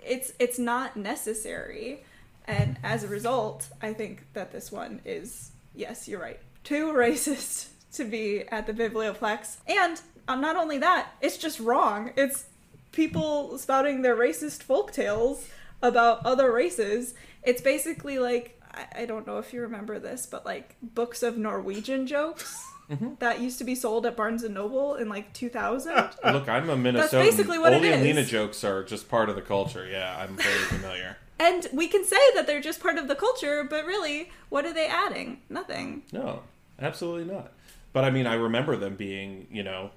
it's 0.00 0.32
it's 0.38 0.58
not 0.58 0.96
necessary. 0.96 2.04
And 2.46 2.76
as 2.82 3.04
a 3.04 3.08
result, 3.08 3.68
I 3.80 3.94
think 3.94 4.26
that 4.34 4.52
this 4.52 4.70
one 4.70 5.00
is 5.04 5.52
yes, 5.74 6.06
you're 6.08 6.20
right. 6.20 6.40
Too 6.62 6.92
racist 6.92 7.68
to 7.94 8.04
be 8.04 8.46
at 8.48 8.66
the 8.66 8.74
Biblioplex. 8.74 9.56
And 9.66 10.00
uh, 10.28 10.34
not 10.36 10.56
only 10.56 10.78
that, 10.78 11.08
it's 11.22 11.38
just 11.38 11.58
wrong. 11.58 12.12
It's 12.16 12.46
people 12.92 13.56
spouting 13.56 14.02
their 14.02 14.16
racist 14.16 14.62
folk 14.62 14.92
tales 14.92 15.48
about 15.82 16.24
other 16.26 16.52
races. 16.52 17.14
It's 17.42 17.60
basically 17.62 18.18
like 18.18 18.60
I, 18.74 19.02
I 19.02 19.06
don't 19.06 19.26
know 19.26 19.38
if 19.38 19.52
you 19.52 19.62
remember 19.62 19.98
this, 19.98 20.26
but 20.26 20.44
like 20.44 20.76
books 20.82 21.22
of 21.22 21.36
Norwegian 21.36 22.06
jokes 22.06 22.62
mm-hmm. 22.90 23.14
that 23.18 23.40
used 23.40 23.58
to 23.58 23.64
be 23.64 23.74
sold 23.74 24.06
at 24.06 24.16
Barnes 24.16 24.42
and 24.42 24.54
Noble 24.54 24.94
in 24.94 25.08
like 25.08 25.32
2000. 25.32 25.94
Look, 26.32 26.48
I'm 26.48 26.68
a 26.70 26.76
Minnesotan. 26.76 27.22
basically 27.22 27.58
what 27.58 27.72
it 27.72 27.82
Ole 27.82 27.92
and. 27.92 28.02
Lena 28.02 28.24
jokes 28.24 28.64
are 28.64 28.84
just 28.84 29.08
part 29.08 29.28
of 29.28 29.36
the 29.36 29.42
culture. 29.42 29.86
Yeah, 29.86 30.16
I'm 30.18 30.36
very 30.36 30.58
familiar. 30.64 31.16
and 31.38 31.66
we 31.72 31.88
can 31.88 32.04
say 32.04 32.20
that 32.34 32.46
they're 32.46 32.60
just 32.60 32.80
part 32.80 32.98
of 32.98 33.08
the 33.08 33.14
culture, 33.14 33.64
but 33.64 33.84
really, 33.84 34.30
what 34.48 34.64
are 34.64 34.72
they 34.72 34.86
adding? 34.86 35.42
Nothing. 35.48 36.02
No, 36.12 36.42
absolutely 36.78 37.32
not. 37.32 37.52
But 37.92 38.04
I 38.04 38.10
mean, 38.10 38.26
I 38.26 38.34
remember 38.34 38.76
them 38.76 38.96
being, 38.96 39.46
you 39.50 39.62
know, 39.62 39.90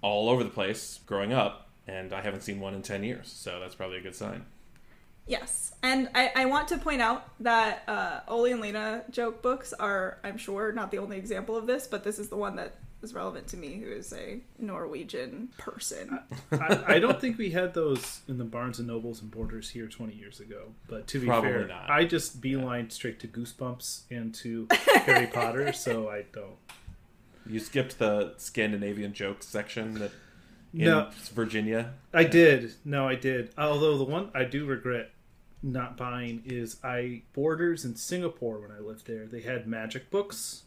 all 0.00 0.28
over 0.28 0.44
the 0.44 0.50
place 0.50 1.00
growing 1.06 1.32
up, 1.32 1.68
and 1.86 2.12
I 2.12 2.20
haven't 2.20 2.42
seen 2.42 2.60
one 2.60 2.74
in 2.74 2.82
10 2.82 3.04
years, 3.04 3.30
so 3.30 3.60
that's 3.60 3.74
probably 3.74 3.98
a 3.98 4.00
good 4.00 4.14
sign. 4.14 4.44
Yes, 5.28 5.72
and 5.82 6.08
I, 6.14 6.32
I 6.34 6.44
want 6.46 6.68
to 6.68 6.78
point 6.78 7.02
out 7.02 7.28
that 7.40 7.82
uh, 7.86 8.20
Ole 8.28 8.46
and 8.46 8.60
Lena 8.60 9.04
joke 9.10 9.42
books 9.42 9.72
are, 9.74 10.18
I'm 10.24 10.38
sure, 10.38 10.72
not 10.72 10.90
the 10.90 10.98
only 10.98 11.18
example 11.18 11.54
of 11.56 11.66
this, 11.66 11.86
but 11.86 12.02
this 12.02 12.18
is 12.18 12.28
the 12.28 12.36
one 12.36 12.56
that 12.56 12.76
is 13.02 13.14
relevant 13.14 13.46
to 13.48 13.56
me, 13.56 13.74
who 13.78 13.90
is 13.92 14.12
a 14.12 14.40
Norwegian 14.58 15.50
person. 15.58 16.18
I, 16.50 16.94
I 16.94 16.98
don't 16.98 17.20
think 17.20 17.38
we 17.38 17.50
had 17.50 17.74
those 17.74 18.22
in 18.26 18.38
the 18.38 18.44
Barnes 18.44 18.78
and 18.78 18.88
Nobles 18.88 19.20
and 19.22 19.30
Borders 19.30 19.70
here 19.70 19.86
20 19.86 20.14
years 20.14 20.40
ago. 20.40 20.72
But 20.88 21.06
to 21.08 21.20
be 21.20 21.26
Probably 21.26 21.50
fair, 21.50 21.68
not. 21.68 21.90
I 21.90 22.04
just 22.06 22.40
beelined 22.40 22.90
straight 22.90 23.20
to 23.20 23.28
Goosebumps 23.28 24.02
and 24.10 24.34
to 24.36 24.66
Harry 25.04 25.26
Potter, 25.28 25.72
so 25.74 26.08
I 26.08 26.24
don't. 26.32 26.56
You 27.46 27.60
skipped 27.60 27.98
the 27.98 28.34
Scandinavian 28.38 29.12
jokes 29.12 29.46
section 29.46 29.94
that 29.94 30.10
in 30.74 30.84
No. 30.86 31.10
Virginia. 31.34 31.92
I 32.12 32.24
did. 32.24 32.74
No, 32.84 33.06
I 33.08 33.14
did. 33.14 33.50
Although 33.56 33.96
the 33.96 34.04
one 34.04 34.30
I 34.34 34.44
do 34.44 34.66
regret 34.66 35.10
not 35.62 35.96
buying 35.96 36.42
is 36.44 36.76
I 36.84 37.22
Borders 37.32 37.84
in 37.84 37.96
Singapore 37.96 38.60
when 38.60 38.70
I 38.70 38.78
lived 38.80 39.06
there. 39.06 39.26
They 39.26 39.40
had 39.40 39.66
magic 39.66 40.10
books, 40.10 40.62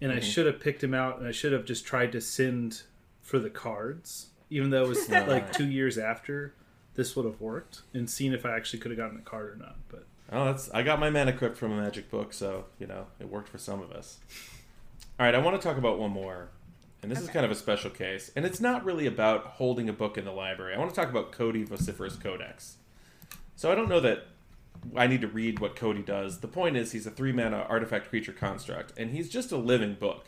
and 0.00 0.10
I 0.12 0.16
mhm. 0.16 0.22
should 0.22 0.46
have 0.46 0.60
picked 0.60 0.80
them 0.80 0.94
out, 0.94 1.18
and 1.18 1.26
I 1.26 1.32
should 1.32 1.52
have 1.52 1.64
just 1.64 1.84
tried 1.84 2.12
to 2.12 2.20
send 2.20 2.82
for 3.22 3.38
the 3.38 3.50
cards, 3.50 4.28
even 4.50 4.70
though 4.70 4.84
it 4.84 4.88
was 4.88 5.08
Right. 5.08 5.28
like 5.28 5.52
two 5.52 5.68
years 5.68 5.98
after. 5.98 6.54
This 6.94 7.14
would 7.14 7.26
have 7.26 7.42
worked, 7.42 7.82
and 7.92 8.08
seen 8.08 8.32
if 8.32 8.46
I 8.46 8.56
actually 8.56 8.78
could 8.78 8.90
have 8.90 8.96
gotten 8.96 9.18
a 9.18 9.22
card 9.22 9.52
or 9.52 9.56
not. 9.56 9.76
But 9.88 10.06
Oh, 10.32 10.46
that's 10.46 10.70
I 10.70 10.82
got 10.82 10.98
my 10.98 11.10
mana 11.10 11.32
crypt 11.32 11.56
from 11.58 11.72
a 11.72 11.80
magic 11.80 12.10
book, 12.10 12.32
so 12.32 12.64
you 12.78 12.86
know 12.86 13.06
it 13.20 13.28
worked 13.28 13.48
for 13.48 13.58
some 13.58 13.82
of 13.82 13.92
us. 13.92 14.18
All 15.20 15.26
right, 15.26 15.34
I 15.34 15.38
want 15.38 15.60
to 15.60 15.66
talk 15.68 15.76
about 15.76 15.98
one 15.98 16.10
more, 16.10 16.48
and 17.02 17.10
this 17.12 17.20
is 17.20 17.28
kind 17.28 17.44
of 17.44 17.50
a 17.50 17.54
special 17.54 17.90
case, 17.90 18.30
and 18.34 18.44
it's 18.46 18.60
not 18.60 18.84
really 18.84 19.06
about 19.06 19.44
holding 19.46 19.88
a 19.88 19.92
book 19.92 20.16
in 20.16 20.24
the 20.24 20.32
library. 20.32 20.74
I 20.74 20.78
want 20.78 20.90
to 20.90 20.96
talk 20.96 21.10
about 21.10 21.32
Codie 21.32 21.68
Vociferous 21.68 22.16
Codex. 22.18 22.76
So 23.56 23.72
I 23.72 23.74
don't 23.74 23.88
know 23.88 24.00
that 24.00 24.26
I 24.94 25.06
need 25.06 25.22
to 25.22 25.28
read 25.28 25.58
what 25.58 25.74
Codie 25.74 26.04
does. 26.04 26.40
The 26.40 26.48
point 26.48 26.76
is, 26.76 26.92
he's 26.92 27.06
a 27.06 27.10
three 27.10 27.32
mana 27.32 27.66
artifact 27.68 28.10
creature 28.10 28.32
construct, 28.32 28.92
and 28.98 29.10
he's 29.10 29.28
just 29.28 29.50
a 29.50 29.56
living 29.56 29.94
book. 29.94 30.26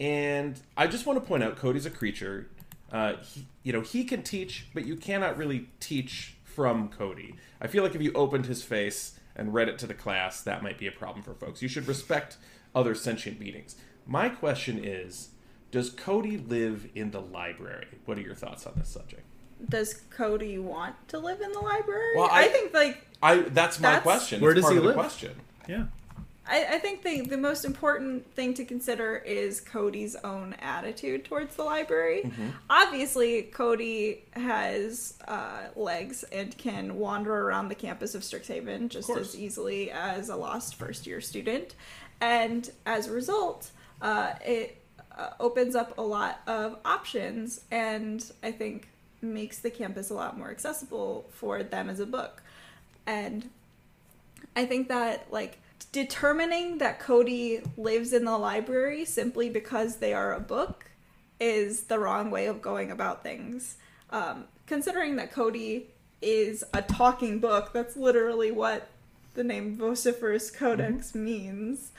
And 0.00 0.60
I 0.76 0.88
just 0.88 1.06
want 1.06 1.22
to 1.22 1.26
point 1.26 1.44
out, 1.44 1.56
Codie's 1.56 1.86
a 1.86 1.90
creature. 1.90 2.50
Uh, 2.92 3.14
he, 3.22 3.46
you 3.62 3.72
know, 3.72 3.80
he 3.80 4.04
can 4.04 4.22
teach, 4.22 4.66
but 4.74 4.84
you 4.84 4.96
cannot 4.96 5.38
really 5.38 5.68
teach 5.78 6.34
from 6.44 6.88
Codie. 6.88 7.36
I 7.60 7.68
feel 7.68 7.82
like 7.82 7.94
if 7.94 8.02
you 8.02 8.12
opened 8.12 8.46
his 8.46 8.62
face 8.62 9.18
and 9.36 9.54
read 9.54 9.68
it 9.68 9.78
to 9.78 9.86
the 9.86 9.94
class, 9.94 10.42
that 10.42 10.62
might 10.62 10.78
be 10.78 10.86
a 10.86 10.92
problem 10.92 11.22
for 11.22 11.34
folks. 11.34 11.62
You 11.62 11.68
should 11.68 11.86
respect 11.88 12.36
other 12.74 12.94
sentient 12.94 13.38
beings. 13.38 13.76
My 14.06 14.28
question 14.28 14.84
is, 14.84 15.30
does 15.70 15.90
Codie 15.90 16.48
live 16.48 16.88
in 16.94 17.12
the 17.12 17.20
library? 17.20 17.86
What 18.04 18.18
are 18.18 18.22
your 18.22 18.34
thoughts 18.34 18.66
on 18.66 18.74
this 18.76 18.88
subject? 18.88 19.24
Does 19.68 20.02
Codie 20.16 20.60
want 20.62 20.94
to 21.08 21.18
live 21.18 21.40
in 21.40 21.52
the 21.52 21.60
library? 21.60 22.16
Well, 22.16 22.28
I, 22.30 22.44
I- 22.44 22.48
think 22.48 22.74
like 22.74 23.06
I 23.22 23.36
that's 23.40 23.78
my 23.80 23.88
That's- 23.88 24.02
question. 24.02 24.40
Where 24.40 24.50
It's 24.52 24.56
does 24.60 24.64
part 24.64 24.72
he 24.74 24.78
of 24.78 24.82
the 24.84 24.88
live? 24.88 24.96
question. 24.96 25.32
yeah, 25.68 25.84
I, 26.46 26.64
I 26.74 26.78
think 26.78 27.02
the 27.02 27.22
the 27.22 27.38
most 27.38 27.64
important 27.64 28.30
thing 28.34 28.52
to 28.54 28.64
consider 28.66 29.16
is 29.16 29.62
Codie's 29.62 30.14
own 30.16 30.54
attitude 30.60 31.24
towards 31.24 31.56
the 31.56 31.64
library. 31.64 32.30
Obviously, 32.68 33.44
Codie 33.52 34.18
has 34.32 35.14
uh, 35.26 35.68
legs 35.76 36.22
and 36.24 36.56
can 36.58 36.96
wander 36.98 37.32
around 37.48 37.68
the 37.68 37.74
campus 37.74 38.14
of 38.14 38.20
Strixhaven 38.22 38.88
just 38.90 39.06
course. 39.06 39.20
as 39.34 39.36
easily 39.38 39.90
as 39.90 40.28
a 40.28 40.36
lost 40.36 40.74
first 40.74 41.06
year 41.06 41.20
student, 41.22 41.74
and 42.20 42.70
as 42.84 43.06
a 43.08 43.12
result, 43.12 43.70
uh, 44.02 44.32
it 44.44 44.76
uh, 45.16 45.30
opens 45.40 45.74
up 45.74 45.96
a 45.96 46.02
lot 46.02 46.40
of 46.46 46.76
options, 46.84 47.62
and 47.70 48.30
I 48.42 48.50
think 48.52 48.88
makes 49.32 49.58
the 49.58 49.70
campus 49.70 50.10
a 50.10 50.14
lot 50.14 50.36
more 50.36 50.50
accessible 50.50 51.26
for 51.32 51.62
them 51.62 51.88
as 51.88 52.00
a 52.00 52.06
book, 52.06 52.42
and 53.06 53.48
I 54.56 54.66
think 54.66 54.88
that 54.88 55.26
like 55.30 55.58
determining 55.92 56.78
that 56.78 57.00
Codie 57.00 57.64
lives 57.76 58.12
in 58.12 58.24
the 58.24 58.36
library 58.36 59.04
simply 59.04 59.48
because 59.48 59.96
they 59.96 60.12
are 60.12 60.34
a 60.34 60.40
book 60.40 60.90
is 61.40 61.84
the 61.84 61.98
wrong 61.98 62.30
way 62.30 62.46
of 62.46 62.62
going 62.62 62.90
about 62.90 63.22
things. 63.22 63.76
Um, 64.10 64.44
considering 64.66 65.16
that 65.16 65.32
Codie 65.32 65.84
is 66.22 66.64
a 66.72 66.82
talking 66.82 67.38
book, 67.38 67.72
that's 67.72 67.96
literally 67.96 68.50
what 68.50 68.88
the 69.34 69.44
name 69.44 69.76
Vociferous 69.76 70.50
Codex 70.50 71.14
means. 71.14 71.92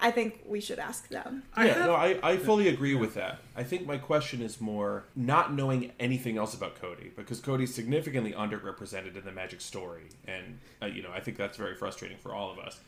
I 0.00 0.10
think 0.10 0.40
we 0.46 0.60
should 0.60 0.78
ask 0.78 1.08
them. 1.08 1.44
I 1.54 1.66
yeah, 1.66 1.74
have- 1.74 1.86
no, 1.86 1.94
I, 1.94 2.18
I 2.22 2.36
fully 2.36 2.68
agree 2.68 2.94
with 2.94 3.14
that. 3.14 3.38
I 3.56 3.62
think 3.62 3.86
my 3.86 3.96
question 3.96 4.42
is 4.42 4.60
more 4.60 5.04
not 5.16 5.54
knowing 5.54 5.92
anything 5.98 6.36
else 6.36 6.52
about 6.54 6.80
Codie 6.80 7.14
because 7.16 7.40
Codie's 7.40 7.74
significantly 7.74 8.32
underrepresented 8.32 9.16
in 9.16 9.24
the 9.24 9.32
Magic 9.32 9.60
story, 9.60 10.04
and 10.26 10.58
uh, 10.82 10.86
you 10.86 11.02
know 11.02 11.10
I 11.12 11.20
think 11.20 11.36
that's 11.36 11.56
very 11.56 11.74
frustrating 11.74 12.18
for 12.18 12.34
all 12.34 12.52
of 12.52 12.58
us. 12.58 12.80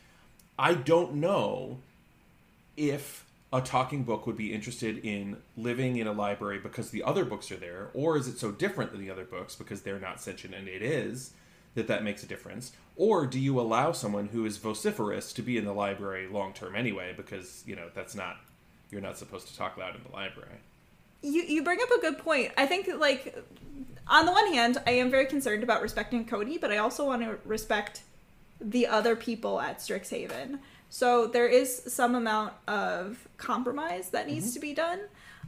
I 0.59 0.73
don't 0.73 1.15
know 1.15 1.79
if 2.75 3.25
a 3.53 3.61
talking 3.61 4.03
book 4.03 4.27
would 4.27 4.37
be 4.37 4.53
interested 4.53 4.97
in 5.05 5.37
living 5.55 5.97
in 5.97 6.07
a 6.07 6.11
library 6.11 6.59
because 6.59 6.91
the 6.91 7.03
other 7.03 7.23
books 7.23 7.51
are 7.51 7.57
there, 7.57 7.89
or 7.93 8.17
is 8.17 8.27
it 8.27 8.37
so 8.37 8.51
different 8.51 8.91
than 8.91 8.99
the 8.99 9.09
other 9.09 9.23
books 9.23 9.55
because 9.55 9.81
they're 9.81 9.99
not 9.99 10.21
sentient 10.21 10.53
and 10.53 10.67
it 10.67 10.81
is 10.81 11.31
that 11.75 11.87
that 11.87 12.03
makes 12.03 12.23
a 12.23 12.27
difference? 12.27 12.73
Or 12.97 13.27
do 13.27 13.39
you 13.39 13.59
allow 13.59 13.91
someone 13.91 14.27
who 14.27 14.45
is 14.45 14.57
vociferous 14.57 15.31
to 15.33 15.43
be 15.43 15.57
in 15.57 15.65
the 15.65 15.73
library 15.73 16.27
long 16.27 16.53
term 16.53 16.75
anyway 16.75 17.13
because 17.15 17.63
you 17.65 17.75
know 17.75 17.89
that's 17.93 18.15
not 18.15 18.37
you're 18.89 19.01
not 19.01 19.17
supposed 19.17 19.47
to 19.47 19.55
talk 19.55 19.77
loud 19.77 19.95
in 19.95 20.01
the 20.03 20.11
library. 20.11 20.59
You 21.21 21.43
you 21.43 21.63
bring 21.63 21.79
up 21.81 21.91
a 21.91 22.01
good 22.01 22.17
point. 22.17 22.51
I 22.57 22.65
think 22.65 22.89
like 22.99 23.37
on 24.07 24.25
the 24.25 24.31
one 24.31 24.51
hand, 24.53 24.81
I 24.87 24.91
am 24.91 25.11
very 25.11 25.25
concerned 25.25 25.63
about 25.63 25.81
respecting 25.81 26.25
Codie, 26.25 26.59
but 26.59 26.71
I 26.71 26.77
also 26.77 27.05
want 27.05 27.21
to 27.21 27.37
respect 27.45 28.01
the 28.59 28.87
other 28.87 29.15
people 29.15 29.59
at 29.59 29.79
Strixhaven. 29.79 30.59
So 30.89 31.27
there 31.27 31.47
is 31.47 31.83
some 31.87 32.15
amount 32.15 32.53
of 32.67 33.27
compromise 33.37 34.09
that 34.09 34.25
needs 34.25 34.53
to 34.53 34.59
be 34.59 34.73
done, 34.73 35.01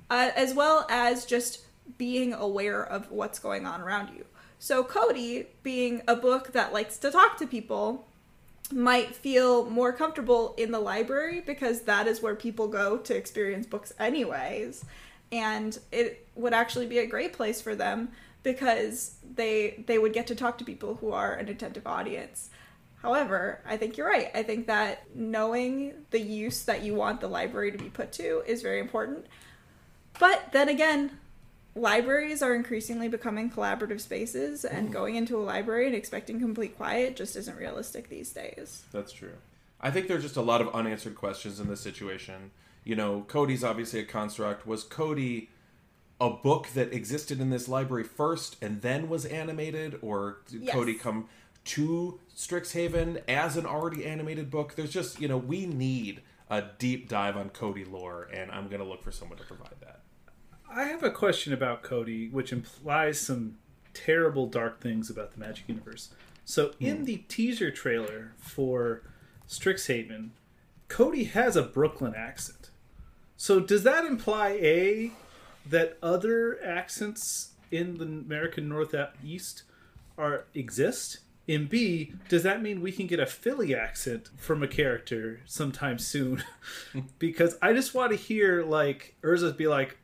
uh, 0.09 0.31
as 0.35 0.53
well 0.53 0.85
as 0.89 1.25
just 1.25 1.65
being 1.97 2.33
aware 2.33 2.83
of 2.83 3.09
what's 3.09 3.39
going 3.39 3.65
on 3.65 3.81
around 3.81 4.09
you. 4.15 4.25
So 4.59 4.83
Codie, 4.83 5.47
being 5.63 6.01
a 6.05 6.17
book 6.17 6.51
that 6.51 6.73
likes 6.73 6.97
to 6.99 7.11
talk 7.11 7.37
to 7.37 7.47
people, 7.47 8.05
might 8.71 9.15
feel 9.15 9.69
more 9.69 9.93
comfortable 9.93 10.53
in 10.57 10.71
the 10.71 10.79
library 10.79 11.41
because 11.41 11.81
that 11.81 12.07
is 12.07 12.21
where 12.21 12.35
people 12.35 12.67
go 12.67 12.97
to 12.97 13.15
experience 13.15 13.65
books 13.65 13.93
anyways. 13.97 14.85
And 15.31 15.79
it 15.91 16.27
would 16.35 16.53
actually 16.53 16.87
be 16.87 16.99
a 16.99 17.07
great 17.07 17.33
place 17.33 17.61
for 17.61 17.73
them 17.73 18.09
because 18.43 19.15
they 19.35 19.83
they 19.87 19.97
would 19.97 20.13
get 20.13 20.27
to 20.27 20.35
talk 20.35 20.57
to 20.57 20.65
people 20.65 20.95
who 20.95 21.11
are 21.11 21.33
an 21.33 21.49
attentive 21.49 21.87
audience. 21.87 22.49
However 23.01 23.61
i 23.65 23.77
think 23.77 23.95
you're 23.97 24.07
right. 24.07 24.29
I 24.35 24.43
think 24.43 24.67
that 24.67 25.03
knowing 25.15 25.93
the 26.11 26.19
use 26.19 26.63
that 26.63 26.83
you 26.83 26.95
want 26.95 27.21
the 27.21 27.27
library 27.27 27.71
to 27.71 27.77
be 27.77 27.89
put 27.89 28.11
to 28.13 28.43
is 28.45 28.61
very 28.61 28.79
important. 28.79 29.25
But 30.19 30.51
then 30.51 30.67
again 30.67 31.18
libraries 31.75 32.41
are 32.41 32.55
increasingly 32.55 33.07
becoming 33.07 33.49
collaborative 33.49 34.01
spaces 34.01 34.65
and 34.65 34.91
going 34.91 35.15
into 35.15 35.37
a 35.37 35.43
library 35.43 35.85
and 35.87 35.95
expecting 35.95 36.39
complete 36.39 36.75
quiet 36.75 37.15
just 37.15 37.35
isn't 37.35 37.57
realistic 37.57 38.09
these 38.09 38.31
days 38.31 38.83
That's 38.91 39.11
true. 39.11 39.33
I 39.81 39.91
think 39.91 40.07
there's 40.07 40.23
just 40.23 40.35
a 40.35 40.41
lot 40.41 40.61
of 40.61 40.69
unanswered 40.75 41.15
questions 41.15 41.59
in 41.59 41.67
this 41.69 41.79
situation. 41.79 42.51
You 42.83 42.95
know, 42.95 43.25
Codie's 43.27 43.63
obviously 43.63 44.01
a 44.01 44.03
construct. 44.03 44.67
Was 44.67 44.83
Codie 44.83 45.47
a 46.19 46.29
book 46.29 46.67
that 46.73 46.91
existed 46.93 47.39
in 47.39 47.49
this 47.49 47.69
library 47.69 48.03
first 48.03 48.57
and 48.61 48.81
then 48.81 49.07
was 49.07 49.25
animated, 49.25 49.97
or 50.01 50.39
did 50.49 50.63
Yes. 50.63 50.75
Codie 50.75 50.99
come 50.99 51.29
to 51.65 52.19
Strixhaven 52.35 53.21
as 53.27 53.55
an 53.55 53.65
already 53.65 54.05
animated 54.05 54.51
book? 54.51 54.75
There's 54.75 54.91
just, 54.91 55.21
you 55.21 55.27
know, 55.29 55.37
we 55.37 55.65
need 55.65 56.21
a 56.49 56.61
deep 56.77 57.07
dive 57.07 57.37
on 57.37 57.49
Codie 57.51 57.89
lore, 57.89 58.27
and 58.33 58.51
I'm 58.51 58.67
going 58.67 58.81
to 58.81 58.87
look 58.87 59.01
for 59.01 59.11
someone 59.11 59.37
to 59.37 59.45
provide 59.45 59.75
that. 59.81 59.98
I 60.69 60.83
have 60.83 61.03
a 61.03 61.11
question 61.11 61.51
about 61.53 61.83
Codie, 61.83 62.31
which 62.31 62.51
implies 62.51 63.19
some 63.19 63.57
terrible 63.93 64.45
dark 64.47 64.81
things 64.81 65.09
about 65.09 65.33
the 65.33 65.39
Magic 65.39 65.67
Universe. 65.67 66.09
So 66.45 66.69
Hmm. 66.79 66.85
in 66.85 67.05
the 67.05 67.17
teaser 67.27 67.71
trailer 67.71 68.33
for 68.37 69.01
Strixhaven, 69.47 70.29
Codie 70.87 71.29
has 71.31 71.55
a 71.55 71.63
Brooklyn 71.63 72.13
accent. 72.15 72.69
So 73.37 73.59
does 73.59 73.83
that 73.83 74.05
imply 74.05 74.49
a 74.61 75.11
that 75.65 75.97
other 76.01 76.61
accents 76.63 77.51
in 77.71 77.97
the 77.97 78.05
American 78.05 78.67
Northeast 78.69 79.63
are 80.17 80.45
exist? 80.53 81.19
And 81.47 81.67
B, 81.67 82.13
does 82.27 82.43
that 82.43 82.61
mean 82.61 82.81
we 82.81 82.91
can 82.91 83.07
get 83.07 83.19
a 83.19 83.25
Philly 83.25 83.73
accent 83.73 84.29
from 84.37 84.61
a 84.61 84.67
character 84.67 85.41
sometime 85.45 85.97
soon? 85.97 86.43
because 87.19 87.57
I 87.61 87.73
just 87.73 87.93
want 87.95 88.11
to 88.11 88.17
hear 88.17 88.63
like 88.63 89.15
Urza 89.23 89.55
be 89.57 89.67
like, 89.67 89.97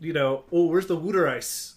you 0.00 0.12
know, 0.12 0.44
oh, 0.52 0.66
where's 0.66 0.86
the 0.86 0.96
Wooder 0.96 1.28
ice? 1.28 1.74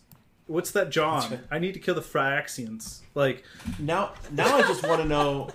What's 0.47 0.71
that 0.71 0.89
John? 0.89 1.41
I 1.51 1.59
need 1.59 1.73
to 1.75 1.79
kill 1.79 1.95
the 1.95 2.01
Phyrexians. 2.01 3.01
Like, 3.13 3.43
Now, 3.77 4.13
now 4.31 4.57
I 4.57 4.61
just 4.63 4.87
want 4.87 5.01
to 5.01 5.07
know. 5.07 5.49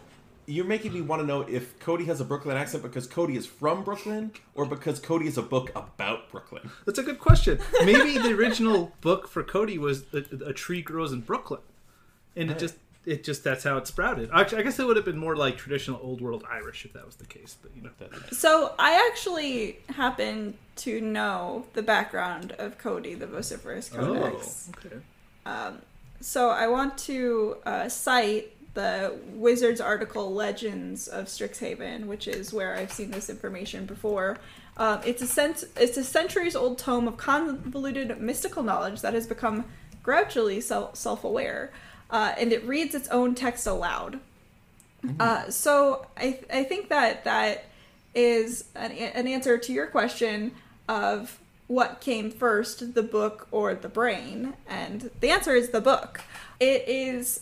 You're 0.47 0.67
making 0.67 0.93
me 0.93 1.01
want 1.01 1.23
to 1.23 1.27
know 1.27 1.41
if 1.41 1.79
Codie 1.79 2.05
has 2.05 2.21
a 2.21 2.25
Brooklyn 2.25 2.57
accent 2.57 2.83
because 2.83 3.09
Codie 3.09 3.37
is 3.37 3.47
from 3.47 3.83
Brooklyn, 3.83 4.31
or 4.55 4.67
because 4.67 5.01
Codie 5.01 5.27
is 5.27 5.39
a 5.39 5.43
book 5.43 5.71
about 5.75 6.31
Brooklyn. 6.31 6.71
that's 6.85 6.99
a 6.99 7.03
good 7.03 7.19
question. 7.19 7.59
Maybe 7.83 8.19
the 8.19 8.35
original 8.35 8.93
book 9.01 9.27
for 9.27 9.43
Codie 9.43 9.79
was 9.79 10.05
a, 10.13 10.19
a 10.47 10.53
tree 10.53 10.83
grows 10.83 11.13
in 11.13 11.23
Brooklyn, 11.23 11.63
and 12.37 12.51
it 12.51 12.59
just 12.59 12.77
it 13.07 13.25
just 13.25 13.45
that's 13.45 13.65
how 13.65 13.77
it 13.77 13.87
sprouted. 13.87 14.31
Actually, 14.33 14.59
I 14.59 14.63
guess 14.63 14.79
it 14.79 14.87
would 14.87 14.97
have 14.97 15.05
been 15.05 15.19
more 15.19 15.37
like 15.37 15.57
traditional 15.57 16.01
old 16.03 16.21
world 16.21 16.45
Irish 16.51 16.85
if 16.85 16.93
that 16.95 17.05
was 17.05 17.17
the 17.17 17.27
case. 17.27 17.57
But 17.63 17.73
you 17.77 17.83
know, 17.83 17.91
So 18.33 18.75
I 18.79 19.09
actually 19.11 19.79
happen 19.91 20.57
to 20.77 21.01
know 21.01 21.67
the 21.75 21.83
background 21.83 22.53
of 22.59 22.79
Codie, 22.79 23.19
the 23.19 23.27
vociferous 23.27 23.89
codex. 23.89 24.71
Oh, 24.77 24.87
okay. 24.87 25.77
So 26.21 26.49
I 26.49 26.69
want 26.69 26.97
to 26.99 27.57
uh, 27.67 27.89
cite 27.89 28.51
the 28.73 29.15
Wizards 29.35 29.81
article 29.81 30.33
"Legends 30.33 31.07
of 31.07 31.27
Strixhaven," 31.27 32.07
which 32.07 32.27
is 32.27 32.53
where 32.53 32.75
I've 32.75 32.93
seen 32.93 33.11
this 33.11 33.29
information 33.29 33.85
before. 33.87 34.39
Um, 34.77 35.01
it's 35.05 35.23
a 35.23 35.27
cent- 35.27 35.65
it's 35.77 35.97
a 35.97 36.03
centuries-old 36.03 36.79
tome 36.79 37.07
of 37.07 37.17
convoluted 37.17 38.19
mystical 38.21 38.63
knowledge 38.63 39.03
that 39.03 39.15
has 39.15 39.27
become 39.27 39.67
gradually 40.03 40.61
self- 40.61 40.97
self-aware, 40.97 41.71
uh, 42.11 42.35
and 42.39 42.53
it 42.53 42.65
reads 42.65 42.95
its 42.95 43.09
own 43.09 43.35
text 43.35 43.67
aloud. 43.67 44.21
Uh, 45.21 45.51
so 45.51 46.07
I 46.17 46.31
th- 46.31 46.47
I 46.51 46.65
think 46.65 46.89
that 46.89 47.25
that 47.25 47.67
is 48.15 48.65
an, 48.75 48.91
an 48.93 49.27
answer 49.27 49.59
to 49.59 49.73
your 49.73 49.87
question 49.87 50.53
of 50.89 51.39
what 51.67 52.01
came 52.01 52.31
first, 52.31 52.95
the 52.95 53.03
book 53.03 53.47
or 53.51 53.75
the 53.75 53.89
brain, 53.89 54.55
and 54.67 55.11
the 55.21 55.31
answer 55.31 55.55
is 55.55 55.71
the 55.71 55.81
book. 55.81 56.21
It 56.59 56.89
is 56.89 57.41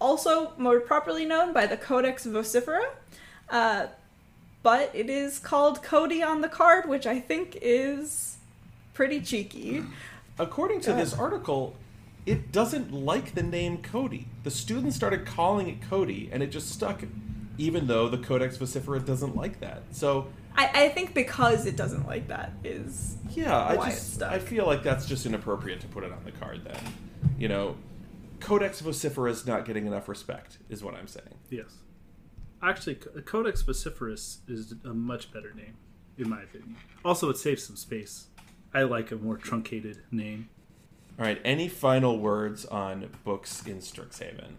also 0.00 0.52
more 0.58 0.80
properly 0.80 1.24
known 1.24 1.52
by 1.52 1.66
the 1.66 1.76
Codex 1.76 2.26
Vocifera, 2.26 2.86
uh, 3.50 3.86
but 4.62 4.90
it 4.94 5.08
is 5.08 5.38
called 5.38 5.82
Codie 5.82 6.26
on 6.26 6.40
the 6.40 6.48
card, 6.48 6.88
which 6.88 7.06
I 7.06 7.20
think 7.20 7.58
is 7.62 8.38
pretty 8.92 9.20
cheeky. 9.20 9.84
According 10.38 10.80
to 10.82 10.92
this 10.92 11.12
article, 11.14 11.74
it 12.26 12.52
doesn't 12.52 12.92
like 12.92 13.34
the 13.34 13.42
name 13.42 13.78
Codie. 13.78 14.26
The 14.42 14.50
students 14.50 14.96
started 14.96 15.26
calling 15.26 15.68
it 15.68 15.80
Codie, 15.80 16.28
and 16.32 16.42
it 16.42 16.48
just 16.48 16.70
stuck, 16.70 17.02
even 17.58 17.86
though 17.86 18.08
the 18.08 18.18
Codex 18.18 18.56
Vocifera 18.56 19.04
doesn't 19.04 19.36
like 19.36 19.60
that. 19.60 19.82
So, 19.90 20.28
I, 20.56 20.70
I 20.74 20.88
think 20.90 21.14
because 21.14 21.66
it 21.66 21.76
doesn't 21.76 22.06
like 22.06 22.28
that 22.28 22.52
is 22.62 23.16
yeah, 23.30 23.66
I 23.66 23.76
just 23.76 23.88
it's 23.88 24.00
stuck. 24.00 24.32
I 24.32 24.38
feel 24.38 24.66
like 24.66 24.82
that's 24.82 25.06
just 25.06 25.26
inappropriate 25.26 25.80
to 25.80 25.86
put 25.88 26.04
it 26.04 26.12
on 26.12 26.24
the 26.24 26.32
card. 26.32 26.64
Then, 26.64 26.78
you 27.38 27.48
know, 27.48 27.76
Codex 28.40 28.80
Vocifera 28.80 29.30
is 29.30 29.46
not 29.46 29.64
getting 29.64 29.86
enough 29.86 30.08
respect, 30.08 30.58
is 30.68 30.82
what 30.82 30.94
I'm 30.94 31.08
saying. 31.08 31.34
Yes. 31.50 31.70
Actually, 32.62 32.94
Codex 32.94 33.62
Vociferus 33.62 34.38
is 34.48 34.74
a 34.84 34.94
much 34.94 35.30
better 35.32 35.52
name, 35.52 35.76
in 36.16 36.30
my 36.30 36.42
opinion. 36.42 36.76
Also, 37.04 37.28
it 37.28 37.36
saves 37.36 37.62
some 37.64 37.76
space. 37.76 38.28
I 38.72 38.82
like 38.82 39.10
a 39.10 39.16
more 39.16 39.36
truncated 39.36 40.02
name. 40.10 40.48
All 41.16 41.24
right, 41.24 41.40
any 41.44 41.68
final 41.68 42.18
words 42.18 42.66
on 42.66 43.08
books 43.24 43.64
in 43.66 43.78
Strixhaven? 43.78 44.54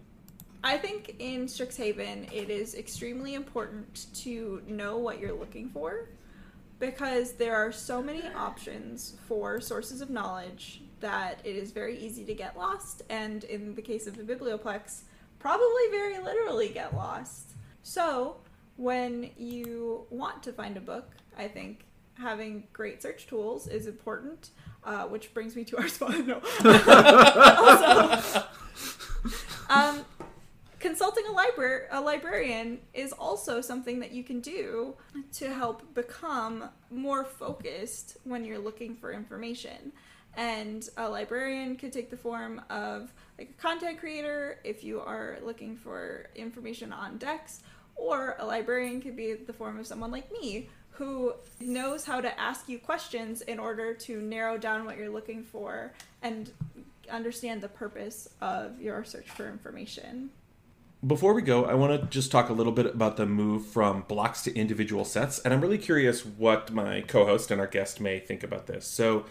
I 0.63 0.77
think 0.77 1.17
in 1.19 1.47
Strixhaven, 1.47 2.31
it 2.31 2.49
is 2.49 2.75
extremely 2.75 3.33
important 3.33 4.07
to 4.21 4.63
know 4.65 4.97
what 4.97 5.19
you're 5.19 5.37
looking 5.37 5.69
for 5.69 6.09
because 6.79 7.33
there 7.33 7.55
are 7.55 7.73
so 7.73 8.01
many 8.01 8.23
options 8.33 9.17
for 9.27 9.59
sources 9.59 9.99
of 9.99 10.09
knowledge 10.09 10.81
that 11.01 11.41
it 11.43 11.57
is 11.57 11.71
very 11.71 11.97
easy 11.99 12.23
to 12.23 12.33
get 12.33 12.57
lost, 12.57 13.03
and 13.09 13.43
in 13.43 13.75
the 13.75 13.81
case 13.81 14.07
of 14.07 14.15
the 14.15 14.23
Biblioplex, 14.23 15.01
probably 15.39 15.89
very 15.91 16.19
literally 16.19 16.69
get 16.69 16.95
lost. 16.95 17.51
So, 17.83 18.37
when 18.77 19.29
you 19.37 20.05
want 20.09 20.41
to 20.43 20.53
find 20.53 20.77
a 20.77 20.81
book, 20.81 21.11
I 21.37 21.47
think 21.49 21.84
having 22.19 22.67
great 22.73 23.01
search 23.01 23.27
tools 23.27 23.67
is 23.67 23.87
important, 23.87 24.49
uh, 24.83 25.03
which 25.03 25.33
brings 25.33 25.55
me 25.55 25.63
to 25.65 25.77
our 25.77 25.87
spot. 25.89 26.25
No. 26.25 26.41
also, 26.65 28.43
um, 29.69 30.05
consulting 30.79 31.25
a 31.27 31.31
library 31.31 31.85
a 31.91 31.99
librarian 31.99 32.79
is 32.93 33.11
also 33.11 33.61
something 33.61 33.99
that 33.99 34.11
you 34.11 34.23
can 34.23 34.39
do 34.39 34.95
to 35.33 35.53
help 35.53 35.93
become 35.93 36.69
more 36.91 37.23
focused 37.23 38.17
when 38.23 38.45
you're 38.45 38.59
looking 38.59 38.95
for 38.95 39.11
information 39.11 39.91
and 40.37 40.89
a 40.97 41.09
librarian 41.09 41.75
could 41.75 41.93
take 41.93 42.09
the 42.09 42.17
form 42.17 42.61
of 42.69 43.11
like 43.37 43.49
a 43.49 43.61
content 43.61 43.99
creator 43.99 44.59
if 44.63 44.83
you 44.83 44.99
are 44.99 45.37
looking 45.43 45.75
for 45.75 46.27
information 46.35 46.91
on 46.91 47.17
decks 47.17 47.61
or 47.95 48.35
a 48.39 48.45
librarian 48.45 49.01
could 49.01 49.15
be 49.15 49.33
the 49.33 49.53
form 49.53 49.79
of 49.79 49.87
someone 49.87 50.11
like 50.11 50.31
me 50.31 50.69
who 50.91 51.33
knows 51.59 52.05
how 52.05 52.21
to 52.21 52.39
ask 52.39 52.69
you 52.69 52.79
questions 52.79 53.41
in 53.41 53.59
order 53.59 53.93
to 53.93 54.21
narrow 54.21 54.57
down 54.57 54.85
what 54.85 54.97
you're 54.97 55.09
looking 55.09 55.43
for 55.43 55.93
and 56.21 56.51
understand 57.09 57.61
the 57.61 57.67
purpose 57.67 58.29
of 58.41 58.79
your 58.79 59.03
search 59.03 59.29
for 59.29 59.47
information. 59.49 60.29
Before 61.05 61.33
we 61.33 61.41
go, 61.41 61.65
I 61.65 61.73
want 61.75 62.01
to 62.01 62.07
just 62.07 62.31
talk 62.31 62.49
a 62.49 62.53
little 62.53 62.71
bit 62.71 62.87
about 62.87 63.17
the 63.17 63.25
move 63.25 63.65
from 63.65 64.05
blocks 64.07 64.41
to 64.43 64.55
individual 64.55 65.05
sets, 65.05 65.37
and 65.39 65.53
I'm 65.53 65.61
really 65.61 65.77
curious 65.77 66.25
what 66.25 66.71
my 66.71 67.01
co 67.01 67.25
host 67.25 67.51
and 67.51 67.61
our 67.61 67.67
guest 67.67 67.99
may 68.01 68.19
think 68.19 68.43
about 68.43 68.65
this. 68.65 68.87
So, 68.87 69.25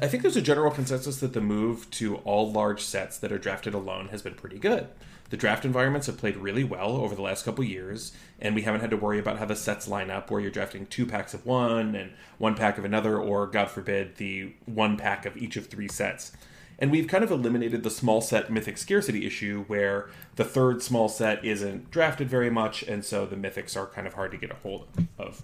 I 0.00 0.08
think 0.08 0.22
there's 0.22 0.36
a 0.36 0.42
general 0.42 0.70
consensus 0.70 1.18
that 1.20 1.34
the 1.34 1.40
move 1.40 1.90
to 1.92 2.16
all 2.18 2.50
large 2.50 2.82
sets 2.82 3.18
that 3.18 3.30
are 3.32 3.38
drafted 3.38 3.74
alone 3.74 4.08
has 4.08 4.22
been 4.22 4.34
pretty 4.34 4.58
good. 4.58 4.88
The 5.30 5.36
draft 5.36 5.64
environments 5.64 6.06
have 6.06 6.16
played 6.16 6.36
really 6.36 6.64
well 6.64 6.96
over 6.96 7.14
the 7.14 7.22
last 7.22 7.44
couple 7.44 7.62
years, 7.62 8.12
and 8.40 8.54
we 8.54 8.62
haven't 8.62 8.80
had 8.80 8.90
to 8.90 8.96
worry 8.96 9.18
about 9.18 9.38
how 9.38 9.44
the 9.44 9.56
sets 9.56 9.86
line 9.86 10.10
up 10.10 10.30
where 10.30 10.40
you're 10.40 10.50
drafting 10.50 10.86
two 10.86 11.04
packs 11.04 11.34
of 11.34 11.44
one 11.44 11.94
and 11.94 12.12
one 12.38 12.54
pack 12.54 12.78
of 12.78 12.84
another, 12.84 13.18
or, 13.18 13.46
God 13.46 13.70
forbid, 13.70 14.16
the 14.16 14.54
one 14.64 14.96
pack 14.96 15.26
of 15.26 15.36
each 15.36 15.56
of 15.56 15.66
three 15.66 15.88
sets. 15.88 16.32
And 16.78 16.90
we've 16.90 17.08
kind 17.08 17.24
of 17.24 17.30
eliminated 17.30 17.82
the 17.82 17.90
small 17.90 18.20
set 18.20 18.50
mythic 18.50 18.78
scarcity 18.78 19.26
issue 19.26 19.64
where 19.66 20.08
the 20.36 20.44
third 20.44 20.82
small 20.82 21.08
set 21.08 21.44
isn't 21.44 21.90
drafted 21.90 22.30
very 22.30 22.50
much, 22.50 22.82
and 22.84 23.04
so 23.04 23.26
the 23.26 23.36
mythics 23.36 23.76
are 23.76 23.86
kind 23.86 24.06
of 24.06 24.14
hard 24.14 24.30
to 24.30 24.38
get 24.38 24.52
a 24.52 24.56
hold 24.56 24.86
of. 25.18 25.42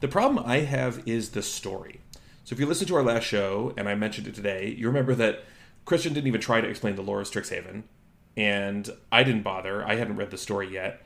The 0.00 0.08
problem 0.08 0.42
I 0.44 0.60
have 0.60 1.02
is 1.06 1.30
the 1.30 1.42
story. 1.42 2.00
So 2.44 2.54
if 2.54 2.58
you 2.58 2.66
listen 2.66 2.88
to 2.88 2.96
our 2.96 3.04
last 3.04 3.24
show, 3.24 3.72
and 3.76 3.88
I 3.88 3.94
mentioned 3.94 4.26
it 4.26 4.34
today, 4.34 4.74
you 4.76 4.88
remember 4.88 5.14
that 5.14 5.44
Christian 5.84 6.12
didn't 6.12 6.26
even 6.26 6.40
try 6.40 6.60
to 6.60 6.68
explain 6.68 6.96
the 6.96 7.02
lore 7.02 7.20
of 7.20 7.30
Strixhaven, 7.30 7.84
and 8.36 8.88
I 9.10 9.22
didn't 9.22 9.42
bother. 9.42 9.86
I 9.86 9.96
hadn't 9.96 10.16
read 10.16 10.30
the 10.30 10.38
story 10.38 10.72
yet. 10.72 11.02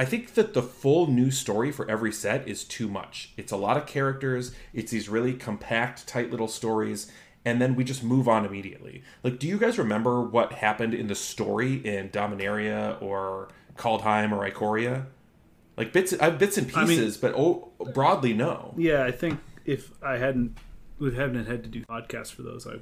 I 0.00 0.04
think 0.04 0.34
that 0.34 0.54
the 0.54 0.62
full 0.62 1.08
new 1.08 1.30
story 1.30 1.72
for 1.72 1.90
every 1.90 2.12
set 2.12 2.46
is 2.46 2.62
too 2.62 2.88
much. 2.88 3.32
It's 3.36 3.50
a 3.50 3.56
lot 3.56 3.76
of 3.76 3.86
characters, 3.86 4.54
it's 4.72 4.92
these 4.92 5.08
really 5.08 5.34
compact, 5.34 6.06
tight 6.06 6.30
little 6.30 6.46
stories, 6.46 7.10
and 7.44 7.60
then 7.60 7.74
we 7.74 7.82
just 7.82 8.04
move 8.04 8.28
on 8.28 8.44
immediately. 8.44 9.02
Like, 9.24 9.40
do 9.40 9.48
you 9.48 9.58
guys 9.58 9.78
remember 9.78 10.20
what 10.22 10.52
happened 10.52 10.94
in 10.94 11.08
the 11.08 11.16
story 11.16 11.74
in 11.84 12.10
Dominaria 12.10 13.00
or 13.02 13.48
Kaldheim 13.76 14.30
or 14.32 14.48
Ikoria? 14.48 15.06
Like 15.76 15.92
bits, 15.92 16.14
uh, 16.18 16.30
bits 16.30 16.58
and 16.58 16.70
I 16.74 16.80
mean- 16.84 16.88
pieces, 16.88 17.16
but 17.16 17.34
oh, 17.36 17.72
broadly 17.92 18.34
no. 18.34 18.74
Yeah, 18.76 19.04
I 19.04 19.10
think 19.10 19.40
if 19.64 19.92
I 20.02 20.18
hadn't 20.18 20.58
would 20.98 21.14
haven't 21.14 21.46
had 21.46 21.62
to 21.62 21.68
do 21.68 21.84
podcasts 21.84 22.32
for 22.32 22.42
those, 22.42 22.66
I 22.66 22.76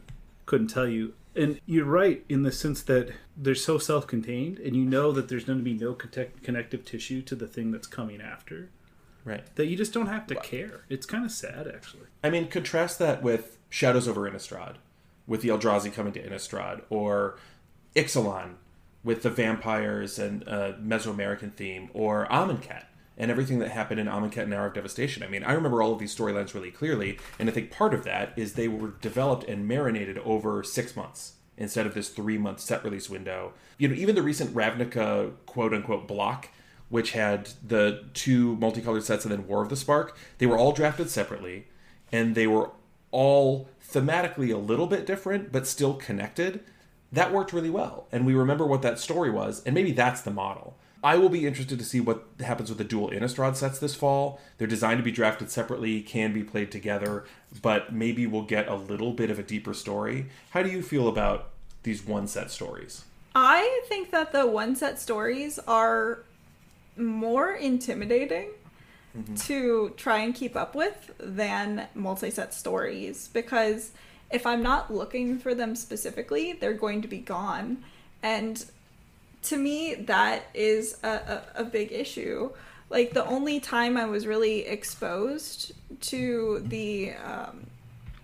couldn't 0.47 0.68
tell 0.68 0.88
you. 0.88 1.14
And 1.34 1.61
you're 1.66 1.84
right 1.84 2.24
in 2.30 2.44
the 2.44 2.53
sense 2.53 2.80
that 2.82 3.11
they're 3.36 3.55
so 3.55 3.76
self-contained, 3.76 4.59
and 4.59 4.74
you 4.74 4.84
know 4.84 5.12
that 5.12 5.28
there's 5.28 5.44
going 5.44 5.59
to 5.59 5.64
be 5.64 5.74
no 5.74 5.92
connect- 5.92 6.42
connective 6.42 6.84
tissue 6.84 7.20
to 7.22 7.34
the 7.34 7.47
thing 7.47 7.72
that's 7.72 7.86
coming 7.86 8.22
after. 8.22 8.70
Right. 9.24 9.44
That 9.57 9.66
you 9.66 9.76
just 9.76 9.92
don't 9.92 10.07
have 10.07 10.26
to 10.28 10.36
care. 10.36 10.84
It's 10.88 11.05
kind 11.05 11.24
of 11.24 11.32
sad, 11.32 11.68
actually. 11.68 12.07
I 12.24 12.30
mean, 12.30 12.49
contrast 12.49 12.99
that 13.01 13.22
with 13.22 13.59
Shadows 13.68 14.09
over 14.09 14.22
Innistrad, 14.22 14.76
with 15.26 15.42
the 15.42 15.49
Eldrazi 15.49 15.92
coming 15.92 16.12
to 16.14 16.22
Innistrad, 16.22 16.82
or 16.88 17.36
Ixalan 17.94 18.55
with 19.03 19.22
the 19.22 19.30
vampires 19.30 20.18
and 20.18 20.49
uh, 20.49 20.72
Mesoamerican 20.74 21.53
theme, 21.55 21.90
or 21.92 22.26
Amonkhet 22.30 22.84
and 23.18 23.30
everything 23.30 23.58
that 23.60 23.70
happened 23.70 23.98
in 24.00 24.06
Amonkhet 24.06 24.42
and 24.42 24.54
Hour 24.54 24.66
of 24.66 24.74
Devastation. 24.74 25.22
I 25.22 25.28
mean, 25.28 25.42
I 25.42 25.52
remember 25.52 25.82
all 25.82 25.92
of 25.92 25.98
these 25.98 26.14
storylines 26.14 26.54
really 26.54 26.70
clearly, 26.70 27.18
and 27.38 27.48
I 27.48 27.52
think 27.52 27.70
part 27.70 27.94
of 27.94 28.04
that 28.04 28.32
is 28.36 28.52
they 28.52 28.68
were 28.68 28.92
developed 29.00 29.44
and 29.44 29.66
marinated 29.66 30.18
over 30.18 30.62
six 30.62 30.94
months. 30.94 31.32
instead 31.56 31.86
of 31.86 31.94
this 31.94 32.08
three 32.08 32.38
month 32.38 32.60
set 32.60 32.84
release 32.84 33.08
window. 33.08 33.52
You 33.78 33.88
know, 33.88 33.94
even 33.94 34.14
the 34.14 34.22
recent 34.22 34.54
Ravnica 34.54 35.32
quote 35.46 35.72
unquote 35.72 36.06
block, 36.06 36.48
which 36.88 37.12
had 37.12 37.50
the 37.66 38.04
two 38.14 38.56
multicolored 38.56 39.04
sets 39.04 39.24
and 39.24 39.32
then 39.32 39.46
War 39.46 39.62
of 39.62 39.68
the 39.68 39.76
Spark, 39.76 40.16
they 40.38 40.46
were 40.46 40.58
all 40.58 40.72
drafted 40.72 41.10
separately, 41.10 41.66
and 42.12 42.34
they 42.34 42.46
were 42.46 42.70
all 43.10 43.68
thematically 43.92 44.52
a 44.52 44.58
little 44.58 44.86
bit 44.86 45.06
different, 45.06 45.50
but 45.52 45.66
still 45.66 45.94
connected. 45.94 46.60
That 47.12 47.32
worked 47.32 47.52
really 47.52 47.70
well, 47.70 48.06
and 48.12 48.26
we 48.26 48.34
remember 48.34 48.66
what 48.66 48.82
that 48.82 48.98
story 48.98 49.30
was, 49.30 49.62
and 49.64 49.74
maybe 49.74 49.92
that's 49.92 50.20
the 50.20 50.30
model. 50.30 50.76
I 51.07 51.18
will 51.18 51.28
be 51.28 51.46
interested 51.46 51.78
to 51.78 51.84
see 51.84 52.00
what 52.00 52.26
happens 52.40 52.68
with 52.68 52.78
the 52.78 52.84
dual 52.84 53.11
Innistrad 53.11 53.54
sets 53.54 53.78
this 53.78 53.94
fall. 53.94 54.40
They're 54.59 54.66
designed 54.66 54.98
to 54.98 55.04
be 55.04 55.12
drafted 55.12 55.52
separately, 55.52 56.02
can 56.02 56.32
be 56.32 56.42
played 56.42 56.72
together, 56.72 57.26
but 57.62 57.92
maybe 57.92 58.26
we'll 58.26 58.42
get 58.42 58.66
a 58.66 58.74
little 58.74 59.12
bit 59.12 59.30
of 59.30 59.38
a 59.38 59.44
deeper 59.44 59.72
story. 59.72 60.26
How 60.50 60.64
do 60.64 60.68
you 60.68 60.82
feel 60.82 61.07
about 61.07 61.50
these 61.84 62.04
one 62.04 62.26
set 62.26 62.50
stories? 62.50 63.04
I 63.36 63.82
think 63.88 64.11
that 64.11 64.32
the 64.32 64.48
one 64.48 64.74
set 64.74 64.98
stories 64.98 65.61
are 65.61 66.24
more 66.96 67.52
intimidating 67.52 68.48
mm-hmm. 69.16 69.36
to 69.36 69.94
try 69.96 70.18
and 70.18 70.34
keep 70.34 70.57
up 70.57 70.74
with 70.74 71.12
than 71.18 71.86
multi 71.94 72.32
set 72.32 72.52
stories 72.52 73.30
because 73.32 73.92
if 74.32 74.44
I'm 74.44 74.64
not 74.64 74.92
looking 74.92 75.38
for 75.38 75.54
them 75.54 75.76
specifically, 75.76 76.54
they're 76.54 76.74
going 76.74 77.00
to 77.02 77.09
be 77.09 77.18
gone. 77.18 77.84
And 78.24 78.64
to 79.47 79.57
me, 79.57 79.94
that 79.94 80.44
is 80.55 80.99
a, 81.03 81.09
a, 81.09 81.42
a 81.57 81.64
big 81.64 81.92
issue. 81.92 82.51
Like, 82.88 83.12
the 83.12 83.26
only 83.26 83.59
time 83.61 83.97
I 83.97 84.05
was 84.07 84.26
really 84.26 84.66
exposed 84.66 85.72
to 86.03 86.62
the. 86.66 87.12
Um, 87.14 87.66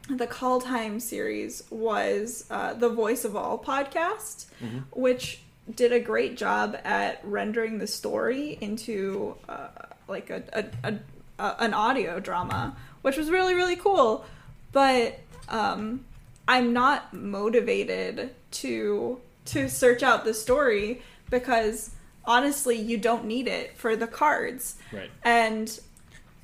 the 0.09 0.27
Kaldheim 0.27 1.01
series 1.01 1.63
was 1.71 2.45
uh, 2.51 2.75
the 2.75 2.89
Voice 2.89 3.25
of 3.25 3.37
All 3.37 3.57
podcast, 3.57 4.47
which 4.91 5.41
did 5.75 5.93
a 5.93 6.01
great 6.01 6.37
job 6.37 6.77
at 6.85 7.21
rendering 7.23 7.79
the 7.79 7.87
story 7.87 8.59
into 8.61 9.37
uh, 9.49 9.69
like 10.09 10.29
a, 10.29 10.43
a, 10.53 10.65
a, 10.89 10.99
a 11.39 11.57
an 11.61 11.73
audio 11.73 12.19
drama, 12.19 12.77
which 13.03 13.17
was 13.17 13.31
really 13.31 13.55
really 13.55 13.77
cool. 13.77 14.25
But 14.73 15.21
um, 15.49 16.05
I'm 16.49 16.73
not 16.73 17.15
motivated 17.15 18.35
to 18.53 19.21
to 19.47 19.69
search 19.69 20.03
out 20.03 20.25
the 20.25 20.35
story 20.35 21.03
because 21.33 21.91
honestly, 22.25 22.77
you 22.77 22.97
don't 22.97 23.25
need 23.25 23.49
it 23.49 23.77
for 23.77 23.97
the 23.97 24.07
cards. 24.07 24.77
Right. 24.93 25.11
And 25.25 25.81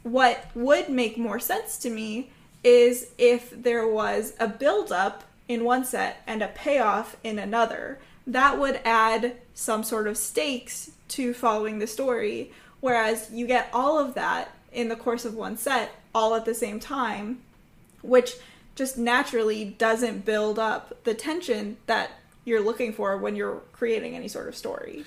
what 0.03 0.47
would 0.57 0.89
make 0.89 1.17
more 1.17 1.39
sense 1.39 1.79
to 1.79 1.91
me 1.91 2.33
is 2.65 3.13
if 3.19 3.51
there 3.51 3.87
was 3.87 4.35
a 4.41 4.49
build 4.49 4.91
up 4.91 5.23
in 5.47 5.65
one 5.65 5.85
set 5.85 6.23
and 6.27 6.43
a 6.43 6.49
payoff 6.49 7.17
in 7.23 7.39
another. 7.39 7.99
That 8.27 8.59
would 8.59 8.81
add 8.85 9.37
some 9.55 9.83
sort 9.83 10.07
of 10.07 10.19
stakes 10.19 10.91
to 11.09 11.33
following 11.33 11.79
the 11.79 11.87
story. 11.87 12.53
Whereas 12.81 13.31
you 13.33 13.47
get 13.47 13.71
all 13.73 13.99
of 13.99 14.15
that 14.15 14.53
in 14.73 14.89
the 14.89 14.97
course 14.97 15.25
of 15.25 15.35
one 15.35 15.57
set 15.57 15.93
all 16.15 16.35
at 16.35 16.45
the 16.45 16.55
same 16.55 16.79
time, 16.79 17.41
which 18.03 18.35
just 18.75 18.99
naturally 18.99 19.65
doesn't 19.65 20.25
build 20.25 20.59
up 20.59 21.03
the 21.05 21.15
tension 21.15 21.79
that 21.87 22.11
you're 22.49 22.63
looking 22.63 22.93
for 22.93 23.17
when 23.19 23.37
you're 23.37 23.63
creating 23.73 24.17
any 24.17 24.29
sort 24.29 24.49
of 24.49 24.57
story. 24.57 25.05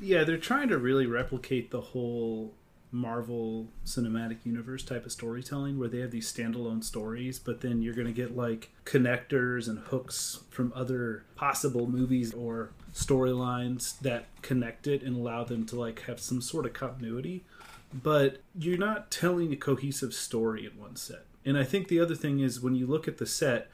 Yeah, 0.00 0.24
they're 0.24 0.36
trying 0.36 0.68
to 0.68 0.78
really 0.78 1.06
replicate 1.06 1.70
the 1.70 1.80
whole 1.80 2.52
Marvel 2.94 3.66
Cinematic 3.84 4.38
Universe 4.44 4.84
type 4.84 5.04
of 5.04 5.12
storytelling 5.12 5.78
where 5.78 5.88
they 5.88 5.98
have 5.98 6.12
these 6.12 6.32
standalone 6.32 6.82
stories, 6.82 7.38
but 7.38 7.60
then 7.60 7.82
you're 7.82 7.94
going 7.94 8.06
to 8.06 8.12
get 8.12 8.36
like 8.36 8.70
connectors 8.84 9.68
and 9.68 9.78
hooks 9.78 10.40
from 10.50 10.72
other 10.76 11.24
possible 11.34 11.88
movies 11.88 12.32
or 12.32 12.70
storylines 12.94 13.98
that 14.00 14.26
connect 14.42 14.86
it 14.86 15.02
and 15.02 15.16
allow 15.16 15.42
them 15.42 15.66
to 15.66 15.78
like 15.78 16.02
have 16.02 16.20
some 16.20 16.40
sort 16.40 16.66
of 16.66 16.72
continuity. 16.72 17.44
But 17.92 18.40
you're 18.56 18.78
not 18.78 19.10
telling 19.10 19.52
a 19.52 19.56
cohesive 19.56 20.14
story 20.14 20.64
in 20.64 20.80
one 20.80 20.96
set. 20.96 21.24
And 21.44 21.58
I 21.58 21.64
think 21.64 21.88
the 21.88 22.00
other 22.00 22.14
thing 22.14 22.40
is 22.40 22.60
when 22.60 22.74
you 22.74 22.86
look 22.86 23.06
at 23.06 23.18
the 23.18 23.26
set, 23.26 23.70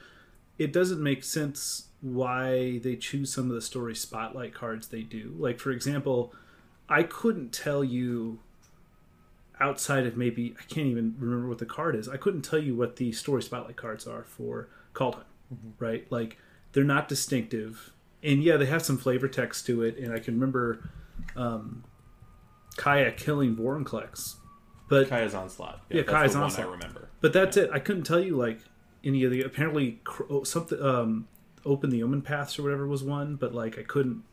it 0.57 0.73
doesn't 0.73 1.01
make 1.01 1.23
sense 1.23 1.87
why 2.01 2.79
they 2.79 2.95
choose 2.95 3.31
some 3.31 3.49
of 3.49 3.55
the 3.55 3.61
story 3.61 3.95
spotlight 3.95 4.53
cards 4.53 4.87
they 4.87 5.01
do. 5.01 5.35
Like, 5.37 5.59
for 5.59 5.71
example, 5.71 6.33
I 6.89 7.03
couldn't 7.03 7.53
tell 7.53 7.83
you 7.83 8.39
outside 9.59 10.07
of 10.07 10.17
maybe 10.17 10.55
I 10.59 10.63
can't 10.63 10.87
even 10.87 11.15
remember 11.19 11.47
what 11.47 11.59
the 11.59 11.65
card 11.65 11.95
is. 11.95 12.09
I 12.09 12.17
couldn't 12.17 12.41
tell 12.41 12.59
you 12.59 12.75
what 12.75 12.95
the 12.95 13.11
story 13.11 13.43
spotlight 13.43 13.77
cards 13.77 14.07
are 14.07 14.23
for 14.23 14.67
Kaldheim, 14.93 15.23
right? 15.79 16.05
Like 16.11 16.37
they're 16.73 16.83
not 16.83 17.07
distinctive, 17.07 17.93
and 18.23 18.43
yeah, 18.43 18.57
they 18.57 18.65
have 18.65 18.81
some 18.81 18.97
flavor 18.97 19.27
text 19.27 19.65
to 19.67 19.83
it. 19.83 19.97
And 19.97 20.11
I 20.11 20.19
can 20.19 20.33
remember 20.33 20.89
um, 21.35 21.83
Kaya 22.77 23.11
killing 23.11 23.55
Vorinclex, 23.55 24.35
but 24.89 25.07
Kaya's 25.07 25.35
onslaught. 25.35 25.81
Yeah, 25.89 26.01
that's 26.01 26.11
Kaya's 26.11 26.35
Onslaught. 26.35 26.67
I 26.67 26.71
remember. 26.71 27.09
but 27.21 27.31
that's 27.31 27.55
it. 27.55 27.69
I 27.71 27.79
couldn't 27.79 28.03
tell 28.03 28.19
you 28.19 28.35
like 28.35 28.59
any 29.03 29.23
of 29.23 29.31
the 29.31 29.43
apparently 29.43 30.01
oh, 30.29 30.43
something 30.43 30.81
um, 30.81 31.27
open 31.65 31.89
the 31.89 32.03
omen 32.03 32.21
paths 32.21 32.57
or 32.57 32.63
whatever 32.63 32.87
was 32.87 33.03
one, 33.03 33.35
but 33.35 33.53
like 33.53 33.77
I 33.77 33.83
couldn't 33.83 34.23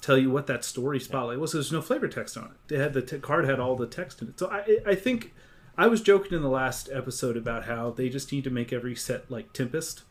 tell 0.00 0.16
you 0.16 0.30
what 0.30 0.46
that 0.46 0.64
story 0.64 1.00
spotlight 1.00 1.38
was. 1.38 1.52
There's 1.52 1.72
no 1.72 1.82
flavor 1.82 2.08
text 2.08 2.36
on 2.36 2.44
it. 2.44 2.68
They 2.68 2.78
had 2.78 2.94
the 2.94 3.02
t- 3.02 3.18
card 3.18 3.44
had 3.44 3.60
all 3.60 3.76
the 3.76 3.86
text 3.86 4.22
in 4.22 4.28
it. 4.28 4.38
So 4.38 4.48
I 4.50 4.78
I 4.86 4.94
think 4.94 5.34
I 5.76 5.86
was 5.86 6.00
joking 6.00 6.34
in 6.34 6.42
the 6.42 6.48
last 6.48 6.88
episode 6.92 7.36
about 7.36 7.64
how 7.64 7.90
they 7.90 8.08
just 8.08 8.32
need 8.32 8.44
to 8.44 8.50
make 8.50 8.72
every 8.72 8.94
set 8.94 9.30
like 9.30 9.52
Tempest, 9.52 10.02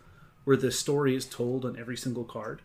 where 0.44 0.58
the 0.58 0.72
story 0.72 1.16
is 1.16 1.26
told 1.26 1.66
on 1.66 1.78
every 1.78 1.98
single 1.98 2.24
card. 2.24 2.62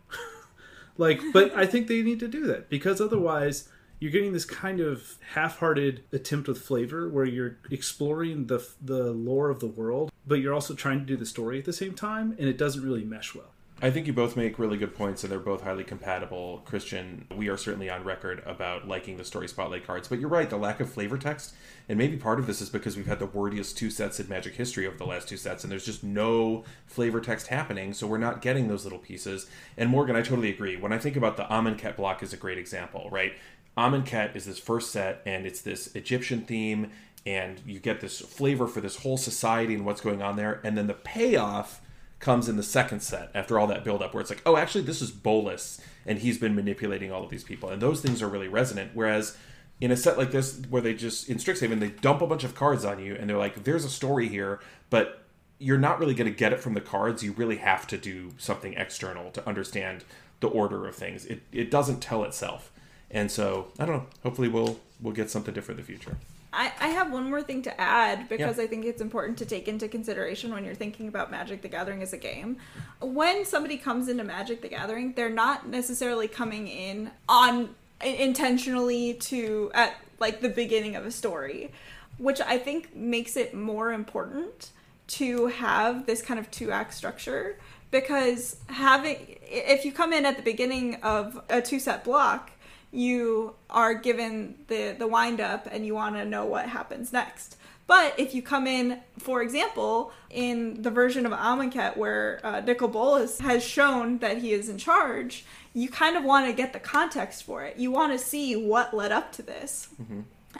like, 0.97 1.21
but 1.33 1.55
I 1.55 1.65
think 1.65 1.87
they 1.87 2.01
need 2.01 2.19
to 2.21 2.27
do 2.27 2.45
that 2.47 2.69
because 2.69 3.01
otherwise 3.01 3.69
you're 3.99 4.11
getting 4.11 4.33
this 4.33 4.45
kind 4.45 4.79
of 4.79 5.17
half-hearted 5.33 6.03
attempt 6.11 6.47
with 6.47 6.61
flavor 6.61 7.09
where 7.09 7.25
you're 7.25 7.57
exploring 7.71 8.47
the 8.47 8.65
the 8.81 9.11
lore 9.11 9.49
of 9.49 9.59
the 9.59 9.67
world, 9.67 10.11
but 10.27 10.35
you're 10.35 10.53
also 10.53 10.73
trying 10.73 10.99
to 10.99 11.05
do 11.05 11.17
the 11.17 11.25
story 11.25 11.59
at 11.59 11.65
the 11.65 11.73
same 11.73 11.93
time, 11.93 12.35
and 12.37 12.47
it 12.47 12.57
doesn't 12.57 12.83
really 12.83 13.03
mesh 13.03 13.33
well. 13.33 13.51
I 13.81 13.91
think 13.91 14.07
you 14.07 14.13
both 14.13 14.37
make 14.37 14.57
really 14.57 14.77
good 14.77 14.95
points, 14.95 15.23
and 15.23 15.31
they're 15.31 15.37
both 15.37 15.61
highly 15.61 15.83
compatible. 15.83 16.61
Christian, 16.63 17.27
we 17.35 17.49
are 17.49 17.57
certainly 17.57 17.89
on 17.89 18.05
record 18.05 18.41
about 18.45 18.87
liking 18.87 19.17
the 19.17 19.25
story 19.25 19.49
spotlight 19.49 19.85
cards, 19.85 20.07
but 20.07 20.17
you're 20.17 20.29
right, 20.29 20.49
the 20.49 20.55
lack 20.55 20.79
of 20.79 20.89
flavor 20.89 21.17
text, 21.17 21.53
and 21.89 21.97
maybe 21.97 22.15
part 22.15 22.39
of 22.39 22.47
this 22.47 22.61
is 22.61 22.69
because 22.69 22.95
we've 22.95 23.05
had 23.05 23.19
the 23.19 23.27
wordiest 23.27 23.75
two 23.75 23.89
sets 23.89 24.17
in 24.17 24.29
Magic 24.29 24.55
history 24.55 24.87
over 24.87 24.95
the 24.95 25.05
last 25.05 25.27
two 25.27 25.35
sets, 25.35 25.65
and 25.65 25.71
there's 25.71 25.85
just 25.85 26.05
no 26.05 26.63
flavor 26.85 27.19
text 27.19 27.47
happening, 27.47 27.93
so 27.93 28.07
we're 28.07 28.17
not 28.17 28.41
getting 28.41 28.69
those 28.69 28.85
little 28.85 28.99
pieces. 28.99 29.45
And 29.77 29.89
Morgan, 29.89 30.15
I 30.15 30.21
totally 30.21 30.49
agree. 30.49 30.77
When 30.77 30.93
I 30.93 30.97
think 30.97 31.17
about 31.17 31.35
the 31.35 31.43
Amonkhet 31.43 31.97
block 31.97 32.23
is 32.23 32.31
a 32.31 32.37
great 32.37 32.57
example, 32.57 33.09
right? 33.11 33.33
Amonkhet 33.77 34.35
is 34.35 34.45
this 34.45 34.59
first 34.59 34.91
set, 34.91 35.21
and 35.25 35.45
it's 35.45 35.61
this 35.61 35.93
Egyptian 35.95 36.41
theme, 36.41 36.91
and 37.25 37.61
you 37.65 37.79
get 37.79 38.01
this 38.01 38.19
flavor 38.19 38.67
for 38.67 38.81
this 38.81 38.97
whole 38.97 39.17
society 39.17 39.73
and 39.73 39.85
what's 39.85 40.01
going 40.01 40.21
on 40.21 40.35
there, 40.35 40.61
and 40.63 40.77
then 40.77 40.87
the 40.87 40.93
payoff 40.93 41.81
comes 42.19 42.47
in 42.47 42.55
the 42.55 42.63
second 42.63 43.01
set 43.01 43.29
after 43.35 43.59
all 43.59 43.67
that 43.67 43.83
build 43.83 44.01
up 44.01 44.13
where 44.13 44.21
it's 44.21 44.29
like 44.29 44.41
oh 44.45 44.55
actually 44.55 44.83
this 44.83 45.01
is 45.01 45.11
Bolas 45.11 45.81
and 46.05 46.19
he's 46.19 46.37
been 46.37 46.55
manipulating 46.55 47.11
all 47.11 47.23
of 47.23 47.29
these 47.29 47.43
people. 47.43 47.69
And 47.69 47.81
those 47.81 48.01
things 48.01 48.21
are 48.21 48.27
really 48.27 48.47
resonant. 48.47 48.91
Whereas 48.93 49.37
in 49.81 49.91
a 49.91 49.97
set 49.97 50.17
like 50.17 50.31
this 50.31 50.61
where 50.69 50.81
they 50.81 50.93
just 50.93 51.29
in 51.29 51.37
strixhaven 51.37 51.79
they 51.79 51.89
dump 51.89 52.21
a 52.21 52.27
bunch 52.27 52.43
of 52.43 52.55
cards 52.55 52.85
on 52.85 52.99
you 52.99 53.15
and 53.15 53.29
they're 53.29 53.37
like 53.37 53.63
there's 53.63 53.83
a 53.83 53.89
story 53.89 54.29
here 54.29 54.59
but 54.89 55.25
you're 55.59 55.77
not 55.77 55.99
really 55.99 56.13
going 56.13 56.31
to 56.31 56.37
get 56.37 56.51
it 56.51 56.59
from 56.59 56.73
the 56.73 56.81
cards. 56.81 57.23
You 57.23 57.31
really 57.33 57.57
have 57.57 57.87
to 57.87 57.97
do 57.97 58.33
something 58.37 58.73
external 58.73 59.31
to 59.31 59.47
understand 59.47 60.03
the 60.41 60.47
order 60.47 60.85
of 60.85 60.95
things. 60.95 61.25
It, 61.25 61.43
it 61.51 61.71
doesn't 61.71 62.01
tell 62.01 62.23
itself 62.23 62.71
and 63.15 63.31
so 63.31 63.67
i 63.79 63.85
don't 63.85 63.95
know 63.95 64.05
hopefully 64.21 64.47
we'll 64.47 64.77
we'll 65.01 65.13
get 65.13 65.31
something 65.31 65.53
different 65.53 65.79
in 65.79 65.85
the 65.85 65.91
future 65.91 66.15
I, 66.57 66.71
I 66.79 66.87
have 66.87 67.11
one 67.11 67.29
more 67.29 67.43
thing 67.43 67.63
to 67.63 67.81
add 67.81 68.29
because 68.29 68.57
Yeah. 68.57 68.63
I 68.63 68.67
think 68.67 68.85
it's 68.85 69.01
important 69.01 69.37
to 69.39 69.45
take 69.45 69.67
into 69.67 69.89
consideration 69.89 70.53
when 70.53 70.63
you're 70.63 70.73
thinking 70.73 71.09
about 71.09 71.29
Magic 71.29 71.61
the 71.61 71.67
Gathering 71.67 72.01
as 72.01 72.13
a 72.13 72.17
game. 72.17 72.55
When 73.01 73.43
somebody 73.43 73.75
comes 73.75 74.07
into 74.07 74.23
Magic 74.23 74.61
the 74.61 74.69
Gathering, 74.69 75.11
they're 75.15 75.29
not 75.29 75.67
necessarily 75.67 76.29
coming 76.29 76.69
in 76.69 77.11
on 77.27 77.75
intentionally 78.01 79.15
to 79.15 79.69
at 79.73 79.95
like 80.19 80.39
the 80.39 80.47
beginning 80.47 80.95
of 80.95 81.05
a 81.05 81.11
story, 81.11 81.73
which 82.17 82.39
I 82.39 82.57
think 82.57 82.95
makes 82.95 83.35
it 83.35 83.53
more 83.53 83.91
important 83.91 84.71
to 85.07 85.47
have 85.47 86.05
this 86.05 86.21
kind 86.21 86.39
of 86.39 86.49
two 86.51 86.71
act 86.71 86.93
structure 86.93 87.57
because 87.91 88.57
having 88.67 89.37
if 89.43 89.85
you 89.85 89.91
come 89.91 90.13
in 90.13 90.25
at 90.25 90.37
the 90.37 90.43
beginning 90.43 90.95
of 91.03 91.41
a 91.49 91.61
two 91.61 91.79
set 91.79 92.03
block 92.03 92.51
you 92.95 93.55
are 93.69 93.93
given 93.93 94.55
the 94.67 94.95
the 94.97 95.07
wind 95.07 95.41
up 95.41 95.67
and 95.71 95.85
you 95.85 95.93
want 95.93 96.15
to 96.15 96.25
know 96.25 96.45
what 96.45 96.67
happens 96.69 97.11
next. 97.11 97.57
But 97.87 98.15
if 98.17 98.33
you 98.33 98.41
come 98.41 98.65
in 98.65 99.01
for 99.19 99.41
example 99.41 100.11
in 100.29 100.81
the 100.81 100.89
version 100.89 101.25
of 101.25 101.31
Amonkhet 101.31 101.97
where 101.97 102.39
uh, 102.43 102.61
Nicol 102.61 102.87
Bolas 102.87 103.39
has 103.39 103.63
shown 103.63 104.19
that 104.19 104.39
he 104.39 104.53
is 104.53 104.69
in 104.69 104.77
charge 104.77 105.45
you 105.75 105.89
kind 105.89 106.15
of 106.15 106.23
want 106.23 106.47
to 106.47 106.53
get 106.53 106.71
the 106.71 106.79
context 106.79 107.43
for 107.43 107.63
it. 107.63 107.77
You 107.77 107.91
want 107.91 108.13
to 108.13 108.17
see 108.17 108.55
what 108.55 108.93
led 108.93 109.11
up 109.11 109.33
to 109.33 109.41
this. 109.41 109.89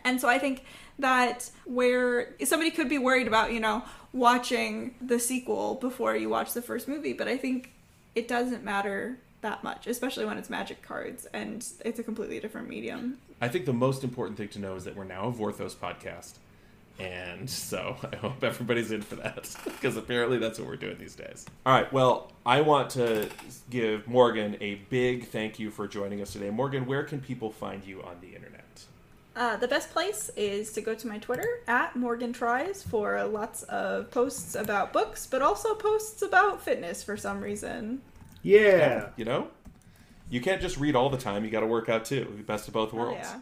And 0.03 0.19
so 0.19 0.27
I 0.27 0.37
think 0.37 0.65
that 0.99 1.49
where 1.63 2.35
somebody 2.43 2.69
could 2.69 2.89
be 2.89 2.97
worried 2.97 3.25
about, 3.25 3.53
you 3.53 3.61
know, 3.61 3.83
watching 4.11 4.95
the 5.01 5.17
sequel 5.17 5.75
before 5.75 6.17
you 6.17 6.27
watch 6.27 6.53
the 6.53 6.61
first 6.61 6.89
movie, 6.89 7.13
but 7.13 7.29
I 7.29 7.37
think 7.37 7.71
it 8.13 8.27
doesn't 8.27 8.63
matter 8.63 9.17
that 9.45 9.63
much, 9.63 9.87
especially 9.87 10.25
when 10.25 10.37
it's 10.37 10.49
magic 10.49 10.81
cards 10.81 11.27
and 11.33 11.65
it's 11.85 11.99
a 11.99 12.03
completely 12.03 12.39
different 12.39 12.67
medium. 12.67 13.19
I 13.39 13.47
think 13.47 13.65
the 13.65 13.73
most 13.73 14.03
important 14.03 14.37
thing 14.37 14.49
to 14.49 14.59
know 14.59 14.75
is 14.75 14.83
that 14.85 14.95
we're 14.95 15.05
now 15.05 15.27
a 15.27 15.31
Vorthos 15.31 15.75
podcast. 15.75 16.33
And 16.97 17.49
so 17.49 17.95
I 18.11 18.15
hope 18.15 18.43
everybody's 18.43 18.91
in 18.91 19.01
for 19.01 19.15
that 19.17 19.55
because 19.63 19.97
apparently 19.97 20.39
that's 20.39 20.57
what 20.59 20.67
we're 20.67 20.77
doing 20.77 20.97
these 20.97 21.15
days. 21.15 21.45
All 21.65 21.73
right. 21.73 21.91
Well, 21.93 22.31
I 22.45 22.61
want 22.61 22.89
to 22.91 23.29
give 23.69 24.07
Morgan 24.07 24.57
a 24.61 24.75
big 24.89 25.27
thank 25.27 25.59
you 25.59 25.69
for 25.69 25.87
joining 25.87 26.21
us 26.21 26.33
today. 26.33 26.49
Morgan, 26.49 26.85
where 26.85 27.03
can 27.03 27.21
people 27.21 27.51
find 27.51 27.85
you 27.85 28.01
on 28.01 28.17
the 28.21 28.35
internet? 28.35 28.63
Uh, 29.35 29.57
the 29.57 29.67
best 29.67 29.91
place 29.91 30.31
is 30.37 30.71
to 30.71 30.81
go 30.81 30.95
to 30.95 31.07
my 31.07 31.19
Twitter 31.19 31.59
at 31.67 31.95
Morgan 31.95 32.31
Tries 32.31 32.81
for 32.81 33.21
lots 33.25 33.63
of 33.63 34.09
posts 34.09 34.55
about 34.55 34.93
books, 34.93 35.27
but 35.27 35.41
also 35.41 35.75
posts 35.75 36.21
about 36.21 36.63
fitness 36.63 37.03
for 37.03 37.17
some 37.17 37.41
reason. 37.41 38.01
Yeah. 38.45 39.09
You 39.17 39.25
know, 39.25 39.47
you 40.29 40.39
can't 40.39 40.61
just 40.61 40.77
read 40.77 40.95
all 40.95 41.09
the 41.09 41.17
time. 41.17 41.43
You 41.43 41.51
got 41.51 41.61
to 41.61 41.67
work 41.67 41.89
out 41.89 42.05
too. 42.05 42.43
Best 42.45 42.67
of 42.67 42.73
both 42.73 42.93
Oh, 42.93 42.97
worlds. 42.97 43.19
yeah. 43.23 43.39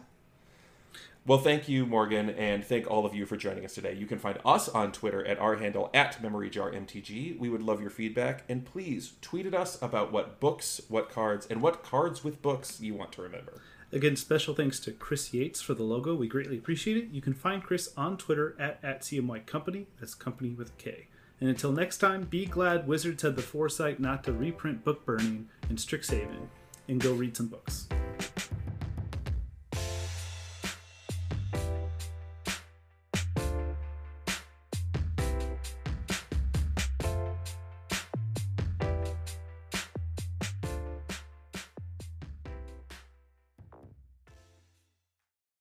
Well, 1.26 1.38
thank 1.38 1.68
you, 1.70 1.86
Morgan, 1.86 2.28
and 2.30 2.62
thank 2.62 2.90
all 2.90 3.06
of 3.06 3.14
you 3.14 3.24
for 3.24 3.36
joining 3.38 3.64
us 3.64 3.74
today. 3.74 3.94
You 3.94 4.04
can 4.06 4.18
find 4.18 4.38
us 4.44 4.68
on 4.68 4.92
Twitter 4.92 5.24
at 5.26 5.38
our 5.38 5.56
handle 5.56 5.88
at 5.94 6.20
MemoryJarMTG. 6.22 7.38
We 7.38 7.48
would 7.48 7.62
love 7.62 7.80
your 7.80 7.88
feedback, 7.88 8.44
and 8.46 8.62
please 8.64 9.14
tweet 9.22 9.46
at 9.46 9.54
us 9.54 9.80
about 9.80 10.12
what 10.12 10.38
books, 10.38 10.82
what 10.88 11.08
cards, 11.10 11.46
and 11.48 11.62
what 11.62 11.82
cards 11.82 12.22
with 12.24 12.42
books 12.42 12.78
you 12.82 12.92
want 12.94 13.12
to 13.12 13.22
remember. 13.22 13.62
Again, 13.90 14.16
special 14.16 14.54
thanks 14.54 14.78
to 14.80 14.92
Chris 14.92 15.32
Yates 15.32 15.62
for 15.62 15.72
the 15.72 15.82
logo. 15.82 16.14
We 16.14 16.28
greatly 16.28 16.58
appreciate 16.58 16.98
it. 16.98 17.08
You 17.10 17.22
can 17.22 17.32
find 17.32 17.62
Chris 17.62 17.90
on 17.96 18.18
Twitter 18.18 18.54
at, 18.58 18.78
at 18.82 19.00
CMYKompany. 19.00 19.86
That's 20.00 20.14
company 20.14 20.50
with 20.50 20.70
a 20.70 20.72
K. 20.82 21.06
And 21.44 21.50
until 21.50 21.72
next 21.72 21.98
time, 21.98 22.22
be 22.24 22.46
glad 22.46 22.88
Wizards 22.88 23.22
had 23.22 23.36
the 23.36 23.42
foresight 23.42 24.00
not 24.00 24.24
to 24.24 24.32
reprint 24.32 24.82
book 24.82 25.04
burning 25.04 25.50
in 25.68 25.76
Strixhaven 25.76 26.48
and 26.88 26.98
go 26.98 27.12
read 27.12 27.36
some 27.36 27.48
books. 27.48 27.86